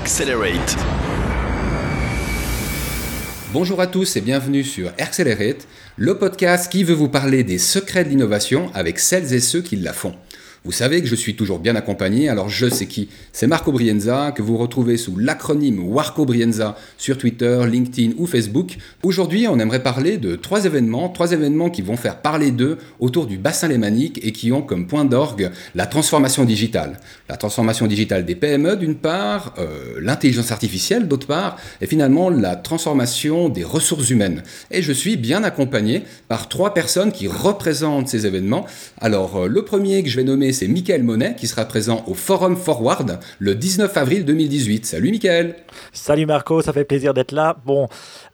Accelerate. 0.00 0.76
Bonjour 3.52 3.80
à 3.80 3.88
tous 3.88 4.16
et 4.16 4.20
bienvenue 4.20 4.62
sur 4.62 4.92
Accelerate, 4.96 5.66
le 5.96 6.16
podcast 6.16 6.70
qui 6.70 6.84
veut 6.84 6.94
vous 6.94 7.08
parler 7.08 7.42
des 7.42 7.58
secrets 7.58 8.04
de 8.04 8.10
l'innovation 8.10 8.70
avec 8.74 9.00
celles 9.00 9.34
et 9.34 9.40
ceux 9.40 9.60
qui 9.60 9.74
la 9.74 9.92
font. 9.92 10.14
Vous 10.64 10.72
savez 10.72 11.00
que 11.00 11.06
je 11.06 11.14
suis 11.14 11.36
toujours 11.36 11.60
bien 11.60 11.76
accompagné, 11.76 12.28
alors 12.28 12.48
je 12.48 12.68
sais 12.68 12.86
qui 12.86 13.08
C'est 13.32 13.46
Marco 13.46 13.70
Brienza, 13.70 14.32
que 14.32 14.42
vous 14.42 14.56
retrouvez 14.56 14.96
sous 14.96 15.16
l'acronyme 15.16 15.78
Warco 15.78 16.24
Brienza 16.24 16.76
sur 16.96 17.16
Twitter, 17.16 17.62
LinkedIn 17.64 18.14
ou 18.18 18.26
Facebook. 18.26 18.76
Aujourd'hui, 19.04 19.46
on 19.46 19.60
aimerait 19.60 19.84
parler 19.84 20.18
de 20.18 20.34
trois 20.34 20.64
événements, 20.64 21.08
trois 21.10 21.30
événements 21.30 21.70
qui 21.70 21.80
vont 21.80 21.96
faire 21.96 22.20
parler 22.20 22.50
d'eux 22.50 22.78
autour 22.98 23.26
du 23.26 23.38
bassin 23.38 23.68
lémanique 23.68 24.18
et 24.24 24.32
qui 24.32 24.50
ont 24.50 24.62
comme 24.62 24.88
point 24.88 25.04
d'orgue 25.04 25.50
la 25.76 25.86
transformation 25.86 26.44
digitale. 26.44 26.98
La 27.28 27.36
transformation 27.36 27.86
digitale 27.86 28.24
des 28.24 28.34
PME 28.34 28.76
d'une 28.76 28.96
part, 28.96 29.54
euh, 29.58 29.98
l'intelligence 30.00 30.50
artificielle 30.50 31.06
d'autre 31.06 31.28
part, 31.28 31.56
et 31.80 31.86
finalement 31.86 32.30
la 32.30 32.56
transformation 32.56 33.48
des 33.48 33.62
ressources 33.62 34.10
humaines. 34.10 34.42
Et 34.72 34.82
je 34.82 34.92
suis 34.92 35.16
bien 35.16 35.44
accompagné 35.44 36.02
par 36.26 36.48
trois 36.48 36.74
personnes 36.74 37.12
qui 37.12 37.28
représentent 37.28 38.08
ces 38.08 38.26
événements. 38.26 38.66
Alors, 39.00 39.36
euh, 39.36 39.46
le 39.46 39.64
premier 39.64 40.02
que 40.02 40.08
je 40.08 40.16
vais 40.16 40.24
nommer 40.24 40.47
c'est 40.52 40.68
Michael 40.68 41.02
Monet 41.02 41.34
qui 41.36 41.46
sera 41.46 41.64
présent 41.64 42.04
au 42.06 42.14
Forum 42.14 42.56
Forward 42.56 43.18
le 43.38 43.54
19 43.54 43.96
avril 43.96 44.24
2018. 44.24 44.86
Salut 44.86 45.10
Michael 45.10 45.56
Salut 45.92 46.26
Marco, 46.26 46.62
ça 46.62 46.72
fait 46.72 46.84
plaisir 46.84 47.14
d'être 47.14 47.32
là. 47.32 47.56
Bon. 47.64 47.88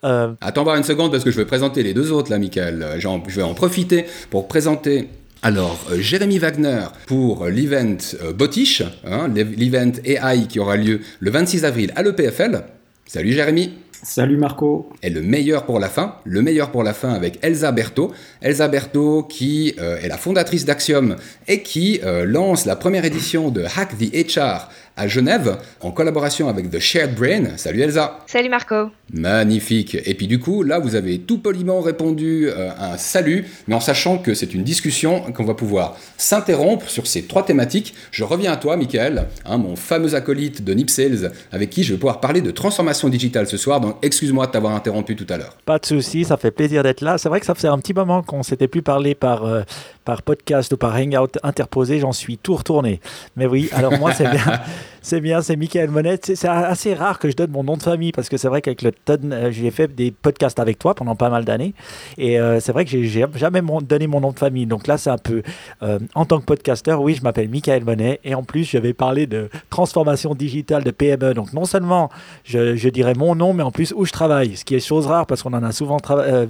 Euh... 0.04 0.32
Attends 0.40 0.64
voir 0.64 0.76
une 0.76 0.84
seconde 0.84 1.10
parce 1.10 1.24
que 1.24 1.30
je 1.30 1.36
vais 1.36 1.44
présenter 1.44 1.82
les 1.82 1.94
deux 1.94 2.12
autres 2.12 2.30
là, 2.30 2.38
Michael. 2.38 2.86
Je 2.98 3.36
vais 3.36 3.42
en 3.42 3.54
profiter 3.54 4.06
pour 4.30 4.48
présenter 4.48 5.08
alors, 5.46 5.78
euh, 5.92 5.98
Jérémy 5.98 6.38
Wagner 6.38 6.86
pour 7.06 7.44
l'event 7.44 7.98
euh, 8.22 8.32
Botiche, 8.32 8.82
hein, 9.04 9.28
l'event 9.28 9.92
AI 10.02 10.46
qui 10.48 10.58
aura 10.58 10.78
lieu 10.78 11.00
le 11.20 11.30
26 11.30 11.66
avril 11.66 11.92
à 11.96 12.02
l'EPFL. 12.02 12.62
Salut 13.04 13.32
Jérémy 13.32 13.74
Salut 14.04 14.36
Marco. 14.36 14.90
Et 15.02 15.08
le 15.08 15.22
meilleur 15.22 15.64
pour 15.64 15.80
la 15.80 15.88
fin, 15.88 16.16
le 16.24 16.42
meilleur 16.42 16.70
pour 16.70 16.82
la 16.82 16.92
fin 16.92 17.14
avec 17.14 17.38
Elsa 17.40 17.72
Berthaud. 17.72 18.12
Elsa 18.42 18.68
Berthaud 18.68 19.22
qui 19.22 19.74
euh, 19.78 19.98
est 19.98 20.08
la 20.08 20.18
fondatrice 20.18 20.66
d'Axiom 20.66 21.16
et 21.48 21.62
qui 21.62 22.00
euh, 22.04 22.26
lance 22.26 22.66
la 22.66 22.76
première 22.76 23.06
édition 23.06 23.48
de 23.48 23.64
Hack 23.64 23.96
the 23.96 24.12
HR 24.12 24.68
à 24.96 25.08
Genève 25.08 25.58
en 25.80 25.90
collaboration 25.90 26.48
avec 26.48 26.70
The 26.70 26.78
Shared 26.78 27.14
Brain. 27.14 27.56
Salut 27.56 27.80
Elsa. 27.80 28.20
Salut 28.26 28.48
Marco. 28.48 28.90
Magnifique. 29.12 29.96
Et 30.04 30.14
puis 30.14 30.26
du 30.26 30.38
coup, 30.38 30.62
là, 30.62 30.78
vous 30.78 30.94
avez 30.94 31.18
tout 31.18 31.38
poliment 31.38 31.80
répondu 31.80 32.48
euh, 32.48 32.70
un 32.78 32.96
salut, 32.96 33.46
mais 33.66 33.74
en 33.74 33.80
sachant 33.80 34.18
que 34.18 34.34
c'est 34.34 34.54
une 34.54 34.62
discussion 34.62 35.20
qu'on 35.32 35.44
va 35.44 35.54
pouvoir 35.54 35.96
s'interrompre 36.16 36.88
sur 36.88 37.06
ces 37.06 37.22
trois 37.22 37.44
thématiques. 37.44 37.94
Je 38.10 38.24
reviens 38.24 38.52
à 38.52 38.56
toi, 38.56 38.76
Michael, 38.76 39.26
hein, 39.44 39.58
mon 39.58 39.76
fameux 39.76 40.14
acolyte 40.14 40.64
de 40.64 40.74
Nip 40.74 40.90
Sales, 40.90 41.32
avec 41.52 41.70
qui 41.70 41.82
je 41.82 41.92
vais 41.92 41.98
pouvoir 41.98 42.20
parler 42.20 42.40
de 42.40 42.50
transformation 42.50 43.08
digitale 43.08 43.46
ce 43.46 43.56
soir. 43.56 43.80
Donc, 43.80 43.96
excuse-moi 44.02 44.46
de 44.46 44.52
t'avoir 44.52 44.74
interrompu 44.74 45.16
tout 45.16 45.26
à 45.28 45.36
l'heure. 45.36 45.56
Pas 45.64 45.78
de 45.78 45.86
souci, 45.86 46.24
ça 46.24 46.36
fait 46.36 46.50
plaisir 46.50 46.82
d'être 46.82 47.00
là. 47.00 47.18
C'est 47.18 47.28
vrai 47.28 47.40
que 47.40 47.46
ça 47.46 47.54
faisait 47.54 47.68
un 47.68 47.78
petit 47.78 47.94
moment 47.94 48.22
qu'on 48.22 48.42
s'était 48.42 48.68
plus 48.68 48.82
parlé 48.82 49.14
par, 49.14 49.44
euh, 49.44 49.62
par 50.04 50.22
podcast 50.22 50.72
ou 50.72 50.76
par 50.76 50.94
hangout 50.94 51.38
interposé. 51.42 51.98
J'en 52.00 52.12
suis 52.12 52.38
tout 52.38 52.56
retourné. 52.56 53.00
Mais 53.36 53.46
oui, 53.46 53.68
alors 53.72 53.98
moi, 53.98 54.12
c'est 54.12 54.30
bien. 54.30 54.60
C'est 55.06 55.20
bien, 55.20 55.42
c'est 55.42 55.56
Michael 55.56 55.90
Monet. 55.90 56.18
C'est 56.22 56.48
assez 56.48 56.94
rare 56.94 57.18
que 57.18 57.28
je 57.28 57.36
donne 57.36 57.50
mon 57.50 57.62
nom 57.62 57.76
de 57.76 57.82
famille 57.82 58.10
parce 58.10 58.30
que 58.30 58.38
c'est 58.38 58.48
vrai 58.48 58.62
qu'avec 58.62 58.80
le 58.80 58.90
TON, 58.90 59.18
euh, 59.32 59.50
j'ai 59.50 59.70
fait 59.70 59.94
des 59.94 60.10
podcasts 60.10 60.58
avec 60.58 60.78
toi 60.78 60.94
pendant 60.94 61.14
pas 61.14 61.28
mal 61.28 61.44
d'années. 61.44 61.74
Et 62.16 62.40
euh, 62.40 62.58
c'est 62.58 62.72
vrai 62.72 62.86
que 62.86 62.90
j'ai 62.90 63.26
jamais 63.34 63.60
donné 63.82 64.06
mon 64.06 64.20
nom 64.20 64.32
de 64.32 64.38
famille. 64.38 64.64
Donc 64.64 64.86
là, 64.86 64.96
c'est 64.96 65.10
un 65.10 65.18
peu. 65.18 65.42
Euh, 65.82 65.98
en 66.14 66.24
tant 66.24 66.40
que 66.40 66.46
podcasteur, 66.46 67.02
oui, 67.02 67.14
je 67.14 67.22
m'appelle 67.22 67.50
Michael 67.50 67.84
Monet. 67.84 68.18
Et 68.24 68.34
en 68.34 68.44
plus, 68.44 68.64
je 68.64 68.78
vais 68.78 68.94
parler 68.94 69.26
de 69.26 69.50
transformation 69.68 70.34
digitale 70.34 70.84
de 70.84 70.90
PME. 70.90 71.34
Donc 71.34 71.52
non 71.52 71.66
seulement 71.66 72.08
je, 72.42 72.74
je 72.74 72.88
dirais 72.88 73.12
mon 73.12 73.34
nom, 73.34 73.52
mais 73.52 73.62
en 73.62 73.72
plus 73.72 73.92
où 73.94 74.06
je 74.06 74.12
travaille. 74.12 74.56
Ce 74.56 74.64
qui 74.64 74.74
est 74.74 74.80
chose 74.80 75.06
rare 75.06 75.26
parce 75.26 75.42
qu'on 75.42 75.52
en 75.52 75.62
a 75.62 75.72
souvent 75.72 75.98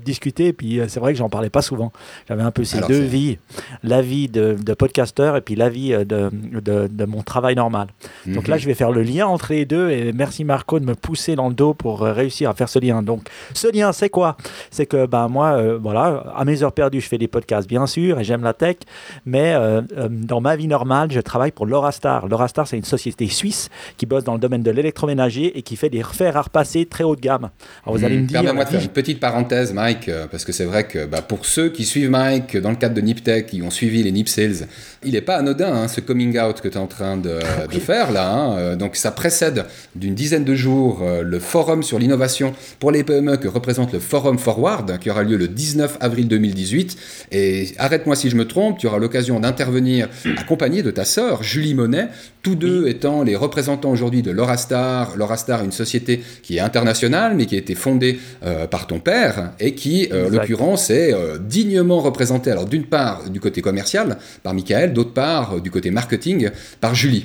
discuté. 0.04 0.46
Et 0.46 0.52
puis 0.52 0.80
c'est 0.86 1.00
vrai 1.00 1.12
que 1.12 1.18
j'en 1.18 1.28
parlais 1.28 1.50
pas 1.50 1.62
souvent. 1.62 1.92
J'avais 2.28 2.44
un 2.44 2.52
peu 2.52 2.62
ces 2.62 2.80
deux 2.82 3.00
vies 3.00 3.38
la 3.82 4.00
vie 4.00 4.28
de, 4.28 4.56
de 4.62 4.74
podcasteur 4.74 5.36
et 5.36 5.40
puis 5.40 5.56
la 5.56 5.68
vie 5.68 5.90
de, 5.90 6.30
de, 6.30 6.86
de 6.86 7.04
mon 7.04 7.22
travail 7.22 7.56
normal. 7.56 7.88
Donc 8.26 8.44
donc 8.44 8.50
là, 8.50 8.58
je 8.58 8.66
vais 8.66 8.74
faire 8.74 8.92
le 8.92 9.02
lien 9.02 9.26
entre 9.26 9.54
les 9.54 9.64
deux 9.64 9.88
et 9.88 10.12
merci 10.12 10.44
Marco 10.44 10.78
de 10.78 10.84
me 10.84 10.94
pousser 10.94 11.34
dans 11.34 11.48
le 11.48 11.54
dos 11.54 11.72
pour 11.72 12.02
euh, 12.02 12.12
réussir 12.12 12.50
à 12.50 12.54
faire 12.54 12.68
ce 12.68 12.78
lien. 12.78 13.02
Donc, 13.02 13.26
ce 13.54 13.74
lien, 13.74 13.90
c'est 13.94 14.10
quoi? 14.10 14.36
C'est 14.70 14.84
que 14.84 15.06
ben, 15.06 15.28
moi, 15.28 15.52
euh, 15.52 15.78
voilà, 15.80 16.24
à 16.36 16.44
mes 16.44 16.62
heures 16.62 16.72
perdues, 16.72 17.00
je 17.00 17.08
fais 17.08 17.16
des 17.16 17.26
podcasts, 17.26 17.66
bien 17.66 17.86
sûr, 17.86 18.20
et 18.20 18.24
j'aime 18.24 18.42
la 18.42 18.52
tech, 18.52 18.76
mais 19.24 19.54
euh, 19.54 19.80
dans 20.10 20.42
ma 20.42 20.56
vie 20.56 20.68
normale, 20.68 21.10
je 21.10 21.20
travaille 21.20 21.52
pour 21.52 21.64
Laurastar. 21.64 22.28
Laurastar, 22.28 22.68
c'est 22.68 22.76
une 22.76 22.84
société 22.84 23.26
suisse 23.28 23.70
qui 23.96 24.04
bosse 24.04 24.24
dans 24.24 24.34
le 24.34 24.40
domaine 24.40 24.62
de 24.62 24.70
l'électroménager 24.70 25.56
et 25.56 25.62
qui 25.62 25.76
fait 25.76 25.88
des 25.88 26.02
fers 26.02 26.36
à 26.36 26.42
repasser 26.42 26.84
très 26.84 27.04
haut 27.04 27.16
de 27.16 27.22
gamme. 27.22 27.48
Alors, 27.86 27.96
vous 27.96 28.04
allez 28.04 28.18
me 28.18 28.26
dire. 28.26 28.42
Permets-moi 28.42 28.66
de 28.66 28.68
faire 28.68 28.82
une 28.82 28.88
petite 28.88 29.20
parenthèse, 29.20 29.72
Mike, 29.72 30.10
parce 30.30 30.44
que 30.44 30.52
c'est 30.52 30.66
vrai 30.66 30.86
que 30.86 31.06
bah, 31.06 31.22
pour 31.22 31.46
ceux 31.46 31.70
qui 31.70 31.86
suivent 31.86 32.10
Mike 32.10 32.58
dans 32.58 32.68
le 32.68 32.76
cadre 32.76 32.94
de 32.94 33.00
Qui 33.42 33.62
ont 33.62 33.70
suivi 33.70 34.02
les 34.02 34.12
Nip 34.12 34.28
Sales, 34.28 34.68
il 35.04 35.12
n'est 35.12 35.20
pas 35.20 35.36
anodin, 35.36 35.72
hein, 35.72 35.88
ce 35.88 36.00
coming 36.00 36.38
out 36.38 36.60
que 36.60 36.68
tu 36.68 36.74
es 36.74 36.80
en 36.80 36.86
train 36.86 37.16
de, 37.16 37.38
de 37.72 37.78
faire 37.78 38.12
là. 38.12 38.30
Hein, 38.30 38.58
euh, 38.58 38.76
donc 38.76 38.96
ça 38.96 39.10
précède 39.10 39.66
d'une 39.94 40.14
dizaine 40.14 40.44
de 40.44 40.54
jours 40.54 41.00
euh, 41.02 41.22
le 41.22 41.38
forum 41.38 41.82
sur 41.82 41.98
l'innovation 41.98 42.54
pour 42.78 42.90
les 42.90 43.04
PME 43.04 43.36
que 43.36 43.48
représente 43.48 43.92
le 43.92 43.98
Forum 43.98 44.38
Forward, 44.38 44.98
qui 44.98 45.10
aura 45.10 45.22
lieu 45.22 45.36
le 45.36 45.48
19 45.48 45.98
avril 46.00 46.28
2018. 46.28 46.96
Et 47.32 47.72
arrête-moi 47.78 48.16
si 48.16 48.30
je 48.30 48.36
me 48.36 48.46
trompe, 48.46 48.78
tu 48.78 48.86
auras 48.86 48.98
l'occasion 48.98 49.40
d'intervenir 49.40 50.08
accompagné 50.36 50.82
de 50.82 50.90
ta 50.90 51.04
sœur, 51.04 51.42
Julie 51.42 51.74
Monet, 51.74 52.08
tous 52.44 52.54
deux 52.54 52.86
étant 52.86 53.24
les 53.24 53.34
représentants 53.34 53.90
aujourd'hui 53.90 54.22
de 54.22 54.30
Laurastar. 54.30 55.16
Laurastar, 55.16 55.64
une 55.64 55.72
société 55.72 56.22
qui 56.42 56.58
est 56.58 56.60
internationale, 56.60 57.34
mais 57.34 57.46
qui 57.46 57.56
a 57.56 57.58
été 57.58 57.74
fondée 57.74 58.20
euh, 58.44 58.68
par 58.68 58.86
ton 58.86 59.00
père 59.00 59.50
et 59.58 59.74
qui, 59.74 60.08
en 60.12 60.28
l'occurrence, 60.28 60.90
est 60.90 61.12
dignement 61.40 61.98
représentée, 61.98 62.52
alors 62.52 62.66
d'une 62.66 62.84
part 62.84 63.28
du 63.28 63.40
côté 63.40 63.62
commercial 63.62 64.18
par 64.44 64.54
Michael, 64.54 64.92
d'autre 64.92 65.12
part 65.12 65.60
du 65.60 65.72
côté 65.72 65.90
marketing 65.90 66.50
par 66.80 66.94
Julie. 66.94 67.24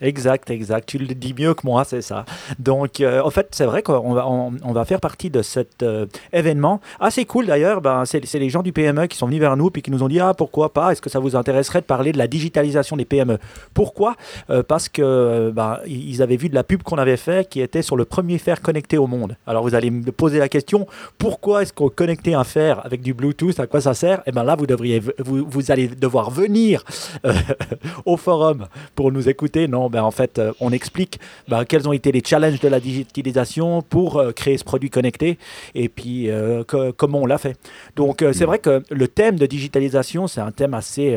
Exact, 0.00 0.50
exact. 0.50 0.88
Tu 0.88 0.98
le 0.98 1.06
dis 1.06 1.34
mieux 1.38 1.54
que 1.54 1.66
moi, 1.66 1.84
c'est 1.84 2.02
ça. 2.02 2.24
Donc, 2.58 3.00
euh, 3.00 3.22
en 3.22 3.30
fait, 3.30 3.48
c'est 3.52 3.64
vrai 3.64 3.82
qu'on 3.82 4.12
va, 4.12 4.84
faire 4.84 5.00
partie 5.00 5.30
de 5.30 5.42
cet 5.42 5.82
euh, 5.82 6.06
événement. 6.32 6.80
Assez 7.00 7.24
cool 7.24 7.46
d'ailleurs, 7.46 7.80
ben, 7.80 8.04
c'est 8.04 8.20
les 8.38 8.50
gens 8.50 8.62
du 8.62 8.72
PME 8.72 9.06
qui 9.06 9.16
sont 9.16 9.26
venus 9.26 9.40
vers 9.40 9.56
nous 9.56 9.70
et 9.74 9.82
qui 9.82 9.90
nous 9.90 10.02
ont 10.02 10.08
dit 10.08 10.20
Ah, 10.20 10.34
pourquoi 10.34 10.72
pas? 10.72 10.92
Est-ce 10.92 11.00
que 11.00 11.10
ça 11.10 11.18
vous 11.18 11.34
intéresserait 11.34 11.80
de 11.80 11.86
parler 11.86 12.12
de 12.12 12.18
la 12.18 12.26
digitalisation 12.26 12.96
des 12.96 13.04
PME 13.04 13.38
Pourquoi? 13.74 14.16
Euh, 14.50 14.62
Parce 14.62 14.88
que 14.88 15.50
ben, 15.54 15.78
ils 15.86 16.22
avaient 16.22 16.36
vu 16.36 16.48
de 16.48 16.54
la 16.54 16.64
pub 16.64 16.82
qu'on 16.82 16.98
avait 16.98 17.16
fait 17.16 17.48
qui 17.48 17.60
était 17.60 17.82
sur 17.82 17.96
le 17.96 18.04
premier 18.04 18.38
fer 18.38 18.60
connecté 18.60 18.98
au 18.98 19.06
monde. 19.06 19.36
Alors, 19.46 19.62
vous 19.62 19.74
allez 19.74 19.90
me 19.90 20.12
poser 20.12 20.38
la 20.38 20.48
question 20.48 20.86
Pourquoi 21.18 21.62
est-ce 21.62 21.72
qu'on 21.72 21.88
connectait 21.88 22.34
un 22.34 22.44
fer 22.44 22.84
avec 22.84 23.00
du 23.00 23.14
Bluetooth? 23.14 23.58
À 23.58 23.66
quoi 23.66 23.80
ça 23.80 23.94
sert? 23.94 24.18
Et 24.20 24.22
eh 24.26 24.32
bien 24.32 24.44
là, 24.44 24.56
vous, 24.56 24.66
devriez, 24.66 25.02
vous 25.18 25.70
allez 25.70 25.88
devoir 25.88 26.30
venir 26.30 26.84
au 28.04 28.16
forum 28.16 28.66
pour 28.94 29.10
nous 29.10 29.28
écouter. 29.28 29.68
Non 29.68 29.85
ben, 29.88 30.02
en 30.02 30.10
fait, 30.10 30.38
euh, 30.38 30.52
on 30.60 30.72
explique 30.72 31.20
ben, 31.48 31.64
quels 31.64 31.88
ont 31.88 31.92
été 31.92 32.12
les 32.12 32.22
challenges 32.24 32.60
de 32.60 32.68
la 32.68 32.80
digitalisation 32.80 33.82
pour 33.82 34.18
euh, 34.18 34.32
créer 34.32 34.58
ce 34.58 34.64
produit 34.64 34.90
connecté 34.90 35.38
et 35.74 35.88
puis 35.88 36.30
euh, 36.30 36.64
comment 36.96 37.20
on 37.20 37.26
l'a 37.26 37.38
fait. 37.38 37.56
Donc, 37.96 38.24
c'est 38.32 38.44
vrai 38.44 38.58
que 38.58 38.82
le 38.90 39.08
thème 39.08 39.36
de 39.36 39.46
digitalisation, 39.46 40.26
c'est 40.26 40.40
un 40.40 40.50
thème 40.50 40.74
assez, 40.74 41.16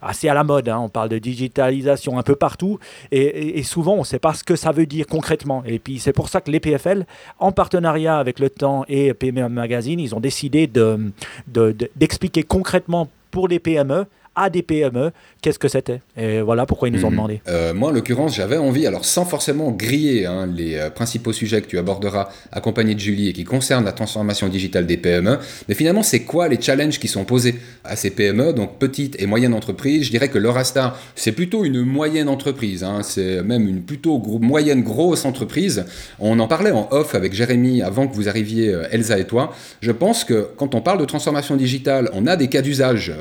assez 0.00 0.28
à 0.28 0.34
la 0.34 0.44
mode. 0.44 0.68
Hein. 0.68 0.78
On 0.78 0.88
parle 0.88 1.08
de 1.08 1.18
digitalisation 1.18 2.18
un 2.18 2.22
peu 2.22 2.36
partout 2.36 2.78
et, 3.10 3.62
souvent, 3.62 3.94
on 3.94 4.00
ne 4.00 4.04
sait 4.04 4.18
pas 4.18 4.34
ce 4.34 4.44
que 4.44 4.56
ça 4.56 4.72
veut 4.72 4.86
dire 4.86 5.06
concrètement. 5.06 5.62
Et 5.66 5.78
puis, 5.78 5.98
c'est 5.98 6.12
pour 6.12 6.28
ça 6.28 6.40
que 6.40 6.50
les 6.50 6.60
PFL, 6.60 7.06
en 7.38 7.52
partenariat 7.52 8.18
avec 8.18 8.38
Le 8.38 8.50
Temps 8.50 8.84
et 8.88 9.14
PME 9.14 9.48
Magazine, 9.48 10.00
ils 10.00 10.14
ont 10.14 10.20
décidé 10.20 10.66
d'expliquer 10.66 12.42
de, 12.42 12.46
concrètement 12.46 13.08
pour 13.30 13.48
les 13.48 13.58
PME 13.58 14.06
à 14.34 14.50
des 14.50 14.62
PME, 14.62 15.12
qu'est-ce 15.42 15.58
que 15.58 15.68
c'était? 15.68 16.00
Et 16.16 16.40
voilà 16.40 16.64
pourquoi 16.66 16.88
ils 16.88 16.94
nous 16.94 17.04
ont 17.04 17.10
mhm. 17.10 17.16
demandé. 17.16 17.42
Euh, 17.48 17.74
moi, 17.74 17.90
en 17.90 17.92
l'occurrence, 17.92 18.34
j'avais 18.34 18.56
envie, 18.56 18.86
alors 18.86 19.04
sans 19.04 19.24
forcément 19.24 19.70
griller 19.70 20.26
hein, 20.26 20.46
les 20.46 20.76
euh, 20.76 20.90
principaux 20.90 21.32
sujets 21.32 21.60
que 21.60 21.66
tu 21.66 21.78
aborderas 21.78 22.28
accompagné 22.50 22.94
de 22.94 23.00
Julie 23.00 23.28
et 23.28 23.32
qui 23.32 23.44
concernent 23.44 23.84
la 23.84 23.92
transformation 23.92 24.48
digitale 24.48 24.86
des 24.86 24.96
PME, 24.96 25.38
mais 25.68 25.74
finalement, 25.74 26.02
c'est 26.02 26.20
quoi 26.20 26.48
les 26.48 26.60
challenges 26.60 26.98
qui 26.98 27.08
sont 27.08 27.24
posés 27.24 27.56
à 27.84 27.96
ces 27.96 28.10
PME, 28.10 28.52
donc 28.52 28.78
petites 28.78 29.20
et 29.20 29.26
moyennes 29.26 29.54
entreprises 29.54 30.04
Je 30.04 30.10
dirais 30.10 30.28
que 30.28 30.38
l'Eurastar, 30.38 30.98
c'est 31.14 31.32
plutôt 31.32 31.64
une 31.64 31.82
moyenne 31.82 32.28
entreprise, 32.28 32.84
hein, 32.84 33.00
c'est 33.02 33.42
même 33.42 33.68
une 33.68 33.82
plutôt 33.82 34.18
moyenne 34.40 34.82
grosse 34.82 35.24
entreprise. 35.24 35.84
On 36.18 36.38
en 36.38 36.48
parlait 36.48 36.70
en 36.70 36.88
off 36.90 37.14
avec 37.14 37.34
Jérémy 37.34 37.82
avant 37.82 38.06
que 38.06 38.14
vous 38.14 38.28
arriviez, 38.28 38.68
euh, 38.68 38.84
Elsa 38.90 39.18
et 39.18 39.26
toi. 39.26 39.54
Je 39.80 39.92
pense 39.92 40.24
que 40.24 40.48
quand 40.56 40.74
on 40.74 40.80
parle 40.80 40.98
de 40.98 41.04
transformation 41.04 41.56
digitale, 41.56 42.10
on 42.14 42.26
a 42.26 42.36
des 42.36 42.48
cas 42.48 42.62
d'usage 42.62 43.12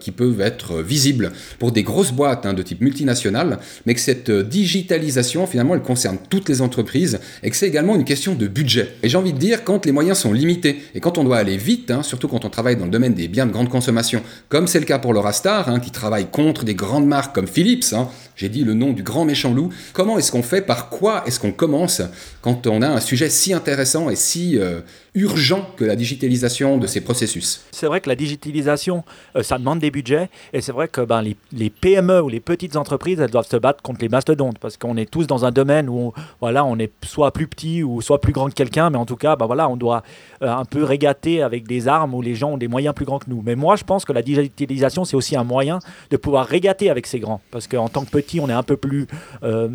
qui 0.00 0.10
peuvent 0.10 0.40
être 0.40 0.51
visible 0.82 1.32
pour 1.58 1.72
des 1.72 1.82
grosses 1.82 2.12
boîtes 2.12 2.44
hein, 2.46 2.52
de 2.52 2.62
type 2.62 2.80
multinational, 2.80 3.58
mais 3.86 3.94
que 3.94 4.00
cette 4.00 4.30
digitalisation, 4.30 5.46
finalement, 5.46 5.74
elle 5.74 5.82
concerne 5.82 6.18
toutes 6.28 6.48
les 6.48 6.60
entreprises 6.60 7.20
et 7.42 7.50
que 7.50 7.56
c'est 7.56 7.68
également 7.68 7.94
une 7.94 8.04
question 8.04 8.34
de 8.34 8.46
budget. 8.46 8.94
Et 9.02 9.08
j'ai 9.08 9.16
envie 9.16 9.32
de 9.32 9.38
dire, 9.38 9.64
quand 9.64 9.86
les 9.86 9.92
moyens 9.92 10.18
sont 10.18 10.32
limités 10.32 10.82
et 10.94 11.00
quand 11.00 11.18
on 11.18 11.24
doit 11.24 11.38
aller 11.38 11.56
vite, 11.56 11.90
hein, 11.90 12.02
surtout 12.02 12.28
quand 12.28 12.44
on 12.44 12.50
travaille 12.50 12.76
dans 12.76 12.84
le 12.84 12.90
domaine 12.90 13.14
des 13.14 13.28
biens 13.28 13.46
de 13.46 13.52
grande 13.52 13.68
consommation, 13.68 14.22
comme 14.48 14.66
c'est 14.66 14.80
le 14.80 14.86
cas 14.86 14.98
pour 14.98 15.14
l'Eurostar, 15.14 15.68
hein, 15.68 15.80
qui 15.80 15.90
travaille 15.90 16.26
contre 16.30 16.64
des 16.64 16.74
grandes 16.74 17.06
marques 17.06 17.34
comme 17.34 17.46
Philips, 17.46 17.94
j'ai 18.36 18.48
dit 18.48 18.64
le 18.64 18.74
nom 18.74 18.92
du 18.92 19.02
grand 19.02 19.24
méchant 19.24 19.52
loup, 19.52 19.70
comment 19.92 20.18
est-ce 20.18 20.32
qu'on 20.32 20.42
fait, 20.42 20.62
par 20.62 20.88
quoi 20.88 21.22
est-ce 21.26 21.38
qu'on 21.38 21.52
commence 21.52 22.02
quand 22.40 22.66
on 22.66 22.82
a 22.82 22.88
un 22.88 23.00
sujet 23.00 23.28
si 23.28 23.52
intéressant 23.52 24.10
et 24.10 24.16
si 24.16 24.58
euh, 24.58 24.80
urgent 25.14 25.68
que 25.76 25.84
la 25.84 25.94
digitalisation 25.94 26.78
de 26.78 26.86
ces 26.86 27.02
processus 27.02 27.66
C'est 27.70 27.86
vrai 27.86 28.00
que 28.00 28.08
la 28.08 28.16
digitalisation, 28.16 29.04
euh, 29.36 29.42
ça 29.42 29.58
demande 29.58 29.78
des 29.78 29.90
budgets, 29.90 30.30
et 30.54 30.62
c'est 30.62 30.72
vrai 30.72 30.88
que 30.88 31.02
ben, 31.02 31.22
les, 31.22 31.70
PME 31.70 32.22
ou 32.22 32.28
les 32.30 32.40
petites 32.40 32.76
entreprises, 32.76 33.20
elles 33.20 33.30
doivent 33.30 33.48
se 33.48 33.58
battre 33.58 33.82
contre 33.82 34.00
les 34.00 34.08
mastodontes, 34.08 34.58
parce 34.58 34.78
qu'on 34.78 34.96
est 34.96 35.10
tous 35.10 35.26
dans 35.26 35.44
un 35.44 35.50
domaine 35.50 35.88
où 35.88 35.98
on, 35.98 36.12
voilà, 36.40 36.64
on 36.64 36.78
est 36.78 36.90
soit 37.04 37.30
plus 37.30 37.46
petit 37.46 37.82
ou 37.82 38.00
soit 38.00 38.20
plus 38.20 38.32
grand 38.32 38.48
que 38.48 38.54
quelqu'un, 38.54 38.88
mais 38.88 38.96
en 38.96 39.04
tout 39.04 39.16
cas, 39.16 39.36
ben, 39.36 39.46
voilà, 39.46 39.68
on 39.68 39.76
doit 39.76 40.02
euh, 40.42 40.50
un 40.50 40.64
peu 40.64 40.82
régater 40.82 41.42
avec 41.42 41.66
des 41.66 41.88
armes 41.88 42.14
où 42.14 42.22
les 42.22 42.34
gens 42.34 42.52
ont 42.52 42.58
des 42.58 42.68
moyens 42.68 42.94
plus 42.94 43.04
grands 43.04 43.18
que 43.18 43.28
nous. 43.28 43.42
Mais 43.44 43.54
moi, 43.54 43.76
je 43.76 43.84
pense 43.84 44.06
que 44.06 44.12
la 44.12 44.22
digitalisation, 44.22 45.04
c'est 45.04 45.16
aussi 45.16 45.36
un 45.36 45.44
moyen 45.44 45.78
de 46.10 46.16
pouvoir 46.16 46.46
régater 46.46 46.88
avec 46.88 47.06
ces 47.06 47.20
grands, 47.20 47.42
parce 47.50 47.66
qu'en 47.66 47.88
tant 47.90 48.04
que 48.04 48.10
petit, 48.10 48.40
on 48.40 48.48
est 48.48 48.54
un 48.54 48.62
peu 48.62 48.78
plus... 48.78 49.06
Euh, 49.42 49.68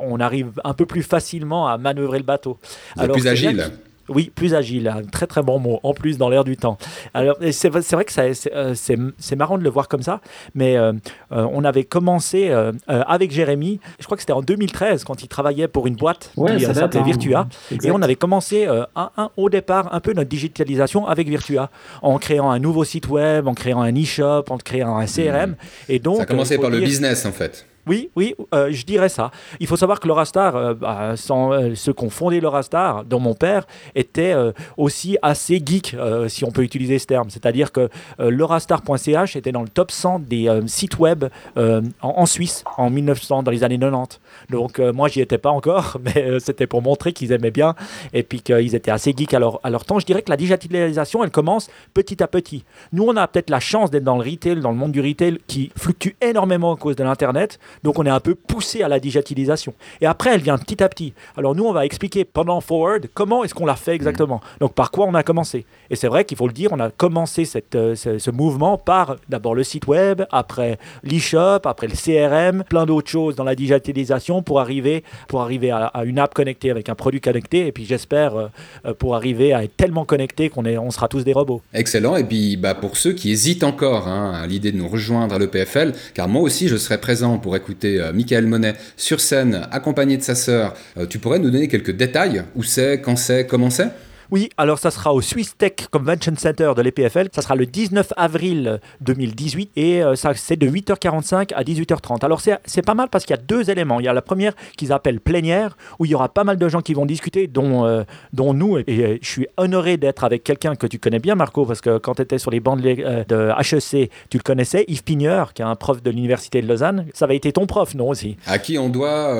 on 0.00 0.20
arrive 0.20 0.52
un 0.62 0.72
peu 0.72 0.86
plus 0.86 1.02
facilement 1.02 1.66
à 1.66 1.76
manœuvrer 1.76 2.18
le 2.18 2.24
bateau. 2.24 2.58
Alors, 2.96 3.16
plus 3.16 3.26
agile. 3.26 3.72
Oui, 4.10 4.30
plus 4.34 4.54
agile, 4.54 4.88
un 4.88 5.02
très 5.02 5.26
très 5.26 5.42
bon 5.42 5.58
mot, 5.58 5.80
en 5.82 5.94
plus 5.94 6.18
dans 6.18 6.28
l'air 6.28 6.44
du 6.44 6.56
temps. 6.56 6.76
Alors 7.14 7.36
c'est 7.52 7.68
vrai 7.68 8.04
que 8.04 8.48
euh, 8.54 8.74
c'est 8.74 9.36
marrant 9.36 9.56
de 9.56 9.62
le 9.62 9.70
voir 9.70 9.88
comme 9.88 10.02
ça, 10.02 10.20
mais 10.54 10.76
euh, 10.76 10.92
euh, 11.32 11.46
on 11.52 11.64
avait 11.64 11.84
commencé 11.84 12.50
avec 12.88 13.30
Jérémy, 13.30 13.80
je 13.98 14.04
crois 14.04 14.16
que 14.16 14.22
c'était 14.22 14.32
en 14.32 14.42
2013 14.42 15.04
quand 15.04 15.22
il 15.22 15.28
travaillait 15.28 15.68
pour 15.68 15.86
une 15.86 15.96
boîte 15.96 16.32
qui 16.34 16.64
s'appelait 16.64 17.00
hein. 17.00 17.04
Virtua, 17.04 17.48
et 17.82 17.90
on 17.90 18.02
avait 18.02 18.16
commencé 18.16 18.66
un, 18.66 19.30
au 19.36 19.48
départ 19.48 19.94
un 19.94 20.00
peu 20.00 20.12
notre 20.12 20.28
digitalisation 20.28 21.06
avec 21.06 21.28
Virtua, 21.28 21.70
en 22.02 22.18
créant 22.18 22.50
un 22.50 22.58
nouveau 22.58 22.84
site 22.84 23.08
web, 23.08 23.46
en 23.46 23.54
créant 23.54 23.82
un 23.82 23.94
e-shop, 23.94 24.44
en 24.50 24.58
créant 24.58 24.96
un 24.96 25.06
CRM. 25.06 25.54
Et 25.88 25.98
donc, 25.98 26.16
ça 26.16 26.22
a 26.22 26.26
commencé 26.26 26.58
par 26.58 26.70
le 26.70 26.80
business 26.80 27.24
en 27.24 27.32
fait. 27.32 27.66
Oui, 27.86 28.10
oui, 28.14 28.34
euh, 28.54 28.70
je 28.70 28.84
dirais 28.84 29.08
ça. 29.08 29.30
Il 29.58 29.66
faut 29.66 29.76
savoir 29.76 30.00
que 30.00 30.06
l'Eurostar, 30.06 30.54
euh, 30.54 30.74
bah, 30.74 31.16
sans, 31.16 31.52
euh, 31.52 31.74
ceux 31.74 31.94
fondé 32.10 32.40
l'Eurostar, 32.40 33.04
dont 33.04 33.20
mon 33.20 33.34
père, 33.34 33.66
était 33.94 34.34
aussi 34.76 35.18
assez 35.22 35.62
geek, 35.64 35.96
si 36.28 36.44
on 36.44 36.50
peut 36.50 36.62
utiliser 36.62 36.98
ce 36.98 37.06
terme. 37.06 37.28
C'est-à-dire 37.30 37.72
que 37.72 37.88
l'Eurostar.ch 38.18 39.36
était 39.36 39.52
dans 39.52 39.62
le 39.62 39.68
top 39.68 39.90
100 39.90 40.20
des 40.20 40.60
sites 40.66 40.98
web 40.98 41.26
en, 41.56 42.26
Suisse 42.26 42.64
en 42.76 42.90
1900, 42.90 43.42
dans 43.42 43.50
les 43.50 43.64
années 43.64 43.78
90. 43.78 44.20
Donc 44.50 44.78
moi, 44.78 45.08
j'y 45.08 45.20
étais 45.20 45.38
pas 45.38 45.50
encore, 45.50 45.98
mais 46.04 46.40
c'était 46.40 46.66
pour 46.66 46.82
montrer 46.82 47.12
qu'ils 47.12 47.32
aimaient 47.32 47.50
bien 47.50 47.74
et 48.12 48.22
puis 48.22 48.40
qu'ils 48.40 48.74
étaient 48.74 48.90
assez 48.90 49.14
geeks 49.16 49.34
à 49.34 49.38
leur, 49.38 49.60
à 49.62 49.70
leur 49.70 49.84
temps. 49.84 49.98
Je 49.98 50.06
dirais 50.06 50.22
que 50.22 50.30
la 50.30 50.36
digitalisation, 50.36 51.24
elle 51.24 51.30
commence 51.30 51.70
petit 51.94 52.22
à 52.22 52.26
petit. 52.26 52.64
Nous, 52.92 53.04
on 53.04 53.16
a 53.16 53.26
peut-être 53.28 53.50
la 53.50 53.60
chance 53.60 53.90
d'être 53.90 54.04
dans 54.04 54.16
le 54.16 54.28
retail, 54.28 54.60
dans 54.60 54.70
le 54.70 54.76
monde 54.76 54.92
du 54.92 55.00
retail 55.00 55.38
qui 55.46 55.70
fluctue 55.76 56.16
énormément 56.20 56.74
à 56.74 56.76
cause 56.76 56.96
de 56.96 57.04
l'Internet. 57.04 57.58
Donc 57.82 57.98
on 57.98 58.06
est 58.06 58.10
un 58.10 58.20
peu 58.20 58.34
poussé 58.34 58.82
à 58.82 58.88
la 58.88 59.00
digitalisation. 59.00 59.74
Et 60.00 60.06
après, 60.06 60.34
elle 60.34 60.40
vient 60.40 60.58
petit 60.58 60.82
à 60.82 60.88
petit. 60.88 61.12
Alors 61.36 61.54
nous, 61.54 61.64
on 61.64 61.72
va 61.72 61.84
expliquer 61.84 62.24
pendant 62.24 62.60
Forward 62.60 63.08
comment 63.14 63.44
est-ce 63.44 63.54
qu'on 63.54 63.66
l'a 63.66 63.76
fait 63.76 63.94
exactement. 63.94 64.36
Mmh. 64.36 64.58
Donc 64.60 64.74
par 64.74 64.90
quoi 64.90 65.06
on 65.06 65.14
a 65.14 65.22
commencé. 65.22 65.66
Et 65.90 65.96
c'est 65.96 66.08
vrai 66.08 66.24
qu'il 66.24 66.36
faut 66.36 66.46
le 66.46 66.52
dire, 66.52 66.70
on 66.72 66.80
a 66.80 66.90
commencé 66.90 67.44
cette, 67.44 67.74
euh, 67.74 67.94
ce, 67.94 68.30
mouvement 68.30 68.78
par 68.78 69.16
d'abord 69.28 69.54
le 69.54 69.64
site 69.64 69.86
web, 69.86 70.22
après 70.30 70.78
l'e-shop, 71.02 71.60
après 71.64 71.88
le 71.88 71.94
CRM, 71.94 72.64
plein 72.64 72.86
d'autres 72.86 73.10
choses 73.10 73.34
dans 73.34 73.44
la 73.44 73.54
digitalisation 73.54 74.19
pour 74.44 74.60
arriver, 74.60 75.04
pour 75.28 75.40
arriver 75.42 75.70
à, 75.70 75.90
une 76.04 76.18
app 76.18 76.34
connectée 76.34 76.70
avec 76.70 76.88
un 76.88 76.94
produit 76.94 77.20
connecté. 77.20 77.66
Et 77.66 77.72
puis 77.72 77.84
j'espère 77.84 78.36
euh, 78.36 78.48
euh, 78.86 78.94
pour 78.94 79.14
arriver 79.14 79.52
à 79.52 79.64
être 79.64 79.76
tellement 79.76 80.04
connecté 80.04 80.48
qu'on 80.48 80.64
on 80.66 80.90
sera 80.90 81.08
tous 81.08 81.24
des 81.24 81.32
robots. 81.32 81.62
Excellent. 81.74 82.16
Et 82.16 82.24
puis 82.24 82.56
bah, 82.56 82.74
pour 82.74 82.96
ceux 82.96 83.12
qui 83.12 83.30
hésitent 83.30 83.64
encore 83.64 84.08
hein, 84.08 84.32
à 84.34 84.46
l'idée 84.46 84.72
de 84.72 84.76
nous 84.76 84.88
rejoindre 84.88 85.34
à 85.34 85.38
l'EPFL, 85.38 85.92
car 86.14 86.28
moi 86.28 86.42
aussi 86.42 86.68
je 86.68 86.76
serai 86.76 86.98
présent 86.98 87.38
pour 87.38 87.56
écouter 87.56 88.00
euh, 88.00 88.12
Michael 88.12 88.46
Monet 88.46 88.74
sur 88.96 89.20
scène, 89.20 89.66
accompagné 89.70 90.16
de 90.16 90.22
sa 90.22 90.34
sœur. 90.34 90.74
Euh, 90.96 91.06
tu 91.06 91.18
pourrais 91.18 91.38
nous 91.38 91.50
donner 91.50 91.68
quelques 91.68 91.90
détails? 91.96 92.44
Où 92.54 92.62
c'est, 92.62 93.00
quand 93.00 93.16
c'est, 93.16 93.46
comment 93.46 93.70
c'est? 93.70 93.88
Oui, 94.32 94.48
alors 94.56 94.78
ça 94.78 94.92
sera 94.92 95.12
au 95.12 95.20
Swiss 95.20 95.56
Tech 95.58 95.72
Convention 95.90 96.34
Center 96.36 96.72
de 96.76 96.82
l'EPFL. 96.82 97.30
Ça 97.34 97.42
sera 97.42 97.56
le 97.56 97.66
19 97.66 98.12
avril 98.16 98.80
2018 99.00 99.72
et 99.74 100.04
euh, 100.04 100.14
ça 100.14 100.34
c'est 100.34 100.54
de 100.54 100.68
8h45 100.68 101.52
à 101.52 101.64
18h30. 101.64 102.24
Alors 102.24 102.40
c'est 102.40 102.82
pas 102.82 102.94
mal 102.94 103.08
parce 103.08 103.24
qu'il 103.24 103.34
y 103.34 103.38
a 103.38 103.42
deux 103.42 103.70
éléments. 103.70 103.98
Il 103.98 104.06
y 104.06 104.08
a 104.08 104.12
la 104.12 104.22
première 104.22 104.54
qu'ils 104.76 104.92
appellent 104.92 105.20
plénière 105.20 105.76
où 105.98 106.04
il 106.04 106.12
y 106.12 106.14
aura 106.14 106.28
pas 106.28 106.44
mal 106.44 106.58
de 106.58 106.68
gens 106.68 106.80
qui 106.80 106.94
vont 106.94 107.06
discuter, 107.06 107.48
dont, 107.48 107.84
euh, 107.84 108.04
dont 108.32 108.54
nous. 108.54 108.78
Et, 108.78 108.84
euh, 108.88 109.18
je 109.20 109.28
suis 109.28 109.48
honoré 109.56 109.96
d'être 109.96 110.22
avec 110.22 110.44
quelqu'un 110.44 110.76
que 110.76 110.86
tu 110.86 111.00
connais 111.00 111.18
bien, 111.18 111.34
Marco, 111.34 111.66
parce 111.66 111.80
que 111.80 111.98
quand 111.98 112.14
tu 112.14 112.22
étais 112.22 112.38
sur 112.38 112.52
les 112.52 112.60
bancs 112.60 112.80
de, 112.80 113.50
HEC, 113.58 114.10
tu 114.28 114.36
le 114.36 114.42
connaissais, 114.44 114.84
Yves 114.86 115.02
Pigneur, 115.02 115.54
qui 115.54 115.62
est 115.62 115.64
un 115.64 115.74
prof 115.74 116.02
de 116.02 116.10
l'Université 116.10 116.62
de 116.62 116.68
Lausanne. 116.68 117.06
Ça 117.14 117.24
avait 117.24 117.36
été 117.36 117.52
ton 117.52 117.66
prof, 117.66 117.96
non 117.96 118.08
aussi? 118.08 118.36
À 118.46 118.58
qui 118.58 118.78
on 118.78 118.90
doit, 118.90 119.34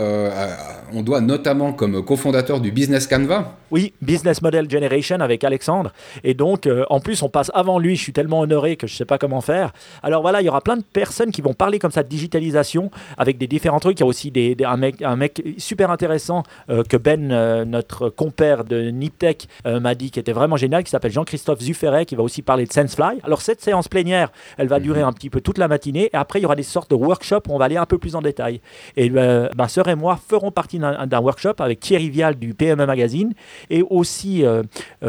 on 0.93 1.02
doit 1.02 1.20
notamment 1.20 1.72
comme 1.72 2.04
cofondateur 2.04 2.60
du 2.60 2.72
Business 2.72 3.06
Canva 3.06 3.56
Oui, 3.70 3.93
Business 4.02 4.43
Model 4.43 4.66
Generation 4.81 5.21
avec 5.21 5.44
Alexandre. 5.44 5.93
Et 6.25 6.35
donc, 6.35 6.67
euh, 6.67 6.85
en 6.91 7.00
plus, 7.00 7.23
on 7.23 7.29
passe 7.29 7.50
avant 7.55 7.79
lui. 7.79 7.97
Je 7.97 8.03
suis 8.03 8.12
tellement 8.12 8.41
honoré 8.41 8.77
que 8.77 8.87
je 8.87 8.94
ne 8.94 8.97
sais 8.97 9.05
pas 9.05 9.19
comment 9.19 9.41
faire. 9.41 9.73
Alors 10.03 10.23
voilà, 10.23 10.41
il 10.41 10.47
y 10.47 10.49
aura 10.49 10.61
plein 10.61 10.77
de 10.77 10.82
personnes 10.82 11.31
qui 11.31 11.43
vont 11.43 11.55
parler 11.55 11.79
comme 11.79 11.91
ça 11.91 12.03
de 12.03 12.09
digitalisation 12.09 12.91
avec 13.19 13.38
des 13.38 13.47
différents 13.47 13.81
trucs. 13.81 13.99
Il 13.99 14.03
y 14.03 14.05
a 14.05 14.06
aussi 14.06 14.31
des, 14.31 14.56
un, 14.65 14.77
mec, 14.77 15.03
un 15.03 15.17
mec 15.17 15.43
super 15.59 15.91
intéressant 15.91 16.43
euh, 16.71 16.82
que 16.82 16.97
Ben, 16.97 17.31
euh, 17.31 17.65
notre 17.65 18.09
compère 18.09 18.65
de 18.65 18.91
Niptech, 18.91 19.49
m'a 19.65 19.94
dit 19.94 20.11
qui 20.11 20.19
était 20.19 20.32
vraiment 20.32 20.56
génial, 20.56 20.85
qui 20.85 20.91
s'appelle 20.91 21.12
Jean-Christophe 21.12 21.61
Zufferet, 21.61 22.06
qui 22.06 22.15
va 22.15 22.23
aussi 22.23 22.43
parler 22.43 22.65
de 22.65 22.73
SenseFly. 22.73 23.21
Alors 23.23 23.43
cette 23.43 23.61
séance 23.61 23.88
plénière, 23.88 24.32
elle 24.56 24.69
va 24.69 24.81
durer 24.81 25.03
un 25.03 25.12
petit 25.12 25.31
peu 25.31 25.41
toute 25.41 25.59
la 25.59 25.69
matinée. 25.69 26.11
Et 26.12 26.17
après, 26.17 26.38
il 26.38 26.43
y 26.43 26.47
aura 26.47 26.56
des 26.56 26.62
sortes 26.62 26.91
de 26.91 26.97
workshops 26.97 27.43
où 27.49 27.55
on 27.55 27.59
va 27.59 27.67
aller 27.67 27.77
un 27.77 27.87
peu 27.87 27.99
plus 27.99 28.17
en 28.17 28.23
détail. 28.23 28.61
Et 28.97 29.11
ma 29.11 29.69
sœur 29.69 29.88
et 29.88 29.94
moi 29.94 30.19
ferons 30.29 30.50
partie 30.50 30.79
d'un 30.79 31.21
workshop 31.21 31.55
avec 31.59 31.81
Thierry 31.81 32.11
Vial 32.11 32.37
du 32.37 32.55
PME 32.55 32.87
Magazine 32.87 33.35
et 33.69 33.82
aussi 33.88 34.44
euh, 34.44 34.62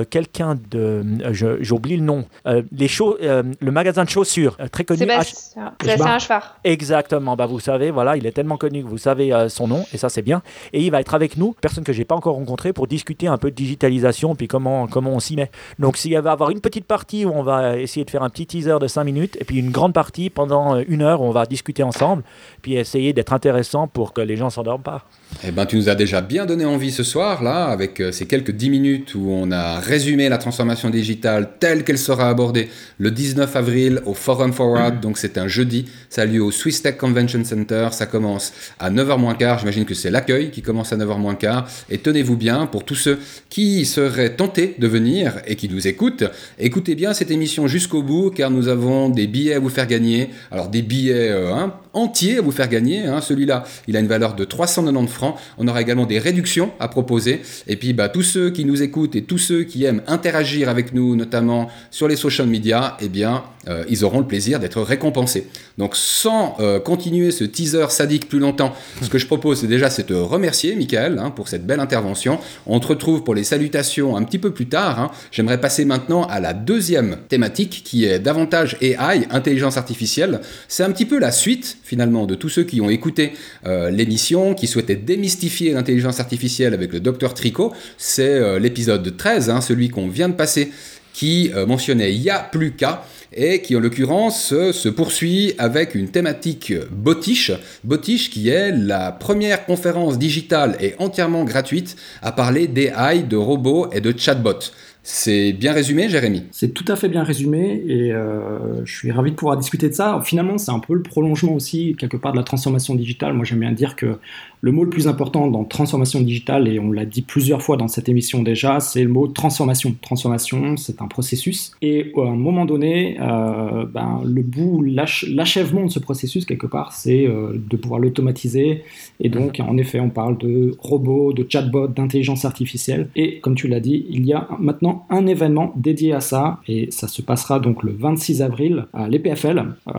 quelqu'un 0.09 0.57
de, 0.69 1.03
euh, 1.23 1.57
j'oublie 1.61 1.97
le 1.97 2.03
nom, 2.03 2.25
euh, 2.47 2.61
les 2.71 2.87
le 2.91 3.71
magasin 3.71 4.03
de 4.03 4.09
chaussures 4.09 4.57
très 4.71 4.83
connu. 4.83 4.99
Sébastien, 4.99 5.73
Sébastien 5.81 6.41
Exactement. 6.63 7.35
Bah 7.35 7.45
vous 7.45 7.59
savez, 7.59 7.89
voilà, 7.89 8.17
il 8.17 8.25
est 8.25 8.31
tellement 8.31 8.57
connu 8.57 8.83
que 8.83 8.87
vous 8.87 8.97
savez 8.97 9.33
son 9.49 9.67
nom 9.67 9.85
et 9.93 9.97
ça 9.97 10.09
c'est 10.09 10.21
bien. 10.21 10.41
Et 10.73 10.81
il 10.81 10.91
va 10.91 10.99
être 10.99 11.13
avec 11.13 11.37
nous, 11.37 11.55
personne 11.59 11.83
que 11.83 11.93
j'ai 11.93 12.05
pas 12.05 12.15
encore 12.15 12.35
rencontré, 12.35 12.73
pour 12.73 12.87
discuter 12.87 13.27
un 13.27 13.37
peu 13.37 13.49
de 13.49 13.55
digitalisation 13.55 14.35
puis 14.35 14.47
comment 14.47 14.87
comment 14.87 15.11
on 15.11 15.19
s'y 15.19 15.35
met. 15.35 15.49
Donc 15.79 15.97
s'il 15.97 16.11
va 16.17 16.29
y 16.29 16.33
avoir 16.33 16.49
une 16.49 16.61
petite 16.61 16.85
partie 16.85 17.25
où 17.25 17.31
on 17.31 17.43
va 17.43 17.77
essayer 17.77 18.05
de 18.05 18.09
faire 18.09 18.23
un 18.23 18.29
petit 18.29 18.45
teaser 18.45 18.77
de 18.79 18.87
5 18.87 19.03
minutes 19.03 19.37
et 19.39 19.45
puis 19.45 19.57
une 19.57 19.71
grande 19.71 19.93
partie 19.93 20.29
pendant 20.29 20.77
une 20.79 21.01
heure 21.01 21.21
où 21.21 21.25
on 21.25 21.31
va 21.31 21.45
discuter 21.45 21.83
ensemble 21.83 22.23
puis 22.61 22.75
essayer 22.75 23.13
d'être 23.13 23.33
intéressant 23.33 23.87
pour 23.87 24.13
que 24.13 24.21
les 24.21 24.35
gens 24.35 24.49
s'endorment 24.49 24.83
pas. 24.83 25.05
Eh 25.43 25.51
ben 25.51 25.65
tu 25.65 25.77
nous 25.77 25.89
as 25.89 25.95
déjà 25.95 26.21
bien 26.21 26.45
donné 26.45 26.65
envie 26.65 26.91
ce 26.91 27.03
soir 27.03 27.41
là 27.41 27.65
avec 27.65 28.01
ces 28.11 28.27
quelques 28.27 28.51
10 28.51 28.69
minutes 28.69 29.15
où 29.15 29.29
on 29.29 29.50
a 29.51 29.79
résumé 29.79 30.29
la 30.29 30.37
transformation 30.37 30.89
digitale 30.89 31.49
telle 31.59 31.83
qu'elle 31.83 31.97
sera 31.97 32.29
abordée 32.29 32.69
le 32.97 33.11
19 33.11 33.55
avril 33.55 34.01
au 34.05 34.13
Forum 34.13 34.53
Forward. 34.53 34.99
Donc 34.99 35.17
c'est 35.17 35.37
un 35.37 35.47
jeudi. 35.47 35.85
Ça 36.09 36.23
a 36.23 36.25
lieu 36.25 36.43
au 36.43 36.51
Swiss 36.51 36.81
Tech 36.81 36.97
Convention 36.97 37.43
Center. 37.43 37.89
Ça 37.91 38.05
commence 38.05 38.53
à 38.79 38.89
9h 38.89 39.19
moins 39.19 39.35
quart. 39.35 39.59
J'imagine 39.59 39.85
que 39.85 39.93
c'est 39.93 40.11
l'accueil 40.11 40.51
qui 40.51 40.61
commence 40.61 40.93
à 40.93 40.97
9h 40.97 41.17
moins 41.19 41.35
quart. 41.35 41.67
Et 41.89 41.97
tenez-vous 41.97 42.37
bien, 42.37 42.65
pour 42.65 42.83
tous 42.85 42.95
ceux 42.95 43.19
qui 43.49 43.85
seraient 43.85 44.35
tentés 44.35 44.75
de 44.77 44.87
venir 44.87 45.41
et 45.45 45.55
qui 45.55 45.69
nous 45.69 45.87
écoutent, 45.87 46.23
écoutez 46.59 46.95
bien 46.95 47.13
cette 47.13 47.31
émission 47.31 47.67
jusqu'au 47.67 48.03
bout 48.03 48.31
car 48.31 48.51
nous 48.51 48.67
avons 48.67 49.09
des 49.09 49.27
billets 49.27 49.55
à 49.55 49.59
vous 49.59 49.69
faire 49.69 49.87
gagner. 49.87 50.29
Alors 50.51 50.69
des 50.69 50.81
billets 50.81 51.29
euh, 51.29 51.53
hein, 51.53 51.73
entiers 51.93 52.37
à 52.37 52.41
vous 52.41 52.51
faire 52.51 52.69
gagner. 52.69 53.05
Hein. 53.05 53.21
Celui-là, 53.21 53.63
il 53.87 53.97
a 53.97 53.99
une 53.99 54.07
valeur 54.07 54.35
de 54.35 54.43
390 54.43 55.11
francs. 55.11 55.35
On 55.57 55.67
aura 55.67 55.81
également 55.81 56.05
des 56.05 56.19
réductions 56.19 56.71
à 56.79 56.87
proposer. 56.87 57.41
Et 57.67 57.75
puis 57.75 57.93
bah, 57.93 58.09
tous 58.09 58.23
ceux 58.23 58.49
qui 58.51 58.65
nous 58.65 58.81
écoutent 58.81 59.15
et 59.15 59.23
tous 59.31 59.37
ceux 59.37 59.63
qui 59.63 59.85
aiment 59.85 60.01
interagir 60.07 60.67
avec 60.67 60.93
nous, 60.93 61.15
notamment 61.15 61.69
sur 61.89 62.09
les 62.09 62.17
social 62.17 62.47
media, 62.47 62.97
eh 62.99 63.07
bien, 63.07 63.45
euh, 63.69 63.85
ils 63.87 64.03
auront 64.03 64.19
le 64.19 64.27
plaisir 64.27 64.59
d'être 64.59 64.81
récompensés. 64.81 65.47
Donc, 65.77 65.95
sans 65.95 66.57
euh, 66.59 66.81
continuer 66.81 67.31
ce 67.31 67.45
teaser 67.45 67.85
sadique 67.91 68.27
plus 68.27 68.39
longtemps, 68.39 68.75
ce 69.01 69.07
que 69.07 69.17
je 69.17 69.25
propose, 69.25 69.61
c'est 69.61 69.67
déjà 69.67 69.87
de 69.87 70.01
te 70.01 70.13
remercier, 70.13 70.75
Michael, 70.75 71.17
hein, 71.17 71.29
pour 71.29 71.47
cette 71.47 71.65
belle 71.65 71.79
intervention. 71.79 72.39
On 72.67 72.81
te 72.81 72.87
retrouve 72.87 73.23
pour 73.23 73.33
les 73.33 73.45
salutations 73.45 74.17
un 74.17 74.23
petit 74.23 74.37
peu 74.37 74.51
plus 74.51 74.67
tard. 74.67 74.99
Hein. 74.99 75.11
J'aimerais 75.31 75.61
passer 75.61 75.85
maintenant 75.85 76.25
à 76.25 76.41
la 76.41 76.51
deuxième 76.51 77.15
thématique, 77.29 77.83
qui 77.85 78.03
est 78.03 78.19
davantage 78.19 78.75
AI, 78.81 79.27
intelligence 79.29 79.77
artificielle. 79.77 80.41
C'est 80.67 80.83
un 80.83 80.91
petit 80.91 81.05
peu 81.05 81.19
la 81.19 81.31
suite, 81.31 81.77
finalement, 81.91 82.25
de 82.25 82.35
tous 82.35 82.47
ceux 82.47 82.63
qui 82.63 82.79
ont 82.79 82.89
écouté 82.89 83.33
euh, 83.65 83.89
l'émission, 83.89 84.53
qui 84.53 84.65
souhaitaient 84.65 84.95
démystifier 84.95 85.73
l'intelligence 85.73 86.21
artificielle 86.21 86.73
avec 86.73 86.93
le 86.93 87.01
docteur 87.01 87.33
Tricot. 87.33 87.73
C'est 87.97 88.59
l'épisode 88.59 89.17
13, 89.17 89.49
hein, 89.49 89.59
celui 89.59 89.89
qu'on 89.89 90.07
vient 90.07 90.29
de 90.29 90.35
passer 90.35 90.71
qui 91.13 91.51
mentionnait 91.67 92.13
Il 92.13 92.29
a 92.29 92.39
plus 92.39 92.71
qu'à 92.71 93.03
et 93.33 93.61
qui 93.61 93.75
en 93.75 93.81
l'occurrence 93.81 94.53
se 94.71 94.87
poursuit 94.87 95.53
avec 95.57 95.93
une 95.93 96.07
thématique 96.09 96.73
Botiche, 96.89 97.51
Botiche 97.83 98.29
qui 98.29 98.47
est 98.47 98.71
la 98.71 99.11
première 99.11 99.65
conférence 99.65 100.17
digitale 100.17 100.77
et 100.79 100.95
entièrement 100.99 101.43
gratuite 101.43 101.97
à 102.21 102.31
parler 102.31 102.67
d'AI, 102.67 103.23
de 103.23 103.35
robots 103.35 103.89
et 103.91 103.99
de 103.99 104.17
chatbots. 104.17 104.71
C'est 105.03 105.53
bien 105.53 105.73
résumé, 105.73 106.09
Jérémy? 106.09 106.43
C'est 106.51 106.75
tout 106.75 106.85
à 106.87 106.95
fait 106.95 107.09
bien 107.09 107.23
résumé 107.23 107.83
et 107.87 108.13
euh, 108.13 108.85
je 108.85 108.95
suis 108.95 109.11
ravi 109.11 109.31
de 109.31 109.35
pouvoir 109.35 109.57
discuter 109.57 109.89
de 109.89 109.93
ça. 109.93 110.19
Finalement, 110.23 110.59
c'est 110.59 110.71
un 110.71 110.77
peu 110.77 110.93
le 110.93 111.01
prolongement 111.01 111.53
aussi, 111.53 111.95
quelque 111.97 112.17
part, 112.17 112.33
de 112.33 112.37
la 112.37 112.43
transformation 112.43 112.93
digitale. 112.93 113.33
Moi, 113.33 113.43
j'aime 113.43 113.61
bien 113.61 113.71
dire 113.71 113.95
que 113.95 114.17
le 114.63 114.71
mot 114.71 114.83
le 114.83 114.91
plus 114.91 115.07
important 115.07 115.47
dans 115.47 115.63
transformation 115.63 116.21
digitale, 116.21 116.67
et 116.67 116.77
on 116.77 116.91
l'a 116.91 117.05
dit 117.05 117.23
plusieurs 117.23 117.63
fois 117.63 117.77
dans 117.77 117.87
cette 117.87 118.09
émission 118.09 118.43
déjà, 118.43 118.79
c'est 118.79 119.03
le 119.03 119.09
mot 119.09 119.27
transformation. 119.27 119.95
Transformation, 120.01 120.77
c'est 120.77 121.01
un 121.01 121.07
processus. 121.07 121.71
Et 121.81 122.11
à 122.15 122.21
un 122.21 122.35
moment 122.35 122.65
donné, 122.65 123.17
euh, 123.19 123.85
ben, 123.91 124.21
le 124.23 124.43
bout, 124.43 124.83
l'achèvement 124.83 125.85
de 125.85 125.89
ce 125.89 125.97
processus, 125.97 126.45
quelque 126.45 126.67
part, 126.67 126.93
c'est 126.93 127.25
euh, 127.25 127.53
de 127.55 127.75
pouvoir 127.75 127.99
l'automatiser. 127.99 128.83
Et 129.19 129.29
donc, 129.29 129.59
en 129.59 129.77
effet, 129.77 129.99
on 129.99 130.11
parle 130.11 130.37
de 130.37 130.75
robots, 130.77 131.33
de 131.33 131.43
chatbots, 131.49 131.87
d'intelligence 131.87 132.45
artificielle. 132.45 133.09
Et 133.15 133.39
comme 133.39 133.55
tu 133.55 133.67
l'as 133.67 133.79
dit, 133.79 134.05
il 134.09 134.27
y 134.27 134.33
a 134.33 134.47
maintenant 134.59 134.90
un 135.09 135.27
événement 135.27 135.73
dédié 135.75 136.13
à 136.13 136.21
ça, 136.21 136.59
et 136.67 136.89
ça 136.91 137.07
se 137.07 137.21
passera 137.21 137.59
donc 137.59 137.83
le 137.83 137.93
26 137.93 138.41
avril 138.41 138.85
à 138.93 139.07
l'EPFL. 139.07 139.63
Euh, 139.87 139.93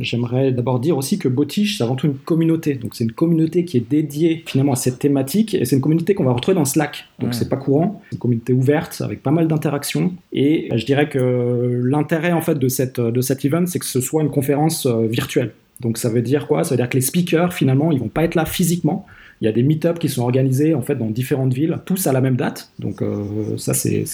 j'aimerais 0.00 0.52
d'abord 0.52 0.80
dire 0.80 0.96
aussi 0.96 1.18
que 1.18 1.28
Botiche, 1.28 1.78
c'est 1.78 1.84
avant 1.84 1.96
tout 1.96 2.06
une 2.06 2.16
communauté. 2.16 2.74
Donc, 2.74 2.94
c'est 2.94 3.04
une 3.04 3.12
communauté 3.12 3.64
qui 3.64 3.76
est 3.76 3.88
dédié 3.88 4.42
finalement 4.46 4.72
à 4.72 4.76
cette 4.76 4.98
thématique. 4.98 5.54
Et 5.54 5.64
c'est 5.64 5.76
une 5.76 5.82
communauté 5.82 6.14
qu'on 6.14 6.24
va 6.24 6.32
retrouver 6.32 6.54
dans 6.54 6.64
Slack. 6.64 7.06
Donc 7.18 7.34
c'est 7.34 7.48
pas 7.48 7.56
courant. 7.56 8.00
C'est 8.10 8.16
une 8.16 8.20
communauté 8.20 8.52
ouverte 8.52 9.00
avec 9.00 9.22
pas 9.22 9.30
mal 9.30 9.48
d'interactions. 9.48 10.12
Et 10.32 10.68
euh, 10.72 10.76
je 10.76 10.86
dirais 10.86 11.08
que 11.08 11.82
l'intérêt 11.84 12.32
en 12.32 12.40
fait 12.40 12.58
de 12.58 12.68
cette 12.68 13.00
de 13.00 13.20
cet 13.20 13.44
event, 13.44 13.66
c'est 13.66 13.78
que 13.78 13.86
ce 13.86 14.00
soit 14.00 14.22
une 14.22 14.30
conférence 14.30 14.86
euh, 14.86 15.06
virtuelle. 15.06 15.52
Donc 15.80 15.98
ça 15.98 16.08
veut 16.08 16.22
dire 16.22 16.46
quoi? 16.46 16.64
Ça 16.64 16.70
veut 16.70 16.76
dire 16.76 16.88
que 16.88 16.96
les 16.96 17.02
speakers 17.02 17.52
finalement 17.52 17.92
ils 17.92 17.98
vont 17.98 18.08
pas 18.08 18.24
être 18.24 18.34
là 18.34 18.44
physiquement. 18.44 19.06
Il 19.40 19.44
y 19.44 19.48
a 19.48 19.52
des 19.52 19.62
meet-ups 19.62 19.98
qui 19.98 20.08
sont 20.08 20.22
organisés 20.22 20.74
en 20.74 20.82
fait 20.82 20.94
dans 20.94 21.10
différentes 21.10 21.52
villes, 21.52 21.78
tous 21.84 22.06
à 22.06 22.12
la 22.12 22.20
même 22.20 22.36
date. 22.36 22.70
Donc 22.78 23.02
euh, 23.02 23.56
ça 23.56 23.74
c'est 23.74 24.04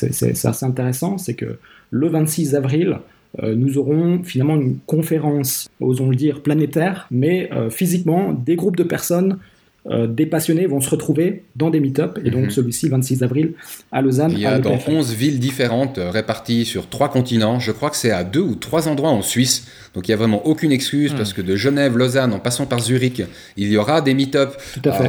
assez 0.44 0.66
intéressant, 0.66 1.18
c'est 1.18 1.34
que 1.34 1.58
le 1.90 2.08
26 2.08 2.54
avril, 2.54 2.98
nous 3.42 3.78
aurons 3.78 4.22
finalement 4.24 4.56
une 4.56 4.76
conférence, 4.86 5.68
osons 5.80 6.10
le 6.10 6.16
dire, 6.16 6.42
planétaire, 6.42 7.06
mais 7.10 7.50
physiquement 7.70 8.32
des 8.32 8.56
groupes 8.56 8.76
de 8.76 8.82
personnes 8.82 9.38
euh, 9.90 10.06
des 10.06 10.26
passionnés 10.26 10.66
vont 10.66 10.80
se 10.80 10.88
retrouver 10.88 11.42
dans 11.56 11.70
des 11.70 11.80
meet-up. 11.80 12.18
Et 12.24 12.30
donc, 12.30 12.44
mhm. 12.44 12.50
celui-ci, 12.50 12.88
26 12.88 13.22
avril, 13.22 13.54
à 13.90 14.00
Lausanne. 14.00 14.30
Il 14.32 14.38
y 14.38 14.46
a 14.46 14.60
dans 14.60 14.78
11 14.86 15.12
villes 15.14 15.40
différentes 15.40 15.98
euh, 15.98 16.10
réparties 16.10 16.64
sur 16.64 16.88
trois 16.88 17.08
continents. 17.08 17.58
Je 17.58 17.72
crois 17.72 17.90
que 17.90 17.96
c'est 17.96 18.12
à 18.12 18.22
deux 18.22 18.40
ou 18.40 18.54
trois 18.54 18.86
endroits 18.86 19.10
en 19.10 19.22
Suisse. 19.22 19.66
Donc, 19.94 20.06
il 20.06 20.10
n'y 20.10 20.14
a 20.14 20.16
vraiment 20.16 20.46
aucune 20.46 20.70
excuse 20.70 21.10
mhm. 21.10 21.18
parce 21.18 21.32
que 21.32 21.42
de 21.42 21.56
Genève, 21.56 21.98
Lausanne, 21.98 22.32
en 22.32 22.38
passant 22.38 22.66
par 22.66 22.78
Zurich, 22.78 23.22
il 23.56 23.68
y 23.68 23.76
aura 23.76 24.00
des 24.00 24.14
meet-up. 24.14 24.54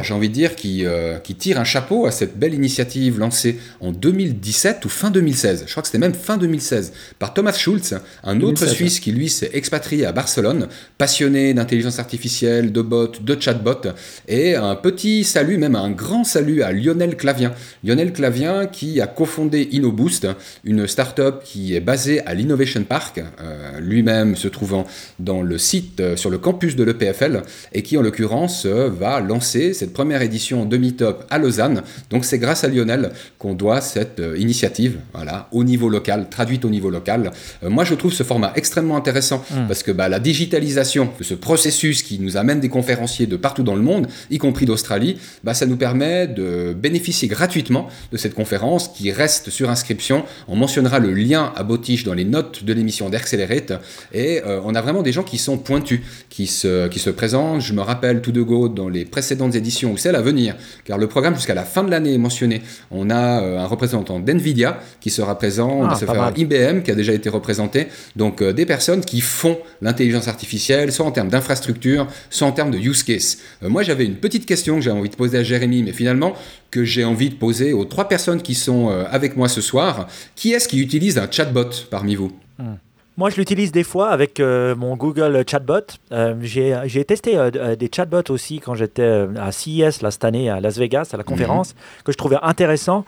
J'ai 0.02 0.12
envie 0.14 0.28
de 0.28 0.34
dire 0.34 0.56
qui, 0.56 0.84
euh, 0.84 1.18
qui 1.18 1.36
tirent 1.36 1.60
un 1.60 1.64
chapeau 1.64 2.06
à 2.06 2.10
cette 2.10 2.36
belle 2.36 2.52
initiative 2.52 3.18
lancée 3.18 3.58
en 3.80 3.92
2017 3.92 4.84
ou 4.84 4.88
fin 4.88 5.10
2016. 5.10 5.64
Je 5.66 5.70
crois 5.70 5.82
que 5.82 5.88
c'était 5.88 5.98
même 5.98 6.14
fin 6.14 6.36
2016 6.36 6.92
par 7.18 7.32
Thomas 7.32 7.52
Schulz, 7.52 7.94
un 8.24 8.40
autre 8.40 8.66
Suisse 8.66 8.98
qui 8.98 9.12
lui 9.12 9.28
s'est 9.28 9.50
expatrié 9.54 10.04
à 10.04 10.12
Barcelone, 10.12 10.68
passionné 10.98 11.54
d'intelligence 11.54 11.98
artificielle, 11.98 12.72
de 12.72 12.82
bots, 12.82 13.12
de 13.20 13.40
chatbots 13.40 13.88
et 14.28 14.56
un 14.64 14.76
petit 14.76 15.24
salut, 15.24 15.58
même 15.58 15.76
un 15.76 15.90
grand 15.90 16.24
salut 16.24 16.62
à 16.62 16.72
Lionel 16.72 17.16
Clavien. 17.16 17.52
Lionel 17.84 18.12
Clavien 18.12 18.66
qui 18.66 19.00
a 19.00 19.06
cofondé 19.06 19.68
InnoBoost, 19.72 20.26
une 20.64 20.86
start-up 20.86 21.42
qui 21.44 21.74
est 21.74 21.80
basée 21.80 22.24
à 22.26 22.34
l'Innovation 22.34 22.82
Park, 22.84 23.22
euh, 23.40 23.80
lui-même 23.80 24.36
se 24.36 24.48
trouvant 24.48 24.86
dans 25.18 25.42
le 25.42 25.58
site, 25.58 26.00
euh, 26.00 26.16
sur 26.16 26.30
le 26.30 26.38
campus 26.38 26.76
de 26.76 26.84
l'EPFL, 26.84 27.42
et 27.72 27.82
qui 27.82 27.96
en 27.98 28.02
l'occurrence 28.02 28.64
euh, 28.66 28.88
va 28.88 29.20
lancer 29.20 29.74
cette 29.74 29.92
première 29.92 30.22
édition 30.22 30.64
de 30.64 30.76
Meetup 30.76 31.24
à 31.30 31.38
Lausanne. 31.38 31.82
Donc 32.10 32.24
c'est 32.24 32.38
grâce 32.38 32.64
à 32.64 32.68
Lionel 32.68 33.12
qu'on 33.38 33.54
doit 33.54 33.80
cette 33.80 34.22
initiative, 34.36 34.98
voilà, 35.12 35.48
au 35.52 35.64
niveau 35.64 35.88
local, 35.88 36.28
traduite 36.30 36.64
au 36.64 36.70
niveau 36.70 36.90
local. 36.90 37.30
moi 37.62 37.84
je 37.84 37.94
trouve 37.94 38.12
ce 38.12 38.22
format 38.22 38.52
extrêmement 38.56 38.96
intéressant 38.96 39.44
hmm. 39.50 39.66
parce 39.66 39.82
que 39.82 39.90
bah, 39.90 40.08
la 40.08 40.20
digitalisation 40.20 41.10
de 41.18 41.24
ce 41.24 41.34
processus 41.34 42.02
qui 42.02 42.18
nous 42.18 42.36
amène 42.36 42.60
des 42.60 42.68
conférenciers 42.68 43.26
de 43.26 43.36
partout 43.36 43.62
dans 43.62 43.74
le 43.74 43.82
monde, 43.82 44.06
y 44.30 44.38
compris 44.38 44.53
prix 44.54 44.64
d'Australie, 44.64 45.18
bah, 45.42 45.52
ça 45.52 45.66
nous 45.66 45.76
permet 45.76 46.26
de 46.26 46.72
bénéficier 46.72 47.28
gratuitement 47.28 47.88
de 48.10 48.16
cette 48.16 48.34
conférence 48.34 48.88
qui 48.88 49.12
reste 49.12 49.50
sur 49.50 49.68
inscription. 49.68 50.24
On 50.48 50.56
mentionnera 50.56 50.98
le 50.98 51.12
lien 51.12 51.52
à 51.56 51.62
Botiche 51.62 52.04
dans 52.04 52.14
les 52.14 52.24
notes 52.24 52.64
de 52.64 52.72
l'émission 52.72 53.10
d'Accelerate 53.10 53.74
et 54.12 54.40
euh, 54.46 54.60
on 54.64 54.74
a 54.74 54.80
vraiment 54.80 55.02
des 55.02 55.12
gens 55.12 55.22
qui 55.22 55.38
sont 55.38 55.58
pointus, 55.58 56.00
qui 56.30 56.46
se, 56.46 56.88
qui 56.88 56.98
se 56.98 57.10
présentent. 57.10 57.60
Je 57.60 57.72
me 57.72 57.82
rappelle 57.82 58.22
tout 58.22 58.32
de 58.32 58.42
go 58.42 58.68
dans 58.68 58.88
les 58.88 59.04
précédentes 59.04 59.54
éditions 59.54 59.92
ou 59.92 59.96
celles 59.96 60.16
à 60.16 60.22
venir, 60.22 60.56
car 60.84 60.98
le 60.98 61.06
programme 61.06 61.34
jusqu'à 61.34 61.54
la 61.54 61.64
fin 61.64 61.84
de 61.84 61.90
l'année 61.90 62.14
est 62.14 62.18
mentionné. 62.18 62.62
On 62.90 63.10
a 63.10 63.42
euh, 63.42 63.58
un 63.58 63.66
représentant 63.66 64.20
d'NVIDIA 64.20 64.80
qui 65.00 65.10
sera 65.10 65.36
présent, 65.36 65.70
on 65.70 65.88
ah, 65.88 65.98
va 66.06 66.32
IBM 66.36 66.82
qui 66.82 66.90
a 66.90 66.94
déjà 66.94 67.12
été 67.12 67.28
représenté, 67.28 67.88
donc 68.16 68.42
euh, 68.42 68.52
des 68.52 68.66
personnes 68.66 69.04
qui 69.04 69.20
font 69.20 69.58
l'intelligence 69.82 70.28
artificielle, 70.28 70.92
soit 70.92 71.06
en 71.06 71.12
termes 71.12 71.28
d'infrastructure, 71.28 72.06
soit 72.30 72.46
en 72.46 72.52
termes 72.52 72.70
de 72.70 72.78
use 72.78 73.02
case. 73.02 73.38
moi 73.62 73.82
j'avais 73.82 74.04
une 74.04 74.16
petite 74.16 74.43
question 74.46 74.76
que 74.76 74.80
j'ai 74.80 74.90
envie 74.90 75.08
de 75.08 75.16
poser 75.16 75.38
à 75.38 75.42
Jérémy, 75.42 75.82
mais 75.82 75.92
finalement 75.92 76.34
que 76.70 76.84
j'ai 76.84 77.04
envie 77.04 77.30
de 77.30 77.34
poser 77.34 77.72
aux 77.72 77.84
trois 77.84 78.08
personnes 78.08 78.42
qui 78.42 78.54
sont 78.54 78.90
euh, 78.90 79.04
avec 79.10 79.36
moi 79.36 79.48
ce 79.48 79.60
soir. 79.60 80.08
Qui 80.34 80.52
est-ce 80.52 80.68
qui 80.68 80.80
utilise 80.80 81.18
un 81.18 81.30
chatbot 81.30 81.70
parmi 81.90 82.14
vous? 82.14 82.32
Hmm. 82.58 82.74
Moi, 83.16 83.30
je 83.30 83.36
l'utilise 83.36 83.70
des 83.70 83.84
fois 83.84 84.10
avec 84.10 84.40
euh, 84.40 84.74
mon 84.74 84.96
Google 84.96 85.44
Chatbot. 85.48 85.86
Euh, 86.10 86.34
j'ai 86.42 87.04
testé 87.04 87.38
des 87.78 87.90
chatbots 87.94 88.28
aussi 88.30 88.58
quand 88.58 88.74
j'étais 88.74 89.26
à 89.36 89.52
CES 89.52 90.02
là, 90.02 90.10
cette 90.10 90.24
année 90.24 90.50
à 90.50 90.58
Las 90.58 90.78
Vegas, 90.78 91.10
à 91.12 91.16
la 91.16 91.22
conférence, 91.22 91.74
mhm. 91.74 92.02
que 92.04 92.12
je 92.12 92.16
trouvais 92.16 92.38
intéressant. 92.42 93.04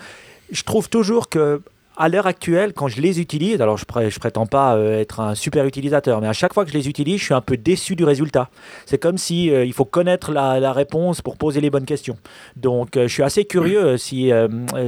Je 0.53 0.63
trouve 0.63 0.89
toujours 0.89 1.29
que 1.29 1.61
à 1.97 2.09
l'heure 2.09 2.27
actuelle, 2.27 2.73
quand 2.75 2.89
je 2.89 3.01
les 3.01 3.21
utilise, 3.21 3.61
alors 3.61 3.77
je, 3.77 3.85
ne 3.85 4.19
prétends 4.19 4.47
pas 4.47 4.77
euh, 4.77 5.01
être 5.01 5.21
un 5.21 5.35
super 5.35 5.65
utilisateur, 5.65 6.21
mais 6.21 6.29
à 6.29 6.33
chaque 6.33 6.53
fois 6.53 6.65
que 6.65 6.71
je 6.71 6.77
les 6.77 6.89
utilise, 6.89 7.19
je 7.21 7.25
suis 7.25 7.35
un 7.35 7.41
peu 7.41 7.57
déçu 7.57 7.97
du 7.97 8.05
résultat. 8.05 8.51
C'est 8.85 8.99
comme 8.99 9.19
si 9.19 9.51
euh, 9.51 9.65
il 9.65 9.73
faut 9.73 9.85
connaître 9.85 10.33
la, 10.33 10.73
réponse 10.73 11.23
pour 11.23 11.37
poser 11.37 11.61
les 11.61 11.71
bonnes 11.71 11.87
questions. 11.87 12.17
Donc, 12.57 12.97
euh, 12.97 13.09
je 13.09 13.13
suis 13.13 13.23
assez 13.23 13.45
curieux 13.45 13.97
si, 13.97 14.31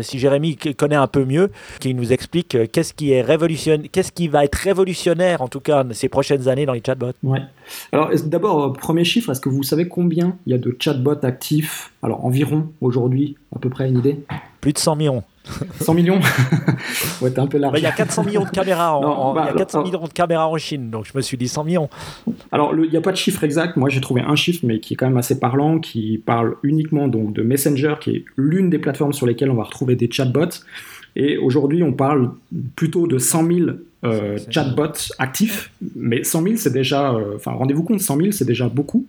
si 0.03 0.19
Jérémy 0.19 0.57
connaît 0.57 0.97
un 0.97 1.07
peu 1.07 1.25
mieux, 1.25 1.51
qu'il 1.81 1.97
nous 1.97 2.13
explique 2.13 2.57
qu'est-ce 2.73 2.93
qui 2.93 3.13
est 3.13 3.23
révolutionnaire, 3.23 3.89
qu'est-ce 3.91 4.13
qui 4.13 4.29
va 4.29 4.45
être 4.45 4.57
révolutionnaire 4.57 5.41
en 5.41 5.49
tout 5.49 5.61
cas 5.61 5.85
ces 5.93 6.09
prochaines 6.09 6.49
années 6.49 6.67
dans 6.67 6.73
les 6.73 6.83
chatbots. 6.85 7.13
Ouais. 7.23 7.41
Alors 7.93 8.11
d'abord, 8.27 8.73
premier 8.73 9.05
chiffre, 9.05 9.31
est-ce 9.31 9.41
que 9.41 9.49
vous 9.49 9.63
savez 9.63 9.89
combien 9.89 10.37
il 10.47 10.51
y 10.51 10.55
a 10.55 10.59
de 10.59 10.77
chatbots 10.79 11.25
actifs 11.25 11.93
Alors 12.03 12.25
environ 12.25 12.73
aujourd'hui, 12.81 13.37
à 13.55 13.59
peu 13.59 13.71
près 13.71 13.89
une 13.89 13.99
idée 13.99 14.19
Plus 14.61 14.73
de 14.73 14.79
100 14.79 14.97
millions. 14.97 15.23
100 15.81 15.95
millions 15.95 16.21
Ouais, 17.23 17.39
un 17.39 17.47
peu 17.47 17.59
large. 17.59 17.79
Il 17.79 17.83
y 17.83 17.87
a 17.87 17.93
400 17.93 18.25
millions 18.25 18.45
de 18.45 18.51
caméras 18.51 18.97
en, 18.97 19.35
bah, 19.35 19.53
millions 19.83 20.05
de 20.05 20.13
caméras 20.13 20.49
en 20.49 20.59
Chine, 20.59 20.91
donc 20.91 21.07
je 21.07 21.13
me 21.17 21.23
suis 21.23 21.37
dit 21.37 21.49
100 21.49 21.65
millions. 21.65 21.89
Alors, 22.53 22.75
il 22.75 22.91
n'y 22.91 22.97
a 22.97 23.01
pas 23.01 23.13
de 23.13 23.17
chiffre 23.17 23.45
exact. 23.45 23.77
Moi, 23.77 23.89
j'ai 23.89 24.01
trouvé 24.01 24.21
un 24.21 24.37
chiffre, 24.37 24.61
mais 24.65 24.81
qui 24.81 24.95
est 24.95 24.97
quand 24.97 25.07
même 25.07 25.17
assez 25.17 25.39
parlant, 25.39 25.79
qui 25.79 26.23
parle 26.25 26.57
uniquement 26.63 27.09
donc, 27.09 27.33
de 27.33 27.43
Messenger, 27.43 27.95
qui 28.01 28.11
est 28.11 28.25
l'une 28.37 28.71
des 28.71 28.79
plateformes 28.79 29.13
sur 29.13 29.27
lesquelles 29.27 29.51
on 29.51 29.57
va 29.57 29.65
retrouver 29.65 29.97
des 29.97 30.11
chatbots. 30.11 30.63
Et 31.17 31.39
aujourd'hui, 31.39 31.83
on 31.83 31.93
parle 31.93 32.31
plutôt 32.77 33.07
de 33.07 33.19
100 33.19 33.47
000 33.47 33.71
euh, 34.05 34.39
chatbots 34.51 35.13
actifs. 35.19 35.73
Mais 35.97 36.23
100 36.23 36.43
000, 36.43 36.55
c'est 36.57 36.73
déjà. 36.73 37.13
Euh, 37.13 37.37
enfin, 37.37 37.53
rendez-vous 37.53 37.83
compte, 37.83 38.01
100 38.01 38.17
000, 38.17 38.31
c'est 38.33 38.45
déjà 38.45 38.69
beaucoup. 38.69 39.07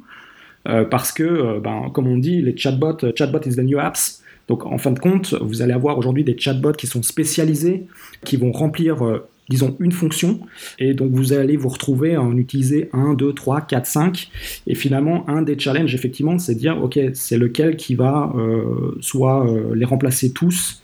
Euh, 0.68 0.84
parce 0.86 1.12
que, 1.12 1.60
ben, 1.60 1.90
comme 1.94 2.08
on 2.08 2.18
dit, 2.18 2.42
les 2.42 2.58
chatbots, 2.58 2.98
chatbot 3.16 3.42
is 3.46 3.56
the 3.56 3.60
new 3.60 3.80
apps. 3.80 4.22
Donc 4.50 4.66
en 4.66 4.78
fin 4.80 4.92
de 4.92 5.00
compte, 5.00 5.36
vous 5.42 5.62
allez 5.62 5.74
avoir 5.74 5.98
aujourd'hui 5.98 6.24
des 6.24 6.36
chatbots 6.38 6.74
qui 6.74 6.88
sont 6.88 7.04
spécialisés, 7.04 7.86
qui 8.26 8.36
vont 8.36 8.52
remplir, 8.52 9.06
euh, 9.06 9.30
disons, 9.48 9.78
une 9.80 9.92
fonction. 9.92 10.40
Et 10.80 10.96
donc 10.96 11.12
vous 11.12 11.34
allez 11.34 11.56
vous 11.56 11.70
retrouver 11.70 12.16
à 12.16 12.22
en 12.22 12.36
utiliser 12.36 12.90
1, 12.92 13.14
2, 13.14 13.32
3, 13.32 13.62
4, 13.62 13.86
5. 13.86 14.30
Et 14.66 14.74
finalement, 14.74 15.30
un 15.30 15.44
des 15.44 15.58
challenges, 15.58 15.94
effectivement, 15.94 16.40
c'est 16.40 16.56
de 16.56 16.60
dire, 16.60 16.84
OK, 16.84 17.00
c'est 17.14 17.38
lequel 17.38 17.78
qui 17.78 17.94
va 17.94 18.34
euh, 18.36 18.98
soit 19.02 19.48
euh, 19.48 19.76
les 19.76 19.86
remplacer 19.86 20.32
tous. 20.32 20.82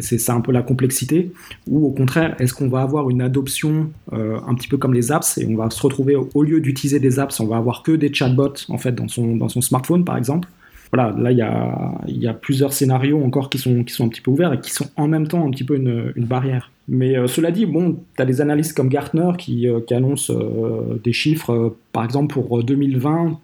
C'est 0.00 0.18
ça 0.18 0.34
un 0.34 0.40
peu 0.40 0.50
la 0.50 0.62
complexité. 0.62 1.30
Ou 1.68 1.86
au 1.86 1.90
contraire, 1.90 2.34
est-ce 2.40 2.52
qu'on 2.52 2.68
va 2.68 2.82
avoir 2.82 3.10
une 3.10 3.22
adoption 3.22 3.90
un 4.10 4.54
petit 4.56 4.66
peu 4.66 4.76
comme 4.76 4.92
les 4.92 5.12
apps 5.12 5.38
et 5.38 5.46
on 5.46 5.54
va 5.54 5.70
se 5.70 5.80
retrouver, 5.80 6.16
au 6.16 6.42
lieu 6.42 6.60
d'utiliser 6.60 6.98
des 6.98 7.20
apps, 7.20 7.38
on 7.38 7.46
va 7.46 7.58
avoir 7.58 7.84
que 7.84 7.92
des 7.92 8.12
chatbots 8.12 8.66
en 8.70 8.76
fait 8.76 8.90
dans 8.90 9.06
son, 9.06 9.36
dans 9.36 9.48
son 9.48 9.60
smartphone 9.60 10.04
par 10.04 10.16
exemple 10.16 10.48
voilà, 10.92 11.14
là, 11.18 11.32
il 12.06 12.18
y 12.18 12.26
a, 12.26 12.34
plusieurs 12.34 12.72
scénarios 12.72 13.22
encore 13.22 13.50
qui 13.50 13.58
sont, 13.58 13.84
qui 13.84 13.92
sont 13.92 14.06
un 14.06 14.08
petit 14.08 14.20
peu 14.20 14.30
ouverts 14.30 14.52
et 14.54 14.60
qui 14.60 14.70
sont 14.70 14.86
en 14.96 15.08
même 15.08 15.28
temps 15.28 15.46
un 15.46 15.50
petit 15.50 15.64
peu 15.64 15.76
une, 15.76 16.12
barrière. 16.16 16.70
Mais 16.88 17.16
euh, 17.16 17.26
cela 17.26 17.50
dit, 17.50 17.66
bon, 17.66 17.98
tu 18.16 18.22
as 18.22 18.24
des 18.24 18.40
analystes 18.40 18.74
comme 18.74 18.88
Gartner 18.88 19.30
qui, 19.36 19.68
euh, 19.68 19.80
annoncent 19.90 20.32
euh, 20.32 21.00
des 21.02 21.12
chiffres, 21.12 21.76
par 21.92 22.04
exemple 22.04 22.32
pour 22.32 22.62
2020, 22.62 23.38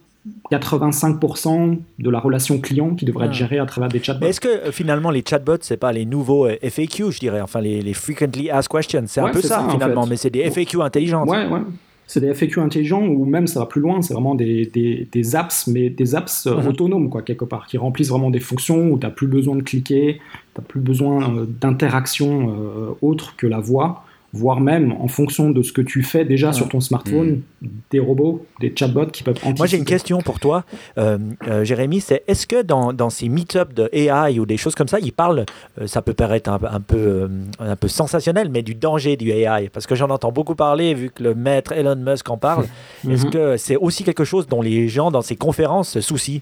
85% 0.50 1.78
de 1.98 2.10
la 2.10 2.18
relation 2.18 2.58
client 2.58 2.94
qui 2.94 3.04
devrait 3.04 3.26
être 3.26 3.32
ah. 3.34 3.38
gérée 3.38 3.58
à 3.58 3.66
travers 3.66 3.90
des 3.90 4.02
chatbots. 4.02 4.26
Est-ce 4.26 4.40
que 4.40 4.70
finalement 4.70 5.10
les 5.10 5.22
chatbots, 5.28 5.58
c'est 5.60 5.76
pas 5.76 5.92
les 5.92 6.06
nouveaux 6.06 6.48
FAQ, 6.48 7.12
je 7.12 7.18
dirais, 7.18 7.42
enfin 7.42 7.60
les, 7.60 7.92
frequently 7.92 8.48
asked 8.48 8.72
questions, 8.72 9.04
c'est 9.06 9.20
un 9.20 9.28
peu 9.28 9.42
ça, 9.42 9.68
finalement, 9.70 10.06
mais 10.06 10.16
c'est 10.16 10.30
des 10.30 10.50
FAQ 10.50 10.80
intelligents. 10.80 11.26
Ouais, 11.26 11.46
ouais. 11.46 11.60
C'est 12.06 12.20
des 12.20 12.34
FAQ 12.34 12.60
intelligents 12.60 13.06
ou 13.06 13.24
même 13.24 13.46
ça 13.46 13.60
va 13.60 13.66
plus 13.66 13.80
loin, 13.80 14.02
c'est 14.02 14.12
vraiment 14.14 14.34
des, 14.34 14.66
des, 15.10 15.36
apps, 15.36 15.66
mais 15.66 15.88
des 15.88 16.14
apps 16.14 16.46
mhm. 16.46 16.68
autonomes, 16.68 17.08
quoi, 17.08 17.22
quelque 17.22 17.44
part, 17.44 17.66
qui 17.66 17.78
remplissent 17.78 18.10
vraiment 18.10 18.30
des 18.30 18.40
fonctions 18.40 18.90
où 18.90 18.98
tu 18.98 19.06
n'as 19.06 19.12
plus 19.12 19.26
besoin 19.26 19.56
de 19.56 19.62
cliquer, 19.62 20.20
tu 20.54 20.60
n'as 20.60 20.66
plus 20.66 20.80
besoin 20.80 21.46
d'interaction 21.60 22.96
autre 23.00 23.34
que 23.36 23.46
la 23.46 23.60
voix 23.60 24.04
voire 24.34 24.60
même 24.60 24.92
en 25.00 25.06
fonction 25.06 25.50
de 25.50 25.62
ce 25.62 25.72
que 25.72 25.80
tu 25.80 26.02
fais 26.02 26.24
déjà 26.24 26.52
sur 26.52 26.68
ton 26.68 26.80
smartphone, 26.80 27.42
mm. 27.62 27.68
des 27.92 28.00
robots, 28.00 28.44
des 28.60 28.72
chatbots 28.76 29.06
qui 29.06 29.22
peuvent 29.22 29.36
anticiper. 29.36 29.58
Moi 29.58 29.66
j'ai 29.66 29.76
une 29.78 29.84
question 29.84 30.18
pour 30.20 30.40
toi, 30.40 30.64
euh, 30.98 31.18
euh, 31.46 31.64
Jérémy, 31.64 32.00
c'est 32.00 32.24
est-ce 32.26 32.46
que 32.46 32.62
dans, 32.62 32.92
dans 32.92 33.10
ces 33.10 33.28
meet-ups 33.28 33.72
de 33.74 33.88
AI 33.92 34.40
ou 34.40 34.46
des 34.46 34.56
choses 34.56 34.74
comme 34.74 34.88
ça, 34.88 34.98
ils 34.98 35.12
parlent, 35.12 35.44
euh, 35.80 35.86
ça 35.86 36.02
peut 36.02 36.14
paraître 36.14 36.50
un, 36.50 36.58
un 36.68 36.80
peu, 36.80 37.30
un 37.60 37.76
peu 37.76 37.88
sensationnel, 37.88 38.48
mais 38.50 38.62
du 38.62 38.74
danger 38.74 39.16
du 39.16 39.30
AI 39.30 39.70
Parce 39.72 39.86
que 39.86 39.94
j'en 39.94 40.10
entends 40.10 40.32
beaucoup 40.32 40.56
parler, 40.56 40.94
vu 40.94 41.10
que 41.10 41.22
le 41.22 41.34
maître 41.34 41.72
Elon 41.72 41.96
Musk 41.96 42.28
en 42.28 42.36
parle. 42.36 42.66
Est-ce 43.08 43.26
mm-hmm. 43.26 43.30
que 43.30 43.56
c'est 43.56 43.76
aussi 43.76 44.02
quelque 44.02 44.24
chose 44.24 44.48
dont 44.48 44.62
les 44.62 44.88
gens 44.88 45.12
dans 45.12 45.22
ces 45.22 45.36
conférences 45.36 45.90
se 45.90 46.00
soucient? 46.00 46.40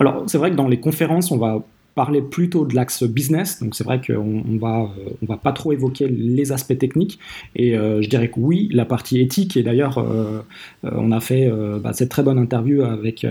Alors 0.00 0.24
c'est 0.26 0.38
vrai 0.38 0.50
que 0.50 0.56
dans 0.56 0.68
les 0.68 0.80
conférences, 0.80 1.30
on 1.30 1.38
va 1.38 1.62
parler 1.98 2.22
plutôt 2.22 2.64
de 2.64 2.76
l'axe 2.76 3.02
business. 3.02 3.60
Donc 3.60 3.74
c'est 3.74 3.82
vrai 3.82 4.00
qu'on 4.00 4.44
on 4.48 4.56
va, 4.56 4.82
euh, 4.82 5.10
on 5.20 5.26
va 5.26 5.36
pas 5.36 5.50
trop 5.50 5.72
évoquer 5.72 6.06
les 6.06 6.52
aspects 6.52 6.78
techniques. 6.78 7.18
Et 7.56 7.76
euh, 7.76 8.00
je 8.02 8.08
dirais 8.08 8.28
que 8.28 8.38
oui, 8.38 8.68
la 8.72 8.84
partie 8.84 9.20
éthique. 9.20 9.56
Et 9.56 9.64
d'ailleurs, 9.64 9.98
euh, 9.98 10.40
on 10.84 11.10
a 11.10 11.18
fait 11.18 11.50
bah, 11.82 11.92
cette 11.92 12.08
très 12.08 12.22
bonne 12.22 12.38
interview 12.38 12.82
avec, 12.82 13.26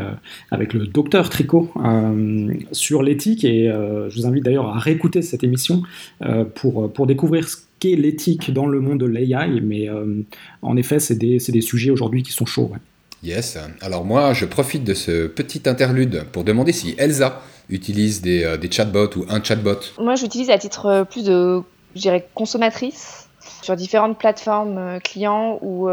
avec 0.51 0.73
le 0.73 0.85
docteur 0.85 1.29
Tricot 1.29 1.71
sur 2.73 3.03
l'éthique. 3.03 3.45
Et 3.45 3.69
je 3.69 4.13
vous 4.13 4.25
invite 4.25 4.43
d'ailleurs 4.43 4.67
à 4.67 4.79
réécouter 4.79 5.21
cette 5.21 5.45
émission 5.45 5.83
pour, 6.55 6.91
pour 6.91 7.07
découvrir 7.07 7.47
ce 7.47 7.55
qu'est 7.79 7.95
l'éthique 7.95 8.51
dans 8.51 8.67
le 8.67 8.81
monde 8.81 8.99
de 8.99 9.05
l'AI. 9.05 9.61
Mais 9.61 9.87
en 10.61 10.75
effet, 10.75 10.99
c'est 10.99 11.15
des, 11.15 11.37
des, 11.47 11.61
sujets 11.61 11.91
aujourd'hui 11.91 12.21
qui 12.21 12.33
sont 12.33 12.45
chauds. 12.45 12.71
Yes. 13.23 13.57
Alors 13.79 14.03
moi, 14.03 14.33
je 14.33 14.45
profite 14.45 14.83
de 14.83 14.93
ce 14.93 15.27
petit 15.27 15.61
interlude 15.69 16.25
pour 16.33 16.43
demander 16.43 16.73
si 16.73 16.95
Elsa 16.97 17.41
utilise 17.69 18.21
des, 18.21 18.43
euh, 18.43 18.57
des 18.57 18.71
chatbots 18.71 19.17
ou 19.17 19.25
un 19.29 19.43
chatbot 19.43 19.79
Moi, 19.99 20.15
j'utilise 20.15 20.49
à 20.49 20.57
titre 20.57 20.85
euh, 20.85 21.03
plus 21.03 21.23
de, 21.23 21.61
je 21.95 22.01
dirais, 22.01 22.27
consommatrice 22.33 23.29
sur 23.61 23.75
différentes 23.75 24.17
plateformes 24.17 24.77
euh, 24.77 24.99
clients 24.99 25.59
où 25.61 25.89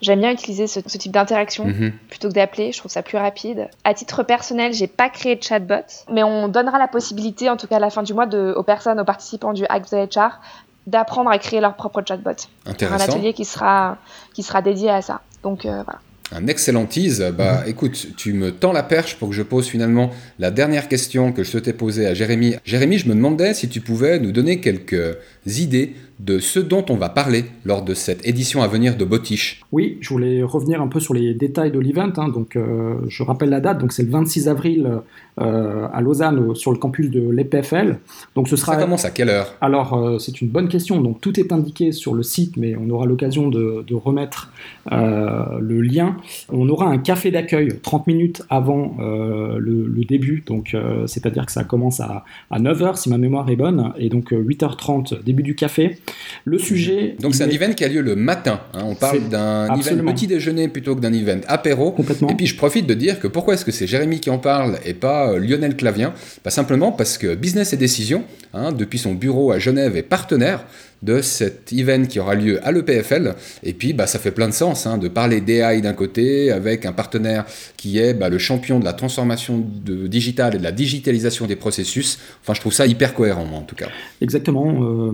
j'aime 0.00 0.20
bien 0.20 0.32
utiliser 0.32 0.66
ce, 0.66 0.80
type 0.80 1.12
d'interaction 1.12 1.66
mhm. 1.66 1.92
plutôt 2.08 2.28
que 2.28 2.34
d'appeler. 2.34 2.72
Je 2.72 2.78
trouve 2.78 2.90
ça 2.90 3.02
plus 3.02 3.18
rapide. 3.18 3.68
À 3.84 3.94
titre 3.94 4.22
personnel, 4.22 4.72
j'ai 4.72 4.86
pas 4.86 5.08
créé 5.08 5.36
de 5.36 5.42
chatbot, 5.42 5.86
mais 6.10 6.22
on 6.22 6.48
donnera 6.48 6.78
la 6.78 6.88
possibilité, 6.88 7.48
en 7.50 7.56
tout 7.56 7.66
cas 7.66 7.76
à 7.76 7.80
la 7.80 7.90
fin 7.90 8.02
du 8.02 8.14
mois, 8.14 8.26
de, 8.26 8.54
aux 8.56 8.62
personnes, 8.62 9.00
aux 9.00 9.04
participants 9.04 9.52
du 9.52 9.64
Hack 9.68 9.86
the 9.86 10.14
HR, 10.14 10.40
d'apprendre 10.86 11.30
à 11.30 11.38
créer 11.38 11.60
leur 11.60 11.74
propre 11.74 12.02
chatbot. 12.06 12.30
Intéressant. 12.64 13.04
Un 13.04 13.08
atelier 13.08 13.32
qui 13.32 13.44
sera, 13.44 13.98
qui 14.34 14.42
sera 14.42 14.62
dédié 14.62 14.90
à 14.90 15.02
ça. 15.02 15.20
Donc 15.42 15.62
voilà 15.62 16.00
un 16.32 16.46
excellent 16.46 16.86
tease. 16.86 17.32
Bah, 17.36 17.62
mhm. 17.62 17.70
écoute, 17.70 18.08
tu 18.16 18.32
me 18.32 18.50
tends 18.50 18.72
la 18.72 18.82
perche 18.82 19.16
pour 19.16 19.28
que 19.30 19.34
je 19.34 19.42
pose 19.42 19.66
finalement 19.66 20.10
la 20.38 20.50
dernière 20.50 20.88
question 20.88 21.32
que 21.32 21.44
je 21.44 21.50
souhaitais 21.50 21.72
poser 21.72 22.06
à 22.06 22.14
Jérémy. 22.14 22.56
Jérémy, 22.64 22.98
je 22.98 23.08
me 23.08 23.14
demandais 23.14 23.54
si 23.54 23.68
tu 23.68 23.80
pouvais 23.80 24.18
nous 24.18 24.32
donner 24.32 24.60
quelques 24.60 25.16
idées 25.46 25.94
de 26.18 26.38
ce 26.38 26.58
dont 26.58 26.84
on 26.88 26.96
va 26.96 27.08
parler 27.08 27.44
lors 27.64 27.82
de 27.82 27.92
cette 27.92 28.26
édition 28.26 28.62
à 28.62 28.68
venir 28.68 28.96
de 28.96 29.04
Botiche. 29.04 29.60
Oui, 29.70 29.98
je 30.00 30.08
voulais 30.08 30.42
revenir 30.42 30.80
un 30.80 30.88
peu 30.88 30.98
sur 30.98 31.12
les 31.12 31.34
détails 31.34 31.70
de 31.70 31.78
l'event. 31.78 32.12
Hein. 32.16 32.28
Donc, 32.28 32.56
euh, 32.56 32.94
je 33.08 33.22
rappelle 33.22 33.50
la 33.50 33.60
date. 33.60 33.78
Donc, 33.78 33.92
c'est 33.92 34.02
le 34.02 34.10
26 34.10 34.48
avril 34.48 35.00
euh, 35.40 35.86
à 35.92 36.00
Lausanne, 36.00 36.54
sur 36.54 36.72
le 36.72 36.78
campus 36.78 37.10
de 37.10 37.28
l'EPFL. 37.30 37.98
Donc, 38.34 38.48
ce 38.48 38.56
sera. 38.56 38.74
Ça 38.74 38.82
commence 38.82 39.04
à 39.04 39.10
quelle 39.10 39.28
heure? 39.28 39.54
Alors, 39.60 39.92
euh, 39.92 40.18
c'est 40.18 40.40
une 40.40 40.48
bonne 40.48 40.68
question. 40.68 41.02
Donc, 41.02 41.20
tout 41.20 41.38
est 41.38 41.52
indiqué 41.52 41.92
sur 41.92 42.14
le 42.14 42.22
site, 42.22 42.56
mais 42.56 42.74
on 42.76 42.88
aura 42.88 43.04
l'occasion 43.04 43.48
de, 43.48 43.84
remettre 43.94 44.52
le 44.90 45.80
lien. 45.80 46.16
On 46.50 46.68
aura 46.68 46.86
un 46.86 46.98
café 46.98 47.30
d'accueil 47.30 47.78
30 47.82 48.06
minutes 48.06 48.42
avant 48.50 48.96
le, 48.98 50.04
début. 50.06 50.44
Donc, 50.46 50.76
c'est-à-dire 51.06 51.46
que 51.46 51.52
ça 51.52 51.64
commence 51.64 52.00
à, 52.00 52.24
à 52.50 52.60
9h, 52.60 52.96
si 52.96 53.08
ma 53.08 53.18
mémoire 53.18 53.50
est 53.50 53.56
bonne, 53.56 53.92
et 53.98 54.08
donc 54.08 54.32
8h30 54.32 55.22
début 55.24 55.35
du 55.42 55.54
café. 55.54 55.98
Le 56.44 56.58
sujet. 56.58 57.16
Donc 57.20 57.34
c'est 57.34 57.44
un 57.44 57.48
event 57.48 57.72
qui 57.72 57.84
a 57.84 57.88
lieu 57.88 58.00
le 58.00 58.16
matin. 58.16 58.60
Hein. 58.74 58.82
On 58.84 58.94
parle 58.94 59.28
d'un 59.28 59.66
event 59.74 60.12
petit 60.12 60.26
déjeuner 60.26 60.68
plutôt 60.68 60.94
que 60.94 61.00
d'un 61.00 61.12
event 61.12 61.40
apéro. 61.48 61.92
Complètement. 61.92 62.28
Et 62.28 62.34
puis 62.34 62.46
je 62.46 62.56
profite 62.56 62.86
de 62.86 62.94
dire 62.94 63.20
que 63.20 63.28
pourquoi 63.28 63.54
est-ce 63.54 63.64
que 63.64 63.72
c'est 63.72 63.86
Jérémy 63.86 64.20
qui 64.20 64.30
en 64.30 64.38
parle 64.38 64.78
et 64.84 64.94
pas 64.94 65.30
euh, 65.30 65.38
Lionel 65.38 65.76
Clavien? 65.76 66.14
Bah, 66.44 66.50
Simplement 66.50 66.92
parce 66.92 67.18
que 67.18 67.34
Business 67.34 67.72
et 67.72 67.76
Décision, 67.76 68.24
hein, 68.54 68.72
depuis 68.72 68.98
son 68.98 69.14
bureau 69.14 69.52
à 69.52 69.58
Genève, 69.58 69.96
est 69.96 70.02
partenaire 70.02 70.64
de 71.06 71.22
cet 71.22 71.72
event 71.72 72.04
qui 72.04 72.18
aura 72.18 72.34
lieu 72.34 72.58
à 72.66 72.72
l'EPFL. 72.72 73.34
Et 73.62 73.72
puis, 73.72 73.92
bah, 73.92 74.06
ça 74.06 74.18
fait 74.18 74.32
plein 74.32 74.48
de 74.48 74.52
sens 74.52 74.86
hein, 74.86 74.98
de 74.98 75.08
parler 75.08 75.40
d'AI 75.40 75.80
d'un 75.80 75.92
côté 75.92 76.50
avec 76.50 76.84
un 76.84 76.92
partenaire 76.92 77.46
qui 77.76 77.98
est 77.98 78.12
bah, 78.12 78.28
le 78.28 78.38
champion 78.38 78.80
de 78.80 78.84
la 78.84 78.92
transformation 78.92 79.64
de 79.84 80.08
digitale 80.08 80.56
et 80.56 80.58
de 80.58 80.64
la 80.64 80.72
digitalisation 80.72 81.46
des 81.46 81.54
processus. 81.54 82.18
Enfin, 82.42 82.54
je 82.54 82.60
trouve 82.60 82.72
ça 82.72 82.86
hyper 82.86 83.14
cohérent, 83.14 83.44
moi, 83.44 83.60
en 83.60 83.62
tout 83.62 83.76
cas. 83.76 83.88
Exactement. 84.20 84.66
Euh, 84.82 85.12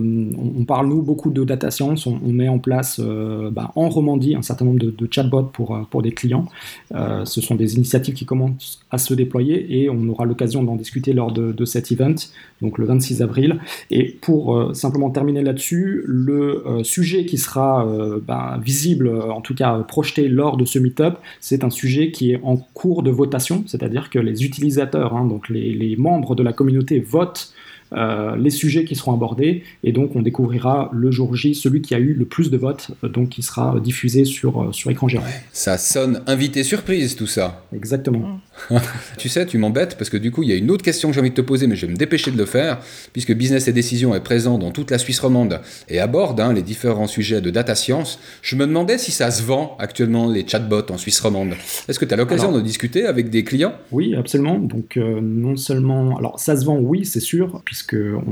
on, 0.59 0.65
parle, 0.65 0.87
nous, 0.87 1.03
beaucoup 1.03 1.29
de 1.29 1.43
data 1.43 1.69
science. 1.69 2.07
On, 2.07 2.19
met 2.33 2.49
en 2.49 2.57
place 2.57 2.99
euh, 2.99 3.51
bah, 3.51 3.71
en 3.75 3.89
Romandie 3.89 4.35
un 4.35 4.41
certain 4.41 4.65
nombre 4.65 4.79
de, 4.79 5.07
chatbots 5.11 5.43
pour, 5.43 5.75
euh, 5.75 5.81
pour 5.91 6.01
des 6.01 6.11
clients. 6.11 6.45
ce 6.91 7.41
sont 7.41 7.55
des 7.55 7.75
initiatives 7.75 8.15
qui 8.15 8.25
commencent 8.25 8.79
à 8.89 8.97
se 8.97 9.13
déployer 9.13 9.83
et 9.83 9.89
on 9.89 10.07
aura 10.09 10.25
l'occasion 10.25 10.63
d'en 10.63 10.75
discuter 10.75 11.13
lors 11.13 11.31
de, 11.31 11.51
de, 11.51 11.65
cet 11.65 11.91
event, 11.91 12.15
donc 12.61 12.79
le 12.79 12.85
26 12.85 13.21
avril. 13.21 13.59
Et 13.91 14.17
pour 14.21 14.71
simplement 14.73 15.11
terminer 15.11 15.43
là-dessus, 15.43 15.82
le 15.83 16.63
euh, 16.65 16.83
sujet 16.83 17.25
qui 17.25 17.37
sera 17.37 17.87
euh, 17.87 18.19
ben, 18.25 18.59
visible, 18.63 19.09
en 19.09 19.41
tout 19.41 19.55
cas 19.55 19.77
projeté 19.79 20.27
lors 20.27 20.57
de 20.57 20.65
ce 20.65 20.79
meet-up, 20.79 21.17
c'est 21.39 21.63
un 21.63 21.69
sujet 21.69 22.11
qui 22.11 22.31
est 22.31 22.39
en 22.43 22.57
cours 22.57 23.03
de 23.03 23.11
votation, 23.11 23.63
c'est-à-dire 23.67 24.09
que 24.09 24.19
les 24.19 24.43
utilisateurs, 24.43 25.15
hein, 25.15 25.25
donc 25.25 25.49
les, 25.49 25.95
membres 25.97 26.35
de 26.35 26.43
la 26.43 26.53
communauté 26.53 26.99
votent 26.99 27.53
euh, 27.95 28.35
les 28.35 28.49
sujets 28.49 28.85
qui 28.85 28.95
seront 28.95 29.13
abordés, 29.13 29.63
et 29.83 29.91
donc 29.91 30.15
on 30.15 30.21
découvrira 30.21 30.89
le 30.93 31.11
jour 31.11 31.35
J 31.35 31.53
celui 31.53 31.81
qui 31.81 31.93
a 31.93 31.99
eu 31.99 32.13
le 32.13 32.25
plus 32.25 32.49
de 32.49 32.57
votes, 32.57 32.91
euh, 33.03 33.09
donc 33.09 33.29
qui 33.29 33.43
sera 33.43 33.79
diffusé 33.79 34.25
sur, 34.25 34.61
euh, 34.61 34.71
sur 34.71 34.89
écran 34.89 35.07
géant. 35.07 35.23
ça 35.51 35.77
sonne 35.77 36.21
invité 36.25 36.63
surprise 36.63 37.15
tout 37.15 37.27
ça. 37.27 37.65
Exactement. 37.73 38.39
tu 39.17 39.29
sais, 39.29 39.45
tu 39.45 39.57
m'embêtes 39.57 39.97
parce 39.97 40.09
que 40.09 40.17
du 40.17 40.31
coup 40.31 40.43
il 40.43 40.49
y 40.49 40.53
a 40.53 40.55
une 40.55 40.71
autre 40.71 40.83
question 40.83 41.09
que 41.09 41.15
j'ai 41.15 41.21
envie 41.21 41.29
de 41.29 41.35
te 41.35 41.41
poser, 41.41 41.67
mais 41.67 41.75
je 41.75 41.85
vais 41.85 41.91
me 41.91 41.97
dépêcher 41.97 42.31
de 42.31 42.37
le 42.37 42.45
faire, 42.45 42.79
puisque 43.11 43.33
Business 43.33 43.67
et 43.67 43.73
Décision 43.73 44.15
est 44.15 44.23
présent 44.23 44.57
dans 44.57 44.71
toute 44.71 44.89
la 44.89 44.97
Suisse 44.97 45.19
romande 45.19 45.59
et 45.87 45.99
aborde 45.99 46.39
hein, 46.39 46.53
les 46.53 46.63
différents 46.63 47.07
sujets 47.07 47.41
de 47.41 47.51
data 47.51 47.75
science. 47.75 48.19
Je 48.41 48.55
me 48.55 48.65
demandais 48.65 48.97
si 48.97 49.11
ça 49.11 49.29
se 49.29 49.43
vend 49.43 49.75
actuellement 49.79 50.29
les 50.29 50.47
chatbots 50.47 50.91
en 50.91 50.97
Suisse 50.97 51.19
romande. 51.19 51.53
Est-ce 51.87 51.99
que 51.99 52.05
tu 52.05 52.13
as 52.13 52.17
l'occasion 52.17 52.51
de 52.51 52.61
discuter 52.61 53.05
avec 53.05 53.29
des 53.29 53.43
clients? 53.43 53.73
Oui, 53.91 54.15
absolument. 54.15 54.57
Donc 54.57 54.97
non 54.97 55.57
seulement, 55.57 56.17
alors 56.17 56.39
ça 56.39 56.57
se 56.57 56.65
vend, 56.65 56.79
oui, 56.79 57.05
c'est 57.05 57.19
sûr, 57.19 57.61
puisque 57.65 57.82
qu'on 57.85 58.23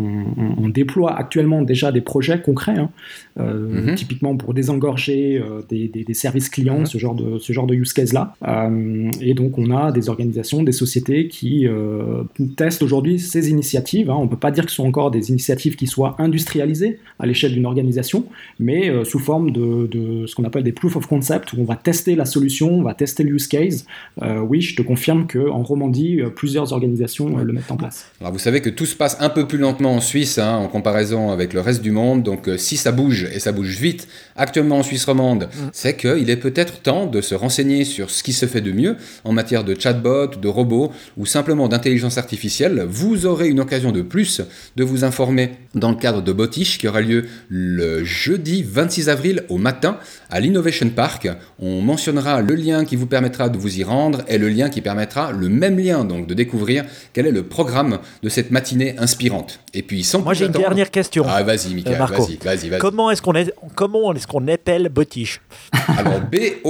on, 0.57 0.69
déploie 0.69 1.15
actuellement 1.15 1.61
déjà 1.61 1.91
des 1.91 2.01
projets 2.01 2.41
concrets, 2.41 2.77
hein, 2.77 2.89
euh, 3.39 3.87
mhm. 3.87 3.95
typiquement 3.95 4.35
pour 4.35 4.53
désengorger 4.53 5.37
euh, 5.37 5.61
des, 5.69 6.13
services 6.13 6.49
clients, 6.49 6.79
mhm. 6.79 6.85
ce, 6.85 6.97
genre 6.97 7.15
de, 7.15 7.39
ce 7.39 7.53
genre 7.53 7.67
de 7.67 7.75
use 7.75 7.93
case-là. 7.93 8.35
Euh, 8.47 9.09
et 9.21 9.33
donc 9.33 9.57
on 9.57 9.71
a 9.71 9.91
des 9.91 10.09
organisations, 10.09 10.63
des 10.63 10.71
sociétés 10.71 11.27
qui 11.27 11.67
testent 12.55 12.83
aujourd'hui 12.83 13.19
ces 13.19 13.49
initiatives. 13.49 14.09
Hein. 14.09 14.15
On 14.17 14.25
ne 14.25 14.29
peut 14.29 14.37
pas 14.37 14.51
dire 14.51 14.65
que 14.65 14.71
ce 14.71 14.77
sont 14.77 14.87
encore 14.87 15.11
des 15.11 15.29
initiatives 15.29 15.75
qui 15.75 15.87
soient 15.87 16.15
industrialisées 16.19 16.99
à 17.19 17.25
l'échelle 17.25 17.53
d'une 17.53 17.65
organisation, 17.65 18.25
mais 18.59 18.91
sous 19.05 19.19
forme 19.19 19.51
de, 19.51 19.87
de 19.87 20.25
ce 20.27 20.35
qu'on 20.35 20.43
appelle 20.43 20.63
des 20.63 20.71
proof 20.71 20.95
of 20.95 21.07
concept, 21.07 21.53
où 21.53 21.57
on 21.59 21.65
va 21.65 21.75
tester 21.75 22.15
la 22.15 22.25
solution, 22.25 22.71
on 22.71 22.83
va 22.83 22.93
tester 22.93 23.23
le 23.23 23.31
use 23.31 23.47
case. 23.47 23.85
oui, 24.21 24.61
je 24.61 24.75
te 24.75 24.81
confirme 24.81 25.27
qu'en 25.27 25.63
Romandie, 25.63 26.19
plusieurs 26.35 26.73
organisations 26.73 27.37
le 27.37 27.53
mettent 27.53 27.71
en 27.71 27.77
place. 27.77 28.11
Alors 28.19 28.33
vous 28.33 28.39
savez 28.39 28.61
que 28.61 28.69
tout 28.69 28.85
se 28.85 28.95
passe 28.95 29.17
un 29.19 29.29
peu 29.29 29.40
plus 29.47 29.57
lentement 29.57 29.95
en 29.95 30.01
Suisse 30.01 30.37
hein, 30.37 30.55
en 30.55 30.67
comparaison 30.67 31.31
avec 31.31 31.53
le 31.53 31.61
reste 31.61 31.81
du 31.81 31.91
monde. 31.91 32.23
Donc 32.23 32.47
euh, 32.47 32.57
si 32.57 32.77
ça 32.77 32.91
bouge 32.91 33.27
et 33.33 33.39
ça 33.39 33.51
bouge 33.51 33.77
vite 33.77 34.07
actuellement 34.35 34.79
en 34.79 34.83
Suisse 34.83 35.05
romande, 35.05 35.45
mm. 35.45 35.69
c'est 35.71 35.95
qu'il 35.95 36.29
est 36.29 36.37
peut-être 36.37 36.81
temps 36.81 37.05
de 37.05 37.21
se 37.21 37.35
renseigner 37.35 37.85
sur 37.85 38.09
ce 38.09 38.23
qui 38.23 38.33
se 38.33 38.45
fait 38.45 38.61
de 38.61 38.71
mieux 38.71 38.97
en 39.23 39.31
matière 39.31 39.63
de 39.63 39.79
chatbot, 39.79 40.27
de 40.27 40.47
robots 40.47 40.91
ou 41.17 41.25
simplement 41.25 41.67
d'intelligence 41.67 42.17
artificielle. 42.17 42.85
Vous 42.87 43.25
aurez 43.25 43.47
une 43.47 43.59
occasion 43.59 43.91
de 43.91 44.01
plus 44.01 44.41
de 44.75 44.83
vous 44.83 45.03
informer 45.03 45.51
dans 45.75 45.89
le 45.89 45.97
cadre 45.97 46.21
de 46.21 46.33
Botiche 46.33 46.77
qui 46.77 46.87
aura 46.87 47.01
lieu 47.01 47.25
le 47.49 48.03
jeudi 48.03 48.63
26 48.63 49.09
avril 49.09 49.43
au 49.49 49.57
matin 49.57 49.97
à 50.29 50.39
l'Innovation 50.39 50.89
Park. 50.89 51.29
On 51.59 51.81
mentionnera 51.81 52.41
le 52.41 52.55
lien 52.55 52.85
qui 52.85 52.95
vous 52.95 53.07
permettra 53.07 53.49
de 53.49 53.57
vous 53.57 53.79
y 53.79 53.83
rendre 53.83 54.23
et 54.27 54.37
le 54.37 54.49
lien 54.49 54.69
qui 54.69 54.81
permettra 54.81 55.31
le 55.31 55.49
même 55.49 55.79
lien 55.79 56.03
donc 56.03 56.27
de 56.27 56.33
découvrir 56.33 56.85
quel 57.13 57.27
est 57.27 57.31
le 57.31 57.43
programme 57.43 57.99
de 58.23 58.29
cette 58.29 58.51
matinée 58.51 58.95
inspirante 58.97 59.20
et 59.73 59.81
puis, 59.81 60.03
sans 60.03 60.21
Moi, 60.21 60.33
j'ai 60.33 60.45
une 60.45 60.51
dernière 60.51 60.91
question. 60.91 61.25
Ah, 61.27 61.43
vas-y, 61.43 61.73
Michael, 61.73 62.01
euh, 62.01 62.05
vas-y, 62.05 62.37
vas-y, 62.37 62.69
vas 62.69 62.77
Comment 62.77 63.11
est-ce 63.11 63.21
qu'on 63.21 63.35
est, 63.35 63.53
comment 63.75 64.13
est-ce 64.13 64.27
qu'on 64.27 64.47
appelle 64.47 64.89
Botiche 64.89 65.41
Alors, 65.97 66.21
B-O-T-I-S-H. 66.21 66.61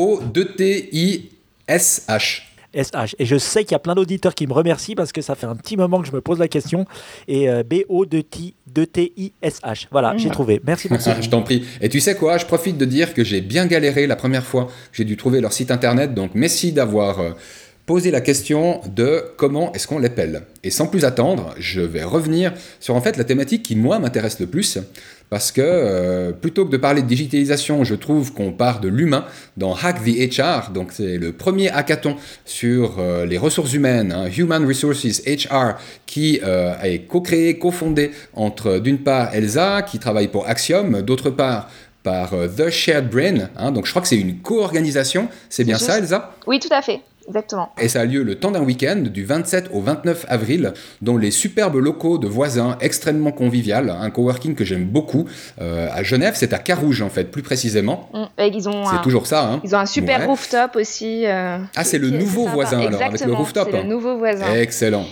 SH. 2.74 3.16
Et 3.20 3.26
je 3.26 3.38
sais 3.38 3.64
qu'il 3.64 3.74
y 3.74 3.76
a 3.76 3.80
plein 3.80 3.96
d'auditeurs 3.96 4.34
qui 4.34 4.48
me 4.48 4.54
remercient 4.54 4.96
parce 4.96 5.12
que 5.12 5.22
ça 5.22 5.36
fait 5.36 5.46
un 5.46 5.58
petit 5.58 5.76
moment 5.78 6.02
que 6.02 6.08
je 6.08 6.14
me 6.14 6.22
pose 6.22 6.40
la 6.40 6.48
question. 6.48 6.86
Et 7.28 7.50
euh, 7.50 7.64
B-O-T-I-S-H. 7.64 8.28
Voilà, 9.92 10.16
j'ai 10.18 10.30
mmh. 10.30 10.32
trouvé. 10.32 10.62
Merci 10.66 10.88
beaucoup. 10.88 11.04
je 11.22 11.30
t'en 11.30 11.42
prie. 11.42 11.66
Et 11.82 11.90
tu 11.90 12.00
sais 12.00 12.16
quoi, 12.16 12.38
je 12.38 12.46
profite 12.46 12.78
de 12.78 12.86
dire 12.86 13.14
que 13.14 13.26
j'ai 13.26 13.42
bien 13.42 13.66
galéré 13.66 14.08
la 14.08 14.16
première 14.16 14.46
fois. 14.46 14.70
J'ai 14.94 15.04
dû 15.04 15.18
trouver 15.18 15.42
leur 15.42 15.52
site 15.54 15.72
internet. 15.72 16.14
Donc 16.14 16.32
merci 16.34 16.72
d'avoir. 16.72 17.20
Euh, 17.20 17.32
posé 17.86 18.12
la 18.12 18.22
question 18.22 18.82
de 18.96 19.24
comment 19.38 19.72
est-ce 19.74 19.88
qu'on 19.88 20.00
l'épelle. 20.00 20.44
Et 20.64 20.70
sans 20.70 20.88
plus 20.88 21.06
attendre, 21.06 21.54
je 21.58 21.82
vais 21.82 22.04
revenir 22.04 22.54
sur 22.80 22.96
en 22.96 23.02
fait 23.02 23.18
la 23.18 23.24
thématique 23.24 23.64
qui 23.64 23.76
moi 23.76 24.00
m'intéresse 24.00 24.40
le 24.40 24.48
plus, 24.48 24.78
parce 25.30 25.52
que 25.52 25.62
euh, 25.64 26.32
plutôt 26.34 26.66
que 26.66 26.72
de 26.72 26.78
parler 26.78 27.02
de 27.02 27.08
digitalisation, 27.08 27.84
je 27.84 27.96
trouve 27.96 28.34
qu'on 28.34 28.52
part 28.52 28.82
de 28.82 28.90
l'humain 28.90 29.26
dans 29.58 29.74
Hack 29.74 30.04
the 30.04 30.38
HR, 30.38 30.72
donc 30.72 30.92
c'est 30.92 31.18
le 31.18 31.32
premier 31.32 31.70
hackathon 31.70 32.18
sur 32.46 33.00
euh, 33.00 33.26
les 33.26 33.38
ressources 33.38 33.74
humaines, 33.74 34.12
hein, 34.12 34.30
Human 34.38 34.66
Resources 34.66 35.22
HR, 35.26 35.80
qui 36.06 36.40
euh, 36.44 36.74
est 36.84 37.08
co-créé, 37.08 37.58
co-fondé 37.58 38.12
entre 38.34 38.80
d'une 38.80 39.00
part 39.00 39.34
Elsa, 39.34 39.84
qui 39.84 40.00
travaille 40.00 40.28
pour 40.28 40.48
Axiom, 40.48 41.02
d'autre 41.02 41.30
part 41.30 41.70
par 42.04 42.32
The 42.58 42.70
Shared 42.70 43.10
Brain, 43.10 43.50
hein, 43.56 43.72
donc 43.72 43.86
je 43.86 43.92
crois 43.92 44.02
que 44.02 44.08
c'est 44.08 44.20
une 44.20 44.40
co-organisation, 44.40 45.30
c'est 45.50 45.64
bien 45.64 45.78
ça 45.78 46.00
Elsa? 46.00 46.36
Oui, 46.46 46.60
tout 46.60 46.74
à 46.74 46.82
fait. 46.82 47.00
Exactement. 47.32 47.70
Et 47.80 47.88
ça 47.88 48.02
a 48.02 48.06
lieu 48.06 48.24
le 48.24 48.36
temps 48.36 48.52
d'un 48.52 48.62
week-end, 48.62 48.98
du 48.98 49.24
27 49.24 49.70
au 49.72 49.80
29 49.80 50.26
avril, 50.28 50.74
dans 51.02 51.16
les 51.16 51.32
superbes 51.32 51.78
locaux 51.78 52.18
de 52.18 52.28
voisins, 52.28 52.78
extrêmement 52.82 53.32
convivial, 53.32 53.90
un 53.90 54.10
coworking 54.10 54.54
que 54.54 54.66
j'aime 54.66 54.84
beaucoup. 54.84 55.30
Euh, 55.62 55.88
à 55.94 56.04
Genève, 56.04 56.34
c'est 56.36 56.52
à 56.52 56.60
Carouge 56.60 57.02
en 57.02 57.10
fait, 57.10 57.32
plus 57.32 57.42
précisément. 57.42 58.10
Mm. 58.14 58.24
c'est 58.38 59.02
toujours 59.02 59.28
ça. 59.28 59.50
Hein. 59.50 59.62
Ils 59.64 59.74
ont 59.74 59.80
un 59.80 59.86
super 59.86 60.28
rooftop 60.28 60.76
aussi. 60.76 61.26
Euh, 61.26 61.60
ah, 61.74 61.84
c'est 61.86 62.00
le 62.00 62.10
nouveau 62.10 62.48
voisin 62.48 62.80
alors, 62.82 63.02
avec 63.02 63.24
le 63.24 63.34
rooftop. 63.34 63.70
C'est 63.72 63.82
le 63.82 63.88
nouveau 63.88 64.18
voisin. 64.18 64.54
Excellent. 64.56 65.06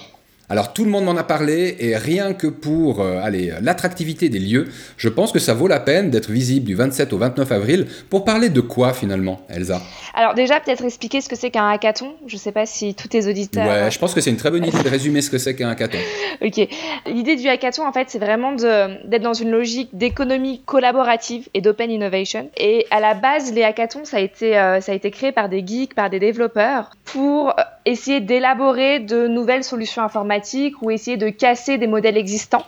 Alors 0.51 0.73
tout 0.73 0.83
le 0.83 0.89
monde 0.89 1.05
m'en 1.05 1.15
a 1.15 1.23
parlé 1.23 1.75
et 1.79 1.95
rien 1.95 2.33
que 2.33 2.47
pour 2.47 3.01
euh, 3.01 3.21
l'attractivité 3.61 4.29
des 4.29 4.39
lieux, 4.39 4.67
je 4.97 5.07
pense 5.07 5.31
que 5.31 5.37
ça 5.37 5.53
vaut 5.53 5.67
la 5.67 5.79
peine 5.79 6.09
d'être 6.09 6.31
visible 6.31 6.65
du 6.65 6.73
27 6.73 7.13
au 7.13 7.19
29 7.19 7.51
avril 7.51 7.87
pour 8.09 8.25
parler 8.25 8.49
de 8.49 8.59
quoi 8.59 8.93
finalement, 8.93 9.41
Elsa? 9.49 9.79
Alors 10.15 10.33
déjà 10.33 10.59
peut-être 10.59 10.83
expliquer 10.83 11.21
ce 11.21 11.29
que 11.29 11.35
c'est 11.35 11.51
qu'un 11.51 11.69
hackathon. 11.69 12.15
Je 12.25 12.35
ne 12.35 12.39
sais 12.39 12.51
pas 12.51 12.65
si 12.65 12.95
tous 12.95 13.07
tes 13.07 13.27
auditeurs. 13.27 13.67
Ouais, 13.67 13.91
je 13.91 13.99
pense 13.99 14.15
que 14.15 14.21
c'est 14.21 14.31
une 14.31 14.37
très 14.37 14.49
bonne 14.49 14.65
idée 14.65 14.81
de 14.81 14.89
résumer 14.89 15.21
ce 15.21 15.29
que 15.29 15.37
c'est 15.37 15.55
qu'un 15.55 15.69
hackathon. 15.69 15.99
ok. 16.41 16.67
L'idée 17.05 17.35
du 17.35 17.47
hackathon 17.47 17.85
en 17.85 17.93
fait 17.93 18.09
c'est 18.09 18.19
vraiment 18.19 18.53
d'être 18.53 19.21
dans 19.21 19.33
une 19.33 19.51
logique 19.51 19.89
d'économie 19.93 20.63
collaborative 20.65 21.47
et 21.53 21.61
d'open 21.61 21.91
innovation. 21.91 22.49
Et 22.57 22.87
à 22.89 22.99
la 22.99 23.13
base 23.13 23.53
les 23.53 23.61
hackathons 23.61 24.03
ça 24.03 24.17
a 24.17 24.19
été 24.19 24.57
euh, 24.57 24.81
ça 24.81 24.93
a 24.93 24.95
été 24.95 25.11
créé 25.11 25.31
par 25.31 25.47
des 25.47 25.63
geeks, 25.65 25.93
par 25.93 26.09
des 26.09 26.19
développeurs 26.19 26.89
pour 27.05 27.49
euh, 27.49 27.63
essayer 27.89 28.21
d'élaborer 28.21 28.99
de 28.99 29.27
nouvelles 29.27 29.63
solutions 29.63 30.01
informatiques 30.01 30.81
ou 30.81 30.91
essayer 30.91 31.17
de 31.17 31.29
casser 31.29 31.77
des 31.77 31.87
modèles 31.87 32.17
existants, 32.17 32.65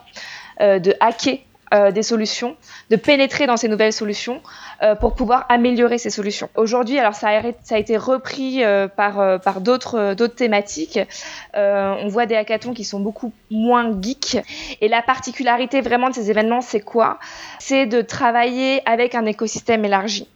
euh, 0.60 0.78
de 0.78 0.94
hacker 1.00 1.38
euh, 1.74 1.90
des 1.90 2.02
solutions, 2.02 2.56
de 2.90 2.96
pénétrer 2.96 3.46
dans 3.46 3.56
ces 3.56 3.66
nouvelles 3.66 3.94
solutions 3.94 4.42
euh, 4.82 4.94
pour 4.94 5.14
pouvoir 5.14 5.46
améliorer 5.48 5.96
ces 5.96 6.10
solutions. 6.10 6.50
Aujourd'hui, 6.54 6.98
alors 6.98 7.14
ça 7.14 7.28
a, 7.28 7.78
été 7.78 7.96
repris 7.96 8.62
par, 8.94 9.40
par 9.40 9.60
d'autres 9.62 10.26
thématiques. 10.26 10.98
on 11.54 12.08
voit 12.08 12.26
des 12.26 12.36
hackathons 12.36 12.74
qui 12.74 12.84
sont 12.84 13.00
beaucoup 13.00 13.32
moins 13.50 13.98
geeks. 14.02 14.36
Et 14.82 14.88
la 14.88 15.00
particularité 15.00 15.80
vraiment 15.80 16.10
de 16.10 16.14
ces 16.14 16.30
événements, 16.30 16.60
c'est 16.60 16.80
quoi? 16.80 17.18
C'est 17.58 17.86
de 17.86 18.02
travailler 18.02 18.82
avec 18.86 19.14
un 19.14 19.24
écosystème 19.24 19.84
élargi. 19.86 20.28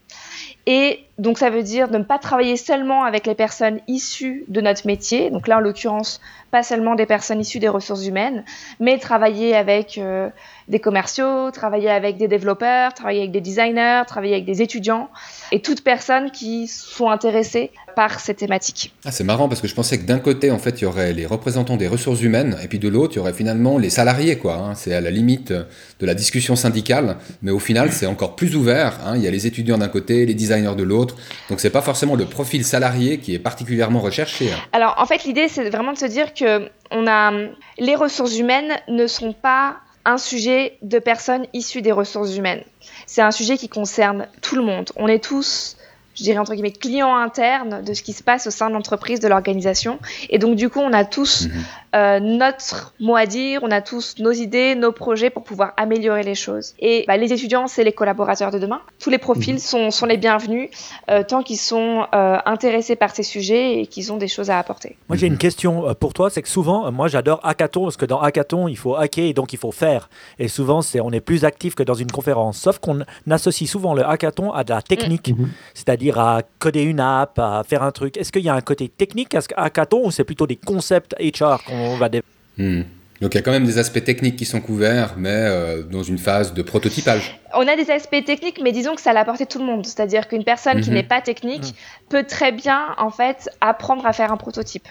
Et 0.66 1.04
donc 1.18 1.38
ça 1.38 1.50
veut 1.50 1.62
dire 1.62 1.88
de 1.88 1.98
ne 1.98 2.04
pas 2.04 2.18
travailler 2.18 2.56
seulement 2.56 3.04
avec 3.04 3.26
les 3.26 3.34
personnes 3.34 3.80
issues 3.88 4.44
de 4.48 4.60
notre 4.60 4.86
métier, 4.86 5.30
donc 5.30 5.48
là 5.48 5.58
en 5.58 5.60
l'occurrence 5.60 6.20
pas 6.50 6.62
seulement 6.62 6.94
des 6.94 7.06
personnes 7.06 7.40
issues 7.40 7.58
des 7.58 7.68
ressources 7.68 8.06
humaines, 8.06 8.44
mais 8.80 8.98
travailler 8.98 9.54
avec 9.54 9.98
euh, 9.98 10.28
des 10.68 10.78
commerciaux, 10.78 11.50
travailler 11.50 11.90
avec 11.90 12.16
des 12.16 12.28
développeurs, 12.28 12.94
travailler 12.94 13.20
avec 13.20 13.32
des 13.32 13.40
designers, 13.40 14.02
travailler 14.06 14.34
avec 14.34 14.46
des 14.46 14.62
étudiants 14.62 15.08
et 15.52 15.60
toutes 15.60 15.82
personnes 15.82 16.30
qui 16.30 16.66
sont 16.66 17.10
intéressées 17.10 17.70
par 17.94 18.20
ces 18.20 18.34
thématiques. 18.34 18.94
Ah, 19.04 19.10
c'est 19.10 19.24
marrant 19.24 19.48
parce 19.48 19.60
que 19.60 19.68
je 19.68 19.74
pensais 19.74 19.98
que 19.98 20.04
d'un 20.04 20.18
côté, 20.18 20.50
en 20.50 20.58
fait, 20.58 20.80
il 20.80 20.82
y 20.82 20.86
aurait 20.86 21.12
les 21.12 21.24
représentants 21.24 21.76
des 21.76 21.88
ressources 21.88 22.20
humaines 22.20 22.56
et 22.62 22.68
puis 22.68 22.78
de 22.78 22.88
l'autre, 22.88 23.14
il 23.14 23.16
y 23.16 23.20
aurait 23.20 23.32
finalement 23.32 23.78
les 23.78 23.90
salariés. 23.90 24.38
Hein. 24.44 24.72
C'est 24.74 24.94
à 24.94 25.00
la 25.00 25.10
limite 25.10 25.52
de 25.52 26.06
la 26.06 26.14
discussion 26.14 26.56
syndicale, 26.56 27.16
mais 27.42 27.50
au 27.50 27.58
final, 27.58 27.92
c'est 27.92 28.06
encore 28.06 28.36
plus 28.36 28.54
ouvert. 28.54 28.98
Hein. 29.04 29.14
Il 29.16 29.22
y 29.22 29.26
a 29.26 29.30
les 29.30 29.46
étudiants 29.46 29.78
d'un 29.78 29.88
côté, 29.88 30.26
les 30.26 30.34
designers 30.34 30.74
de 30.76 30.82
l'autre. 30.82 31.05
Donc, 31.50 31.60
c'est 31.60 31.70
pas 31.70 31.82
forcément 31.82 32.14
le 32.14 32.26
profil 32.26 32.64
salarié 32.64 33.18
qui 33.18 33.34
est 33.34 33.38
particulièrement 33.38 34.00
recherché. 34.00 34.52
Hein. 34.52 34.58
Alors, 34.72 34.94
en 34.98 35.06
fait, 35.06 35.24
l'idée, 35.24 35.48
c'est 35.48 35.68
vraiment 35.70 35.92
de 35.92 35.98
se 35.98 36.06
dire 36.06 36.34
que 36.34 36.70
on 36.90 37.06
a 37.06 37.32
les 37.78 37.94
ressources 37.94 38.38
humaines 38.38 38.72
ne 38.88 39.06
sont 39.06 39.32
pas 39.32 39.76
un 40.04 40.18
sujet 40.18 40.78
de 40.82 40.98
personnes 40.98 41.46
issues 41.52 41.82
des 41.82 41.92
ressources 41.92 42.36
humaines. 42.36 42.62
C'est 43.06 43.22
un 43.22 43.32
sujet 43.32 43.56
qui 43.56 43.68
concerne 43.68 44.28
tout 44.40 44.54
le 44.54 44.62
monde. 44.62 44.90
On 44.96 45.08
est 45.08 45.22
tous 45.22 45.76
je 46.16 46.22
dirais 46.22 46.38
entre 46.38 46.54
guillemets, 46.54 46.72
clients 46.72 47.14
internes 47.14 47.82
de 47.84 47.94
ce 47.94 48.02
qui 48.02 48.12
se 48.12 48.22
passe 48.22 48.46
au 48.46 48.50
sein 48.50 48.68
de 48.68 48.74
l'entreprise, 48.74 49.20
de 49.20 49.28
l'organisation. 49.28 49.98
Et 50.30 50.38
donc, 50.38 50.56
du 50.56 50.70
coup, 50.70 50.80
on 50.80 50.92
a 50.92 51.04
tous 51.04 51.46
mhm. 51.46 51.64
Euh, 51.96 52.20
notre 52.20 52.92
mot 53.00 53.16
à 53.16 53.26
dire, 53.26 53.60
on 53.62 53.70
a 53.70 53.80
tous 53.80 54.16
nos 54.18 54.32
idées, 54.32 54.74
nos 54.74 54.92
projets 54.92 55.30
pour 55.30 55.44
pouvoir 55.44 55.72
améliorer 55.76 56.22
les 56.22 56.34
choses. 56.34 56.74
Et 56.78 57.04
bah, 57.08 57.16
les 57.16 57.32
étudiants, 57.32 57.68
c'est 57.68 57.84
les 57.84 57.92
collaborateurs 57.92 58.50
de 58.50 58.58
demain. 58.58 58.80
Tous 58.98 59.08
les 59.08 59.18
profils 59.18 59.54
mhm. 59.54 59.60
sont, 59.60 59.90
sont, 59.90 60.06
les 60.06 60.18
bienvenus 60.18 60.68
euh, 61.10 61.22
tant 61.22 61.42
qu'ils 61.42 61.58
sont 61.58 62.06
euh, 62.14 62.36
intéressés 62.44 62.96
par 62.96 63.14
ces 63.14 63.22
sujets 63.22 63.80
et 63.80 63.86
qu'ils 63.86 64.12
ont 64.12 64.18
des 64.18 64.28
choses 64.28 64.50
à 64.50 64.58
apporter. 64.58 64.96
Moi, 65.08 65.16
j'ai 65.16 65.26
une 65.26 65.38
question 65.38 65.94
pour 65.98 66.12
toi, 66.12 66.28
c'est 66.28 66.42
que 66.42 66.48
souvent, 66.48 66.92
moi, 66.92 67.08
j'adore 67.08 67.40
hackathon 67.42 67.84
parce 67.84 67.96
que 67.96 68.04
dans 68.04 68.20
hackathon, 68.20 68.68
il 68.68 68.76
faut 68.76 68.94
hacker 68.94 69.24
et 69.24 69.32
donc 69.32 69.52
il 69.52 69.58
faut 69.58 69.72
faire. 69.72 70.10
Et 70.38 70.48
souvent, 70.48 70.82
c'est 70.82 71.00
on 71.00 71.10
est 71.12 71.20
plus 71.20 71.44
actif 71.44 71.74
que 71.74 71.82
dans 71.82 71.94
une 71.94 72.10
conférence. 72.10 72.58
Sauf 72.58 72.78
qu'on 72.78 73.04
associe 73.30 73.68
souvent 73.68 73.94
le 73.94 74.04
hackathon 74.04 74.52
à 74.52 74.64
de 74.64 74.70
la 74.70 74.82
technique, 74.82 75.30
mhm. 75.30 75.48
c'est-à-dire 75.72 76.18
à 76.18 76.42
coder 76.58 76.82
une 76.82 77.00
app, 77.00 77.38
à 77.38 77.62
faire 77.66 77.82
un 77.82 77.92
truc 77.92 78.16
Est-ce 78.16 78.32
qu'il 78.32 78.42
y 78.42 78.48
a 78.48 78.54
un 78.54 78.60
côté 78.60 78.88
technique 78.88 79.34
à 79.34 79.40
hackathon 79.56 80.06
ou 80.06 80.10
c'est 80.10 80.24
plutôt 80.24 80.46
des 80.46 80.56
concepts 80.56 81.14
HR 81.20 81.62
qu'on 81.64 81.85
va 81.96 82.08
développer 82.08 82.28
hmm. 82.58 82.82
Donc 83.20 83.34
il 83.34 83.38
y 83.38 83.40
a 83.40 83.42
quand 83.42 83.52
même 83.52 83.64
des 83.64 83.78
aspects 83.78 84.02
techniques 84.04 84.36
qui 84.36 84.44
sont 84.44 84.60
couverts, 84.60 85.14
mais 85.16 85.30
euh, 85.30 85.82
dans 85.82 86.02
une 86.02 86.18
phase 86.18 86.52
de 86.52 86.62
prototypage. 86.62 87.40
On 87.54 87.66
a 87.66 87.76
des 87.76 87.90
aspects 87.90 88.22
techniques, 88.24 88.60
mais 88.62 88.72
disons 88.72 88.94
que 88.94 89.00
ça 89.00 89.12
la 89.12 89.24
portée 89.24 89.44
de 89.44 89.48
tout 89.48 89.58
le 89.58 89.64
monde. 89.64 89.86
C'est-à-dire 89.86 90.28
qu'une 90.28 90.44
personne 90.44 90.80
qui 90.82 90.90
mhm. 90.90 90.96
n'est 90.96 91.02
pas 91.02 91.22
technique 91.22 91.62
mhm. 91.62 92.08
peut 92.10 92.24
très 92.24 92.52
bien 92.52 92.94
en 92.98 93.10
fait 93.10 93.48
apprendre 93.60 94.04
à 94.04 94.12
faire 94.12 94.32
un 94.32 94.36
prototype. 94.36 94.86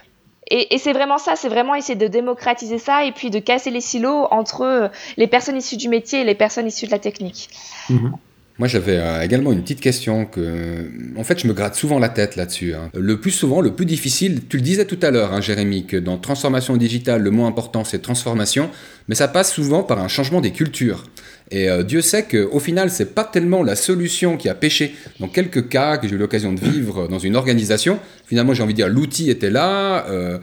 Et, 0.47 0.77
c'est 0.77 0.93
vraiment 0.93 1.17
ça, 1.17 1.35
c'est 1.35 1.49
vraiment 1.49 1.73
essayer 1.73 1.95
de 1.95 2.07
démocratiser 2.07 2.77
ça 2.77 3.03
et 3.03 3.11
puis 3.11 3.31
de 3.31 3.39
casser 3.39 3.71
les 3.71 3.81
silos 3.81 4.27
entre 4.29 4.91
les 5.17 5.25
personnes 5.25 5.57
issues 5.57 5.77
du 5.77 5.89
métier 5.89 6.21
et 6.21 6.23
les 6.23 6.35
personnes 6.35 6.67
issues 6.67 6.85
de 6.85 6.91
la 6.91 6.99
technique. 6.99 7.49
Mhm. 7.89 8.13
Moi, 8.57 8.69
j'avais 8.69 8.97
euh, 8.97 9.21
également 9.21 9.51
une 9.51 9.61
petite 9.61 9.81
question 9.81 10.25
que, 10.25 10.89
en 11.17 11.25
fait, 11.25 11.39
je 11.39 11.47
me 11.47 11.53
gratte 11.53 11.75
souvent 11.75 11.99
la 11.99 12.07
tête 12.07 12.37
là-dessus. 12.37 12.73
Hein. 12.73 12.89
Le 12.93 13.19
plus 13.19 13.31
souvent, 13.31 13.59
le 13.59 13.75
plus 13.75 13.85
difficile, 13.85 14.43
tu 14.47 14.55
le 14.55 14.63
disais 14.63 14.85
tout 14.85 14.99
à 15.01 15.11
l'heure, 15.11 15.33
hein, 15.33 15.41
Jérémy, 15.41 15.85
que 15.85 15.97
dans 15.97 16.17
transformation 16.17 16.77
digitale, 16.77 17.21
le 17.21 17.31
mot 17.31 17.45
important, 17.45 17.83
c'est 17.83 17.99
transformation, 17.99 18.69
mais 19.09 19.15
ça 19.15 19.27
passe 19.27 19.53
souvent 19.53 19.83
par 19.83 19.99
un 19.99 20.07
changement 20.07 20.39
des 20.39 20.51
cultures. 20.51 21.03
Et 21.51 21.69
euh, 21.69 21.83
Dieu 21.83 22.01
sait 22.01 22.23
qu'au 22.23 22.59
final, 22.59 22.89
c'est 22.89 23.13
pas 23.13 23.25
tellement 23.25 23.61
la 23.61 23.75
solution 23.75 24.37
qui 24.37 24.47
a 24.47 24.55
pêché. 24.55 24.95
Dans 25.19 25.27
quelques 25.27 25.67
cas 25.67 25.97
que 25.97 26.07
j'ai 26.07 26.15
eu 26.15 26.17
l'occasion 26.17 26.53
de 26.53 26.59
vivre 26.61 27.09
dans 27.09 27.19
une 27.19 27.35
organisation, 27.35 27.99
finalement, 28.25 28.53
j'ai 28.53 28.63
envie 28.63 28.73
de 28.73 28.77
dire, 28.77 28.89
l'outil 28.89 29.29
était 29.29 29.51
là, 29.51 30.05
euh, 30.07 30.39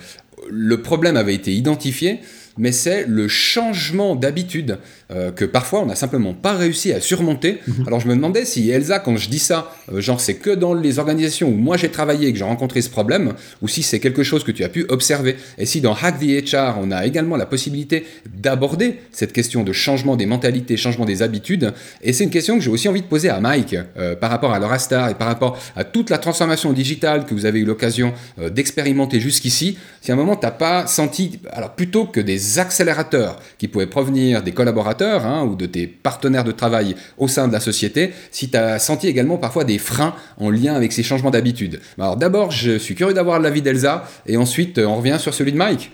le 0.50 0.82
problème 0.82 1.16
avait 1.16 1.34
été 1.34 1.52
identifié, 1.52 2.20
mais 2.58 2.72
c'est 2.72 3.06
le 3.06 3.28
changement 3.28 4.14
d'habitude 4.14 4.78
euh, 5.14 5.30
que 5.30 5.44
parfois 5.44 5.80
on 5.80 5.86
n'a 5.86 5.94
simplement 5.94 6.32
pas 6.32 6.54
réussi 6.54 6.92
à 6.92 7.00
surmonter. 7.00 7.58
Mhm. 7.66 7.84
Alors 7.86 8.00
je 8.00 8.08
me 8.08 8.14
demandais 8.14 8.44
si 8.44 8.70
Elsa, 8.70 8.98
quand 8.98 9.16
je 9.16 9.28
dis 9.28 9.38
ça, 9.38 9.74
euh, 9.92 10.00
genre 10.00 10.20
c'est 10.20 10.34
que 10.34 10.50
dans 10.50 10.72
les 10.72 10.98
organisations 10.98 11.48
où 11.48 11.56
moi 11.56 11.76
j'ai 11.76 11.90
travaillé 11.90 12.28
et 12.28 12.32
que 12.32 12.38
j'ai 12.38 12.44
rencontré 12.44 12.80
ce 12.80 12.88
problème, 12.88 13.34
ou 13.60 13.68
si 13.68 13.82
c'est 13.82 14.00
quelque 14.00 14.22
chose 14.22 14.42
que 14.42 14.52
tu 14.52 14.64
as 14.64 14.68
pu 14.68 14.86
observer. 14.88 15.36
Et 15.58 15.66
si 15.66 15.80
dans 15.80 15.94
Hack 15.94 16.18
the 16.18 16.52
HR, 16.52 16.78
on 16.80 16.90
a 16.90 17.04
également 17.04 17.36
la 17.36 17.46
possibilité 17.46 18.06
d'aborder 18.34 19.00
cette 19.10 19.32
question 19.32 19.64
de 19.64 19.72
changement 19.72 20.16
des 20.16 20.26
mentalités, 20.26 20.76
changement 20.76 21.04
des 21.04 21.22
habitudes. 21.22 21.72
Et 22.02 22.12
c'est 22.12 22.24
une 22.24 22.30
question 22.30 22.56
que 22.56 22.64
j'ai 22.64 22.70
aussi 22.70 22.88
envie 22.88 23.02
de 23.02 23.06
poser 23.06 23.28
à 23.28 23.40
Mike 23.40 23.76
euh, 23.98 24.16
par 24.16 24.30
rapport 24.30 24.52
à 24.52 24.58
l'Eurastar 24.58 25.10
et 25.10 25.14
par 25.14 25.26
rapport 25.26 25.58
à 25.76 25.84
toute 25.84 26.08
la 26.08 26.18
transformation 26.18 26.72
digitale 26.72 27.26
que 27.26 27.34
vous 27.34 27.44
avez 27.44 27.60
eu 27.60 27.64
l'occasion 27.64 28.14
d'expérimenter 28.50 29.20
jusqu'ici. 29.20 29.76
Si 30.00 30.10
à 30.10 30.14
un 30.14 30.16
moment 30.16 30.36
tu 30.36 30.46
n'as 30.46 30.52
pas 30.52 30.86
senti, 30.86 31.40
alors 31.50 31.74
plutôt 31.74 32.06
que 32.06 32.20
des 32.20 32.58
accélérateurs 32.58 33.40
qui 33.58 33.68
pouvaient 33.68 33.86
provenir 33.86 34.42
des 34.42 34.52
collaborateurs, 34.52 35.01
Hein, 35.02 35.44
ou 35.44 35.54
de 35.54 35.66
tes 35.66 35.86
partenaires 35.86 36.44
de 36.44 36.52
travail 36.52 36.96
au 37.18 37.28
sein 37.28 37.48
de 37.48 37.52
la 37.52 37.60
société, 37.60 38.12
si 38.30 38.50
tu 38.50 38.56
as 38.56 38.78
senti 38.78 39.08
également 39.08 39.36
parfois 39.36 39.64
des 39.64 39.78
freins 39.78 40.14
en 40.38 40.50
lien 40.50 40.74
avec 40.74 40.92
ces 40.92 41.02
changements 41.02 41.30
d'habitude. 41.30 41.80
Alors 41.98 42.16
d'abord, 42.16 42.50
je 42.50 42.78
suis 42.78 42.94
curieux 42.94 43.14
d'avoir 43.14 43.40
l'avis 43.40 43.62
d'Elsa, 43.62 44.04
et 44.26 44.36
ensuite 44.36 44.78
on 44.78 44.96
revient 44.96 45.16
sur 45.18 45.34
celui 45.34 45.52
de 45.52 45.58
Mike. 45.58 45.90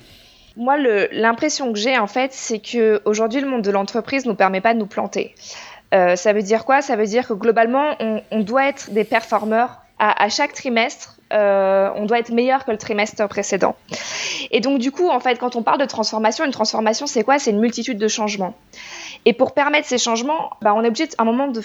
Moi, 0.56 0.76
l'impression 1.12 1.72
que 1.72 1.78
j'ai 1.78 1.96
en 1.96 2.08
fait, 2.08 2.32
c'est 2.32 2.58
que 2.58 3.00
aujourd'hui 3.04 3.40
le 3.40 3.48
monde 3.48 3.62
de 3.62 3.70
l'entreprise 3.70 4.24
ne 4.24 4.30
nous 4.30 4.36
permet 4.36 4.60
pas 4.60 4.74
de 4.74 4.78
nous 4.78 4.86
planter. 4.86 5.34
Euh, 5.94 6.16
ça 6.16 6.32
veut 6.32 6.42
dire 6.42 6.64
quoi? 6.64 6.82
Ça 6.82 6.96
veut 6.96 7.06
dire 7.06 7.26
que 7.28 7.32
globalement, 7.32 7.94
on, 8.00 8.40
doit 8.40 8.68
être 8.68 8.90
des 8.90 9.04
performeurs 9.04 9.80
à, 9.98 10.28
chaque 10.28 10.52
trimestre 10.52 11.17
euh, 11.32 11.90
on 11.94 12.06
doit 12.06 12.18
être 12.18 12.30
meilleur 12.30 12.64
que 12.64 12.70
le 12.70 12.78
trimestre 12.78 13.26
précédent. 13.28 13.76
Et 14.50 14.60
donc 14.60 14.78
du 14.78 14.90
coup, 14.90 15.08
en 15.08 15.20
fait, 15.20 15.38
quand 15.38 15.56
on 15.56 15.62
parle 15.62 15.78
de 15.78 15.84
transformation, 15.84 16.44
une 16.44 16.52
transformation, 16.52 17.06
c'est 17.06 17.24
quoi? 17.24 17.38
C'est 17.38 17.50
une 17.50 17.60
multitude 17.60 17.98
de 17.98 18.08
changements. 18.08 18.54
Et 19.24 19.32
pour 19.32 19.52
permettre 19.52 19.86
ces 19.86 19.98
changements, 19.98 20.50
bah, 20.62 20.74
on 20.74 20.82
est 20.82 20.88
obligé 20.88 21.08
à 21.18 21.22
un 21.22 21.24
moment 21.24 21.48
de 21.48 21.60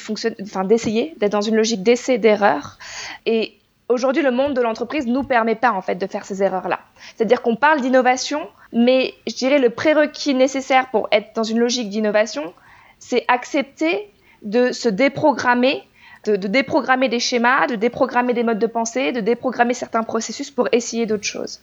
d'essayer, 0.64 1.14
d'être 1.18 1.32
dans 1.32 1.42
une 1.42 1.56
logique 1.56 1.84
d'essai 1.84 2.18
d'erreur. 2.18 2.78
Et 3.26 3.58
aujourd'hui, 3.90 4.24
le 4.24 4.32
monde 4.32 4.54
de 4.54 4.62
l'entreprise 4.62 5.08
nous 5.08 5.24
permet 5.24 5.56
pas 5.56 5.72
en 5.72 5.82
fait 5.82 5.96
de 5.96 6.08
faire 6.08 6.26
ces 6.26 6.44
erreurs-là. 6.44 6.80
C'est-à-dire 7.16 7.42
qu'on 7.42 7.56
parle 7.56 7.82
d'innovation, 7.82 8.48
mais 8.72 9.14
je 9.28 9.36
dirais 9.36 9.60
le 9.60 9.70
prérequis 9.70 10.34
nécessaire 10.34 10.90
pour 10.90 11.08
être 11.12 11.36
dans 11.36 11.44
une 11.44 11.60
logique 11.60 11.90
d'innovation, 11.90 12.54
c'est 13.00 13.26
accepter 13.28 14.10
de 14.42 14.72
se 14.72 14.90
déprogrammer 14.90 15.84
de, 16.26 16.36
déprogrammer 16.36 17.10
des 17.10 17.20
schémas, 17.20 17.68
de 17.68 17.76
déprogrammer 17.76 18.34
des 18.34 18.44
modes 18.44 18.60
de 18.60 18.68
pensée, 18.68 19.12
de 19.12 19.20
déprogrammer 19.20 19.74
certains 19.74 20.04
processus 20.04 20.52
pour 20.52 20.70
essayer 20.72 21.06
d'autres 21.06 21.24
choses. 21.24 21.60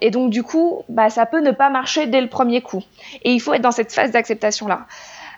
Et 0.00 0.10
donc, 0.10 0.30
du 0.30 0.42
coup, 0.42 0.82
bah, 0.88 1.10
ça 1.10 1.26
peut 1.26 1.40
ne 1.40 1.50
pas 1.50 1.70
marcher 1.70 2.06
dès 2.06 2.20
le 2.20 2.28
premier 2.28 2.62
coup. 2.62 2.82
Et 3.22 3.32
il 3.32 3.40
faut 3.40 3.52
être 3.52 3.62
dans 3.62 3.72
cette 3.72 3.92
phase 3.92 4.12
d'acceptation-là. 4.12 4.86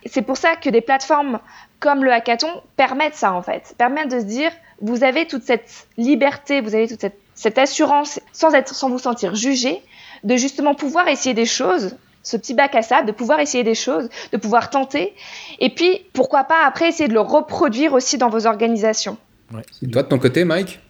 C'est 0.06 0.22
pour 0.22 0.36
ça 0.36 0.56
que 0.56 0.68
des 0.68 0.80
plateformes 0.80 1.40
comme 1.80 2.04
le 2.04 2.12
hackathon 2.12 2.50
permettent 2.76 3.14
ça, 3.14 3.32
en 3.32 3.42
fait. 3.42 3.74
Permettent 3.78 4.10
de 4.10 4.20
se 4.20 4.24
dire, 4.24 4.52
vous 4.80 5.02
avez 5.04 5.26
toute 5.26 5.42
cette 5.42 5.86
liberté, 5.96 6.60
vous 6.60 6.74
avez 6.74 6.88
toute 6.88 7.00
cette, 7.00 7.18
cette 7.34 7.58
assurance, 7.58 8.20
sans, 8.32 8.52
être, 8.54 8.74
sans 8.74 8.88
vous 8.88 8.98
sentir 8.98 9.34
jugé, 9.34 9.82
de 10.22 10.36
justement 10.36 10.74
pouvoir 10.74 11.08
essayer 11.08 11.34
des 11.34 11.46
choses 11.46 11.96
ce 12.22 12.36
petit 12.36 12.54
bac 12.54 12.74
à 12.74 12.82
sable, 12.82 13.06
de 13.06 13.12
pouvoir 13.12 13.40
essayer 13.40 13.64
des 13.64 13.74
choses, 13.74 14.08
de 14.32 14.36
pouvoir 14.36 14.70
tenter, 14.70 15.14
et 15.58 15.70
puis 15.70 16.04
pourquoi 16.12 16.44
pas 16.44 16.64
après 16.66 16.88
essayer 16.88 17.08
de 17.08 17.14
le 17.14 17.20
reproduire 17.20 17.92
aussi 17.92 18.18
dans 18.18 18.28
vos 18.28 18.46
organisations. 18.46 19.16
Toi 19.92 20.02
de 20.02 20.08
ton 20.08 20.18
côté, 20.18 20.44
Mike? 20.44 20.80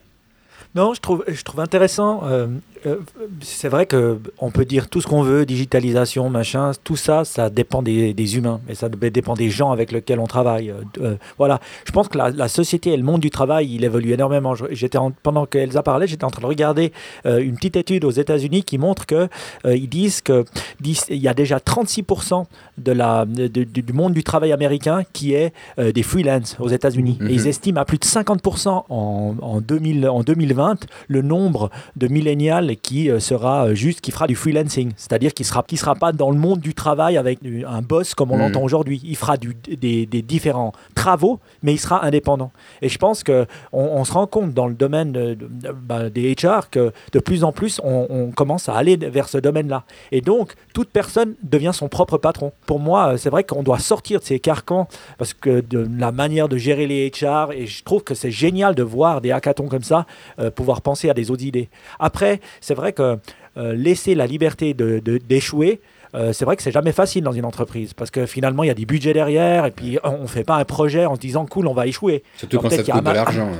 Non, 0.74 0.94
je 0.94 1.00
trouve, 1.00 1.24
je 1.28 1.42
trouve 1.42 1.60
intéressant. 1.60 2.22
Euh, 2.24 2.46
euh, 2.86 2.96
c'est 3.40 3.68
vrai 3.68 3.86
que 3.86 4.18
on 4.38 4.50
peut 4.50 4.64
dire 4.64 4.88
tout 4.88 5.00
ce 5.00 5.06
qu'on 5.06 5.22
veut, 5.22 5.46
digitalisation, 5.46 6.30
machin, 6.30 6.72
tout 6.84 6.96
ça, 6.96 7.24
ça 7.24 7.50
dépend 7.50 7.82
des, 7.82 8.14
des, 8.14 8.36
humains 8.36 8.60
et 8.68 8.74
ça 8.74 8.88
dépend 8.88 9.34
des 9.34 9.50
gens 9.50 9.70
avec 9.70 9.92
lesquels 9.92 10.18
on 10.18 10.26
travaille. 10.26 10.70
Euh, 10.70 10.82
euh, 11.00 11.16
voilà, 11.38 11.60
je 11.86 11.92
pense 11.92 12.08
que 12.08 12.18
la, 12.18 12.30
la, 12.30 12.48
société 12.48 12.90
et 12.90 12.96
le 12.96 13.02
monde 13.02 13.20
du 13.20 13.30
travail, 13.30 13.72
il 13.72 13.84
évolue 13.84 14.12
énormément. 14.12 14.54
J'étais 14.70 14.98
pendant 15.22 15.46
qu'Elsa 15.46 15.82
parlait, 15.82 16.06
j'étais 16.06 16.24
en 16.24 16.30
train 16.30 16.42
de 16.42 16.46
regarder 16.46 16.92
une 17.24 17.54
petite 17.54 17.76
étude 17.76 18.04
aux 18.04 18.10
États-Unis 18.10 18.64
qui 18.64 18.78
montre 18.78 19.06
que 19.06 19.28
ils 19.64 19.88
disent 19.88 20.20
que 20.20 20.44
il 20.84 21.16
y 21.16 21.28
a 21.28 21.34
déjà 21.34 21.58
36% 21.58 22.44
de 22.78 22.92
la 22.92 23.24
du 23.26 23.92
monde 23.92 24.12
du 24.12 24.24
travail 24.24 24.52
américain 24.52 25.02
qui 25.12 25.34
est 25.34 25.52
des 25.78 26.02
freelance 26.02 26.56
aux 26.58 26.68
États-Unis 26.68 27.18
et 27.20 27.32
ils 27.32 27.42
mhm. 27.42 27.46
estiment 27.46 27.80
à 27.80 27.84
plus 27.84 27.98
de 27.98 28.04
50% 28.04 28.68
en, 28.88 29.34
en, 29.40 29.60
2000, 29.60 30.08
en 30.08 30.22
2020 30.22 30.86
le 31.08 31.22
nombre 31.22 31.70
de 31.96 32.08
millénials 32.08 32.71
qui 32.76 33.10
euh, 33.10 33.20
sera 33.20 33.66
euh, 33.66 33.74
juste, 33.74 34.00
qui 34.00 34.10
fera 34.10 34.26
du 34.26 34.34
freelancing, 34.34 34.92
c'est-à-dire 34.96 35.34
qui 35.34 35.44
sera, 35.44 35.62
qui 35.62 35.76
sera 35.76 35.94
pas 35.94 36.12
dans 36.12 36.30
le 36.30 36.38
monde 36.38 36.60
du 36.60 36.74
travail 36.74 37.16
avec 37.16 37.40
un 37.66 37.82
boss 37.82 38.14
comme 38.14 38.30
on 38.30 38.36
hmm. 38.36 38.40
l'entend 38.40 38.62
aujourd'hui. 38.62 39.00
Il 39.04 39.16
fera 39.16 39.36
du, 39.36 39.54
des, 39.54 40.06
différents 40.06 40.72
travaux, 40.94 41.40
mais 41.62 41.74
il 41.74 41.78
sera 41.78 42.04
indépendant. 42.04 42.52
Et 42.80 42.88
je 42.88 42.98
pense 42.98 43.22
que 43.22 43.46
on, 43.72 44.04
se 44.04 44.12
rend 44.12 44.26
compte 44.26 44.52
dans 44.52 44.66
le 44.66 44.74
domaine 44.74 45.12
de, 45.12 45.36
bah, 45.74 46.10
des 46.10 46.34
HR 46.34 46.70
que 46.70 46.92
de 47.12 47.18
plus 47.18 47.44
en 47.44 47.52
plus 47.52 47.80
on, 47.84 48.30
commence 48.34 48.68
à 48.68 48.74
aller 48.74 48.96
vers 48.96 49.28
ce 49.28 49.38
domaine-là. 49.38 49.84
Et 50.10 50.20
donc 50.20 50.54
toute 50.72 50.90
personne 50.90 51.34
devient 51.42 51.72
son 51.72 51.88
propre 51.88 52.18
patron. 52.18 52.52
Pour 52.66 52.78
moi, 52.78 53.18
c'est 53.18 53.30
vrai 53.30 53.44
qu'on 53.44 53.62
doit 53.62 53.78
sortir 53.78 54.20
de 54.20 54.24
ces 54.24 54.38
carcans 54.38 54.88
parce 55.18 55.34
que 55.34 55.60
de 55.60 55.86
la 55.98 56.12
manière 56.12 56.48
de 56.48 56.56
gérer 56.56 56.86
les 56.86 57.10
HR, 57.10 57.52
et 57.52 57.66
je 57.66 57.82
trouve 57.84 58.02
que 58.02 58.14
c'est 58.14 58.30
génial 58.30 58.74
de 58.74 58.82
voir 58.82 59.20
des 59.20 59.32
hackathons 59.32 59.68
comme 59.68 59.82
ça, 59.82 60.06
euh, 60.38 60.50
pouvoir 60.50 60.82
penser 60.82 61.10
à 61.10 61.14
des 61.14 61.30
autres 61.30 61.44
idées. 61.44 61.68
Après, 61.98 62.40
c'est 62.62 62.74
vrai 62.74 62.94
que 62.94 63.18
euh, 63.58 63.74
laisser 63.74 64.14
la 64.14 64.26
liberté 64.26 64.72
d'échouer, 64.72 65.80
de, 66.14 66.18
euh, 66.18 66.32
c'est 66.32 66.46
vrai 66.46 66.56
que 66.56 66.62
c'est 66.62 66.72
jamais 66.72 66.92
facile 66.92 67.22
dans 67.22 67.32
une 67.32 67.44
entreprise 67.44 67.92
parce 67.92 68.10
que 68.10 68.24
finalement 68.24 68.62
il 68.62 68.68
y 68.68 68.70
a 68.70 68.74
des 68.74 68.86
budgets 68.86 69.12
derrière 69.12 69.66
et 69.66 69.70
puis 69.70 69.98
on 70.04 70.22
ne 70.22 70.26
fait 70.26 70.44
pas 70.44 70.56
un 70.56 70.64
projet 70.64 71.04
en 71.04 71.16
se 71.16 71.20
disant 71.20 71.44
cool 71.44 71.66
on 71.66 71.74
va 71.74 71.86
échouer. 71.86 72.22
Surtout 72.36 72.60
quand 72.60 72.70
ça 72.70 72.82
coûte 72.82 73.04
de 73.04 73.10
l'argent. 73.10 73.50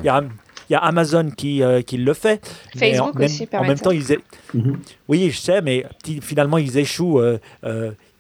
Il 0.71 0.75
y 0.75 0.77
a 0.77 0.79
Amazon 0.79 1.29
qui, 1.31 1.63
euh, 1.63 1.83
qui 1.83 1.99
le 1.99 2.15
fait. 2.15 2.49
Facebook 2.79 3.19
aussi, 3.21 3.47
En 3.53 3.65
même 3.65 3.79
temps, 3.79 3.91
ils. 3.91 4.17
Mhm. 4.55 4.79
Oui, 5.09 5.31
je 5.31 5.39
sais, 5.39 5.61
mais 5.61 5.85
finalement, 6.23 6.57
ils 6.57 6.79
échouent 6.79 7.21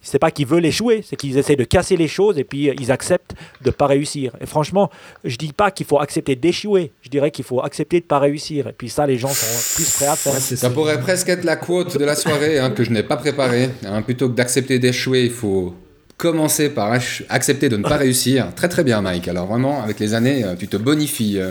c'est 0.02 0.18
pas 0.18 0.30
qu'ils 0.30 0.46
veulent 0.46 0.66
échouer, 0.66 1.04
c'est 1.08 1.16
qu'ils 1.16 1.38
essaient 1.38 1.56
de 1.56 1.64
casser 1.64 1.96
les 1.96 2.08
choses 2.08 2.38
et 2.38 2.44
puis 2.44 2.68
euh, 2.68 2.74
ils 2.80 2.90
acceptent 2.90 3.34
de 3.62 3.70
pas 3.70 3.86
réussir. 3.86 4.36
Et 4.40 4.46
franchement, 4.46 4.90
je 5.24 5.36
dis 5.36 5.52
pas 5.52 5.70
qu'il 5.70 5.86
faut 5.86 6.00
accepter 6.00 6.36
d'échouer, 6.36 6.92
je 7.02 7.08
dirais 7.08 7.30
qu'il 7.30 7.44
faut 7.44 7.62
accepter 7.62 8.00
de 8.00 8.04
pas 8.04 8.18
réussir. 8.18 8.68
Et 8.68 8.72
puis 8.72 8.88
ça, 8.88 9.06
les 9.06 9.18
gens 9.18 9.28
sont 9.28 9.76
plus 9.76 9.90
prêts 9.94 10.06
à 10.06 10.16
faire. 10.16 10.34
ça, 10.34 10.70
pourrait 10.70 11.00
presque 11.00 11.28
être 11.28 11.44
la 11.44 11.56
quote 11.56 11.96
de 11.96 12.04
la 12.04 12.16
soirée 12.16 12.58
hein, 12.58 12.70
que 12.70 12.84
je 12.84 12.90
n'ai 12.90 13.02
pas 13.02 13.16
préparée. 13.16 13.70
Hein. 13.84 14.02
plutôt 14.02 14.28
que 14.28 14.34
d'accepter 14.34 14.78
d'échouer, 14.78 15.24
il 15.24 15.30
faut 15.30 15.74
commencer 16.22 16.68
par 16.68 16.92
accepter 17.30 17.68
de 17.68 17.76
ne 17.76 17.82
pas 17.82 17.96
réussir. 17.96 18.54
Très 18.54 18.68
très 18.68 18.84
bien, 18.84 19.02
Mike. 19.02 19.26
Alors 19.26 19.46
vraiment, 19.46 19.82
avec 19.82 19.98
les 19.98 20.14
années, 20.14 20.44
euh, 20.44 20.54
tu 20.54 20.68
te 20.68 20.76
bonifies. 20.76 21.40
Euh. 21.40 21.50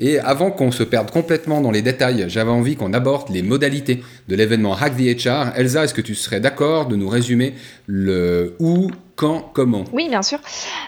Et 0.00 0.18
avant 0.18 0.50
qu'on 0.50 0.72
se 0.72 0.82
perde 0.82 1.12
complètement 1.12 1.60
dans 1.60 1.70
les 1.70 1.82
détails, 1.82 2.24
j'avais 2.26 2.50
envie 2.50 2.74
qu'on 2.74 2.92
aborde 2.92 3.30
les 3.30 3.42
modalités 3.42 4.02
de 4.26 4.34
l'événement 4.34 4.74
Hack 4.74 4.96
the 4.96 5.24
HR. 5.24 5.56
Elsa, 5.56 5.84
est-ce 5.84 5.94
que 5.94 6.00
tu 6.00 6.16
serais 6.16 6.40
d'accord 6.40 6.86
de 6.86 6.96
nous 6.96 7.08
résumer 7.08 7.54
le 7.86 8.56
où, 8.58 8.90
quand, 9.14 9.50
comment? 9.54 9.84
Oui, 9.92 10.08
bien 10.08 10.22
sûr. 10.22 10.40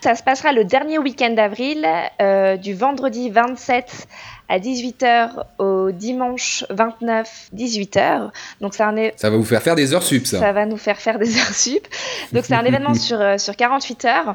Ça 0.03 0.16
se 0.16 0.25
passera 0.25 0.53
le 0.53 0.64
dernier 0.64 0.99
week-end 0.99 1.31
d'avril, 1.31 1.87
euh, 2.21 2.57
du 2.57 2.75
vendredi 2.75 3.31
27 3.31 4.09
à 4.51 4.59
18h 4.59 5.45
au 5.59 5.93
dimanche 5.93 6.65
29, 6.71 7.51
18h. 7.55 8.31
Donc 8.61 8.75
ça, 8.75 8.93
ça 9.17 9.31
va 9.31 9.37
vous 9.37 9.45
faire 9.45 9.63
faire 9.63 9.77
des 9.77 9.95
heures 9.95 10.03
sup, 10.03 10.27
ça. 10.27 10.41
Ça 10.41 10.53
va 10.53 10.67
nous 10.67 10.77
faire 10.77 10.99
faire 10.99 11.21
des 11.21 11.39
heures 11.39 11.55
sup. 11.55 11.87
Donc 12.33 12.45
c'est 12.45 12.55
un 12.55 12.65
événement 12.65 12.95
sur, 12.95 13.21
euh, 13.21 13.39
sur 13.39 13.55
48 13.55 14.05
heures, 14.07 14.35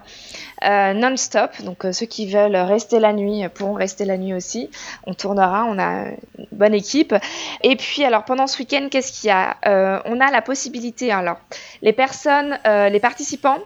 euh, 0.63 0.93
non-stop. 0.93 1.51
Donc 1.63 1.83
euh, 1.83 1.91
ceux 1.91 2.05
qui 2.05 2.31
veulent 2.31 2.55
rester 2.55 2.99
la 2.99 3.11
nuit 3.11 3.43
pourront 3.53 3.73
rester 3.73 4.05
la 4.05 4.17
nuit 4.17 4.33
aussi. 4.33 4.69
On 5.05 5.13
tournera, 5.13 5.65
on 5.67 5.77
a 5.77 6.05
une 6.39 6.47
bonne 6.53 6.73
équipe. 6.73 7.13
Et 7.63 7.75
puis 7.75 8.05
alors 8.05 8.23
pendant 8.23 8.47
ce 8.47 8.57
week-end, 8.59 8.87
qu'est-ce 8.89 9.11
qu'il 9.11 9.27
y 9.27 9.33
a 9.33 9.57
On 10.05 10.21
a 10.21 10.31
la 10.31 10.41
possibilité, 10.41 11.11
alors 11.11 11.39
les 11.81 11.93
personnes, 11.93 12.57
les 12.65 12.99
participants 13.01 13.59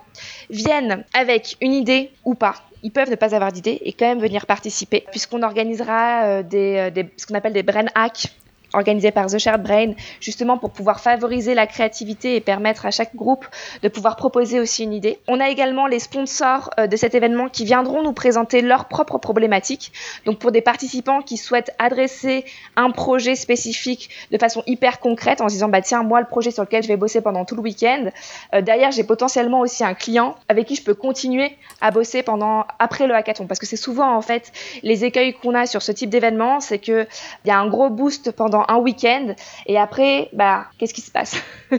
viennent 0.49 1.03
avec 1.13 1.57
une 1.61 1.73
idée 1.73 2.11
ou 2.25 2.33
pas 2.33 2.55
ils 2.83 2.91
peuvent 2.91 3.09
ne 3.09 3.15
pas 3.15 3.35
avoir 3.35 3.51
d'idée 3.51 3.79
et 3.83 3.93
quand 3.93 4.07
même 4.07 4.19
venir 4.19 4.45
participer, 4.45 5.05
puisqu'on 5.11 5.43
organisera 5.43 6.23
euh, 6.23 6.43
des, 6.43 6.91
des, 6.91 7.09
ce 7.17 7.25
qu'on 7.25 7.35
appelle 7.35 7.53
des 7.53 7.63
brain 7.63 7.85
hacks 7.95 8.33
organisé 8.73 9.11
par 9.11 9.27
The 9.27 9.37
Shared 9.37 9.63
Brain, 9.63 9.93
justement 10.19 10.57
pour 10.57 10.71
pouvoir 10.71 10.99
favoriser 10.99 11.53
la 11.53 11.67
créativité 11.67 12.35
et 12.35 12.41
permettre 12.41 12.85
à 12.85 12.91
chaque 12.91 13.15
groupe 13.15 13.45
de 13.81 13.89
pouvoir 13.89 14.15
proposer 14.15 14.59
aussi 14.59 14.83
une 14.83 14.93
idée. 14.93 15.19
On 15.27 15.39
a 15.39 15.49
également 15.49 15.87
les 15.87 15.99
sponsors 15.99 16.69
euh, 16.79 16.87
de 16.87 16.95
cet 16.95 17.15
événement 17.15 17.49
qui 17.49 17.65
viendront 17.65 18.03
nous 18.03 18.13
présenter 18.13 18.61
leurs 18.61 18.85
propres 18.85 19.17
problématiques. 19.17 19.91
Donc 20.25 20.39
pour 20.39 20.51
des 20.51 20.61
participants 20.61 21.21
qui 21.21 21.37
souhaitent 21.37 21.71
adresser 21.79 22.45
un 22.75 22.91
projet 22.91 23.35
spécifique 23.35 24.09
de 24.31 24.37
façon 24.37 24.63
hyper 24.67 24.99
concrète 24.99 25.41
en 25.41 25.49
se 25.49 25.53
disant 25.53 25.69
bah 25.69 25.81
tiens 25.81 26.03
moi 26.03 26.19
le 26.19 26.27
projet 26.27 26.51
sur 26.51 26.63
lequel 26.63 26.83
je 26.83 26.87
vais 26.87 26.97
bosser 26.97 27.21
pendant 27.21 27.45
tout 27.45 27.55
le 27.55 27.61
week-end, 27.61 28.09
euh, 28.53 28.61
derrière 28.61 28.91
j'ai 28.91 29.03
potentiellement 29.03 29.61
aussi 29.61 29.83
un 29.83 29.93
client 29.93 30.35
avec 30.47 30.67
qui 30.67 30.75
je 30.75 30.83
peux 30.83 30.93
continuer 30.93 31.57
à 31.81 31.91
bosser 31.91 32.23
pendant 32.23 32.65
après 32.79 33.07
le 33.07 33.15
hackathon 33.15 33.47
parce 33.47 33.59
que 33.59 33.65
c'est 33.65 33.75
souvent 33.75 34.15
en 34.15 34.21
fait 34.21 34.51
les 34.83 35.05
écueils 35.05 35.33
qu'on 35.33 35.55
a 35.55 35.65
sur 35.65 35.81
ce 35.81 35.91
type 35.91 36.09
d'événement, 36.09 36.59
c'est 36.59 36.79
que 36.79 37.07
il 37.45 37.47
y 37.47 37.51
a 37.51 37.59
un 37.59 37.67
gros 37.67 37.89
boost 37.89 38.31
pendant 38.31 38.58
un 38.67 38.77
week-end 38.77 39.33
et 39.65 39.77
après, 39.77 40.29
bah, 40.33 40.65
qu'est-ce 40.77 40.93
qui 40.93 41.01
se 41.01 41.11
passe 41.11 41.35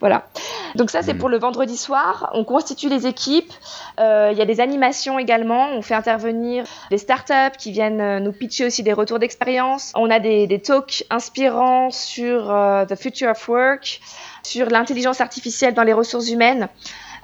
Voilà. 0.00 0.26
Donc 0.74 0.90
ça, 0.90 1.02
c'est 1.02 1.14
pour 1.14 1.28
le 1.28 1.38
vendredi 1.38 1.76
soir. 1.76 2.30
On 2.34 2.44
constitue 2.44 2.88
les 2.88 3.06
équipes. 3.06 3.52
Euh, 3.98 4.30
il 4.32 4.38
y 4.38 4.42
a 4.42 4.44
des 4.44 4.60
animations 4.60 5.18
également. 5.18 5.68
On 5.72 5.82
fait 5.82 5.94
intervenir 5.94 6.64
des 6.90 6.98
startups 6.98 7.56
qui 7.58 7.72
viennent 7.72 8.00
euh, 8.00 8.20
nous 8.20 8.32
pitcher 8.32 8.66
aussi 8.66 8.82
des 8.82 8.92
retours 8.92 9.18
d'expérience. 9.18 9.92
On 9.94 10.10
a 10.10 10.20
des, 10.20 10.46
des 10.46 10.60
talks 10.60 11.04
inspirants 11.10 11.90
sur 11.90 12.50
euh, 12.50 12.84
the 12.84 12.96
future 12.96 13.30
of 13.30 13.48
work, 13.48 14.00
sur 14.42 14.68
l'intelligence 14.68 15.20
artificielle 15.20 15.74
dans 15.74 15.84
les 15.84 15.92
ressources 15.92 16.30
humaines 16.30 16.68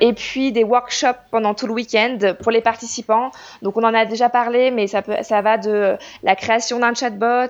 et 0.00 0.12
puis 0.12 0.52
des 0.52 0.64
workshops 0.64 1.20
pendant 1.30 1.54
tout 1.54 1.66
le 1.66 1.72
week-end 1.72 2.18
pour 2.42 2.52
les 2.52 2.61
participants. 2.61 3.30
Donc 3.62 3.76
on 3.76 3.82
en 3.82 3.94
a 3.94 4.04
déjà 4.04 4.28
parlé, 4.28 4.70
mais 4.70 4.87
ça, 4.87 5.02
peut, 5.02 5.16
ça 5.22 5.40
va 5.42 5.59
de 5.59 5.96
la 6.22 6.37
création 6.37 6.78
d'un 6.78 6.94
chatbot 6.94 7.48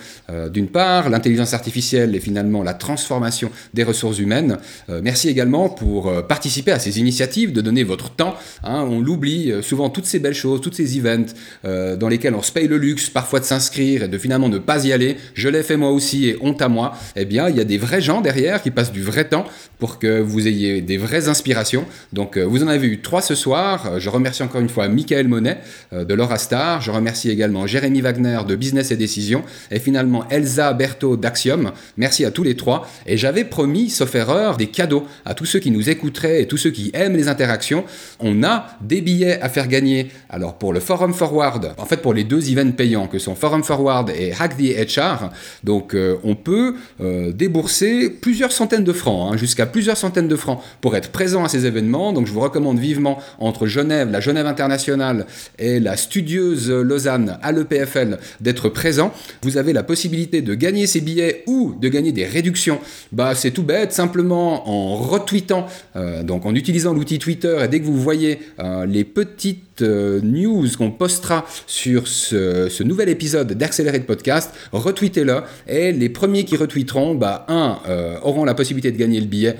d'une 0.53 0.69
part, 0.69 1.09
l'intelligence 1.11 1.55
artificielle 1.55 2.15
et 2.15 2.21
finalement 2.21 2.63
la 2.63 2.75
transformation 2.75 3.51
des 3.75 3.85
ressources 3.85 4.19
humaines. 4.19 4.59
Euh, 4.91 5.01
merci 5.03 5.29
également 5.29 5.69
pour 5.69 6.09
euh, 6.09 6.23
participer 6.23 6.73
à 6.73 6.79
ces 6.79 6.99
initiatives, 6.99 7.53
de 7.53 7.61
donner 7.61 7.85
votre 7.85 8.11
temps. 8.11 8.35
Hein. 8.65 8.87
on 8.89 9.01
l'oublie 9.01 9.53
euh, 9.53 9.63
souvent 9.63 9.91
toutes 9.91 10.07
ces 10.07 10.19
belles 10.19 10.35
choses, 10.35 10.61
toutes 10.61 10.75
ces 10.75 10.99
events 10.99 11.33
dans 11.65 12.09
lesquels 12.09 12.35
on 12.35 12.43
se 12.43 12.53
paye 12.53 12.69
le 12.69 12.79
luxe 12.79 13.11
parfois 13.11 13.41
de 13.41 13.45
s'inscrire 13.45 14.05
et 14.05 14.09
de 14.09 14.19
finalement 14.19 14.49
ne 14.49 14.59
pas 14.59 14.85
y 14.85 14.93
aller. 14.93 15.17
Je 15.35 15.49
l'ai 15.49 15.63
fait 15.63 15.77
moi 15.77 15.91
aussi 15.91 16.29
et 16.29 16.37
honte 16.41 16.63
à 16.63 16.69
moi. 16.69 16.95
Eh 17.17 17.25
bien, 17.25 17.49
il 17.49 17.57
y 17.57 17.61
a 17.61 17.65
des 17.65 17.79
vrais 17.79 18.01
gens 18.01 18.21
derrière 18.21 18.63
qui 18.63 18.71
passent 18.71 18.93
du 18.93 19.03
vrai 19.03 19.29
temps 19.29 19.45
pour 19.79 19.99
que 19.99 20.21
vous 20.21 20.47
ayez 20.47 20.81
des 20.81 20.97
vraies 20.97 21.29
inspirations. 21.29 21.85
Donc, 22.13 22.39
vous 22.39 22.63
en 22.63 22.69
avez 22.69 22.87
eu 22.87 23.01
trois 23.01 23.23
ce 23.23 23.35
soir. 23.35 23.99
Je 23.99 24.09
remercie 24.09 24.43
encore 24.43 24.61
une 24.61 24.69
fois 24.69 24.89
Michael 24.89 25.29
Monet 25.29 25.59
de 25.93 26.15
Laura 26.15 26.39
Star. 26.39 26.81
Je 26.81 26.91
remercie 26.91 27.31
également 27.31 27.67
Jérémy 27.67 28.01
Wagner 28.01 28.41
de 28.47 28.55
Business 28.55 28.91
et 28.91 28.97
Et 29.71 29.79
finalement 29.79 30.29
Elsa 30.31 30.73
Berthaud 30.73 31.21
Merci 31.97 32.25
à 32.25 32.31
tous 32.31 32.42
les 32.42 32.57
trois. 32.57 32.88
Et 33.07 33.16
j'avais 33.16 33.45
promis, 33.45 33.90
sauf 33.90 34.14
erreur, 34.14 34.57
des 34.57 34.69
cadeaux 34.69 35.07
à 35.25 35.35
tous 35.35 35.47
ceux 35.47 35.59
qui 35.59 35.71
nous 35.71 35.88
écouteraient 35.88 36.42
et 36.42 36.47
tous 36.47 36.57
ceux 36.57 36.71
qui 36.71 36.90
aiment 36.95 37.16
les 37.16 37.29
interactions. 37.29 37.85
On 38.21 38.42
a 38.42 38.66
des 38.81 39.01
billets 39.01 39.40
à 39.40 39.49
faire 39.49 39.69
gagner. 39.69 40.09
Alors 40.31 40.55
pour 40.59 40.73
le 40.73 40.81
Forum 40.81 41.14
Forward, 41.14 41.75
en 41.79 41.85
fait 41.85 41.99
pour 41.99 42.14
les 42.14 42.25
deux 42.25 42.51
events 42.51 42.73
payants 42.73 43.07
que 43.07 43.19
sont 43.19 43.35
Forum 43.35 43.62
Forward 43.62 44.11
et 44.11 44.33
Hack 44.38 44.57
the 44.57 44.97
HR, 44.97 45.31
donc 45.64 45.95
euh, 45.95 46.16
on 46.25 46.35
peut 46.35 46.75
euh, 47.01 47.33
débourser 47.33 48.11
plusieurs 48.11 48.53
centaines 48.53 48.85
de 48.85 48.92
francs, 48.92 49.33
hein, 49.33 49.37
jusqu'à 49.37 49.66
plusieurs 49.66 49.97
centaines 49.97 50.29
de 50.29 50.37
francs 50.37 50.61
pour 50.81 50.97
être 50.97 51.11
présent 51.11 51.45
à 51.45 51.49
ces 51.49 51.66
événements. 51.66 52.12
Donc 52.12 52.27
je 52.27 52.33
vous 52.33 52.40
recommande 52.40 52.79
vivement 52.79 53.19
entre 53.38 53.66
Genève, 53.66 54.11
la 54.11 54.21
Genève 54.21 54.47
internationale 54.47 55.27
et 55.59 55.81
la 55.81 55.97
studieuse 55.97 56.71
Lausanne 56.71 57.38
à 57.42 57.53
l'EPFL 57.53 58.19
d'être 58.40 58.69
présent. 58.69 58.96
Vous 59.43 59.57
avez 59.57 59.73
la 59.73 59.83
possibilité 59.83 60.43
de 60.43 60.55
gagner 60.55 60.87
ces 60.87 61.01
billets 61.01 61.43
ou 61.47 61.75
de 61.81 61.89
gagner 61.89 62.13
des 62.13 62.25
réductions. 62.25 62.79
Bah 63.13 63.35
c'est 63.35 63.51
tout 63.51 63.63
bête, 63.63 63.93
simplement 63.93 64.69
en 64.69 64.97
retweetant, 64.97 65.67
euh, 65.97 66.23
donc 66.23 66.47
en 66.47 66.55
utilisant 66.55 66.93
l'outil 66.93 67.19
Twitter 67.19 67.59
et 67.63 67.69
dès 67.69 67.81
que 67.81 67.85
vous 67.85 68.01
voyez 68.01 68.39
euh, 68.59 68.87
les 68.87 69.05
petites 69.05 69.66
news 69.83 70.67
qu'on 70.77 70.91
postera 70.91 71.45
sur 71.67 72.09
ce, 72.09 72.83
nouvel 72.83 73.09
épisode 73.09 73.53
d'Accelerate 73.53 74.07
Podcast, 74.07 74.53
retweetez-le. 74.73 75.43
Et 75.69 75.93
les 75.93 76.09
premiers 76.09 76.45
qui 76.45 76.57
retweeteront, 76.57 77.15
bah 77.15 77.47
un, 77.49 77.79
auront 78.23 78.45
la 78.45 78.55
possibilité 78.55 78.93
de 78.93 78.99
gagner 78.99 79.21
le 79.21 79.27
billet 79.27 79.57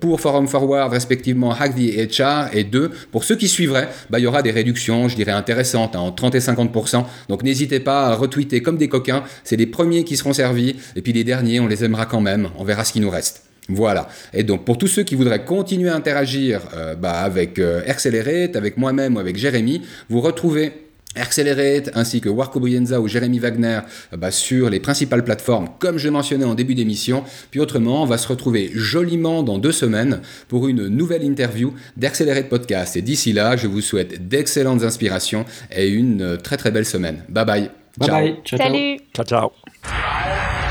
pour 0.00 0.20
Forum 0.20 0.46
Forward 0.48 0.92
respectivement 0.92 1.52
Hack 1.52 1.74
the 1.74 2.18
HR 2.18 2.54
et 2.56 2.64
deux, 2.64 2.90
pour 3.12 3.24
ceux 3.24 3.36
qui 3.36 3.48
suivraient, 3.48 3.88
bah 4.10 4.18
il 4.18 4.22
y 4.22 4.26
aura 4.26 4.42
des 4.42 4.50
réductions, 4.50 5.08
je 5.08 5.16
dirais 5.16 5.32
intéressantes, 5.32 5.96
hein, 5.96 6.00
en 6.00 6.12
30 6.12 6.34
et 6.34 6.38
50%. 6.38 7.04
Donc 7.28 7.42
n'hésitez 7.42 7.80
pas 7.80 8.06
à 8.06 8.14
retweeter 8.14 8.62
comme 8.62 8.76
des 8.76 8.88
coquins, 8.88 9.24
c'est 9.44 9.56
les 9.56 9.66
premiers 9.66 10.04
qui 10.04 10.16
seront 10.16 10.32
servis. 10.32 10.76
Et 10.96 11.02
puis 11.02 11.12
les 11.12 11.24
derniers, 11.24 11.60
on 11.60 11.66
les 11.66 11.84
aimera 11.84 12.06
quand 12.06 12.20
même, 12.20 12.48
on 12.58 12.64
verra 12.64 12.84
ce 12.84 12.92
qui 12.92 13.00
nous 13.00 13.10
reste. 13.10 13.47
Voilà. 13.68 14.08
Et 14.32 14.42
donc 14.42 14.64
pour 14.64 14.78
tous 14.78 14.86
ceux 14.86 15.02
qui 15.02 15.14
voudraient 15.14 15.44
continuer 15.44 15.90
à 15.90 15.94
interagir 15.94 16.62
euh, 16.74 16.94
bah, 16.94 17.20
avec 17.20 17.58
euh, 17.58 17.82
Accelerate, 17.86 18.56
avec 18.56 18.78
moi-même 18.78 19.16
ou 19.16 19.18
avec 19.18 19.36
Jérémy, 19.36 19.82
vous 20.08 20.20
retrouvez 20.20 20.72
Accelerate 21.14 21.90
ainsi 21.94 22.20
que 22.20 22.28
Warco 22.28 22.60
Brienza 22.60 23.00
ou 23.00 23.08
Jérémy 23.08 23.38
Wagner 23.38 23.80
euh, 24.12 24.16
bah, 24.16 24.30
sur 24.30 24.70
les 24.70 24.80
principales 24.80 25.22
plateformes 25.22 25.68
comme 25.78 25.98
je 25.98 26.08
mentionnais 26.08 26.46
en 26.46 26.54
début 26.54 26.74
d'émission. 26.74 27.24
Puis 27.50 27.60
autrement, 27.60 28.02
on 28.02 28.06
va 28.06 28.16
se 28.16 28.28
retrouver 28.28 28.70
joliment 28.72 29.42
dans 29.42 29.58
deux 29.58 29.72
semaines 29.72 30.22
pour 30.48 30.66
une 30.66 30.88
nouvelle 30.88 31.22
interview 31.22 31.74
d'Accelerate 31.98 32.48
Podcast. 32.48 32.96
Et 32.96 33.02
d'ici 33.02 33.34
là, 33.34 33.56
je 33.58 33.66
vous 33.66 33.82
souhaite 33.82 34.28
d'excellentes 34.28 34.82
inspirations 34.82 35.44
et 35.70 35.88
une 35.88 36.38
très 36.38 36.56
très 36.56 36.70
belle 36.70 36.86
semaine. 36.86 37.22
Bye 37.28 37.44
bye. 37.44 37.70
Bye 37.98 38.08
bye. 38.08 38.36
Ciao. 38.44 38.58
Salut. 38.58 38.98
Ciao 39.14 39.26
ciao. 39.26 40.67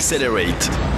Accelerate. 0.00 0.89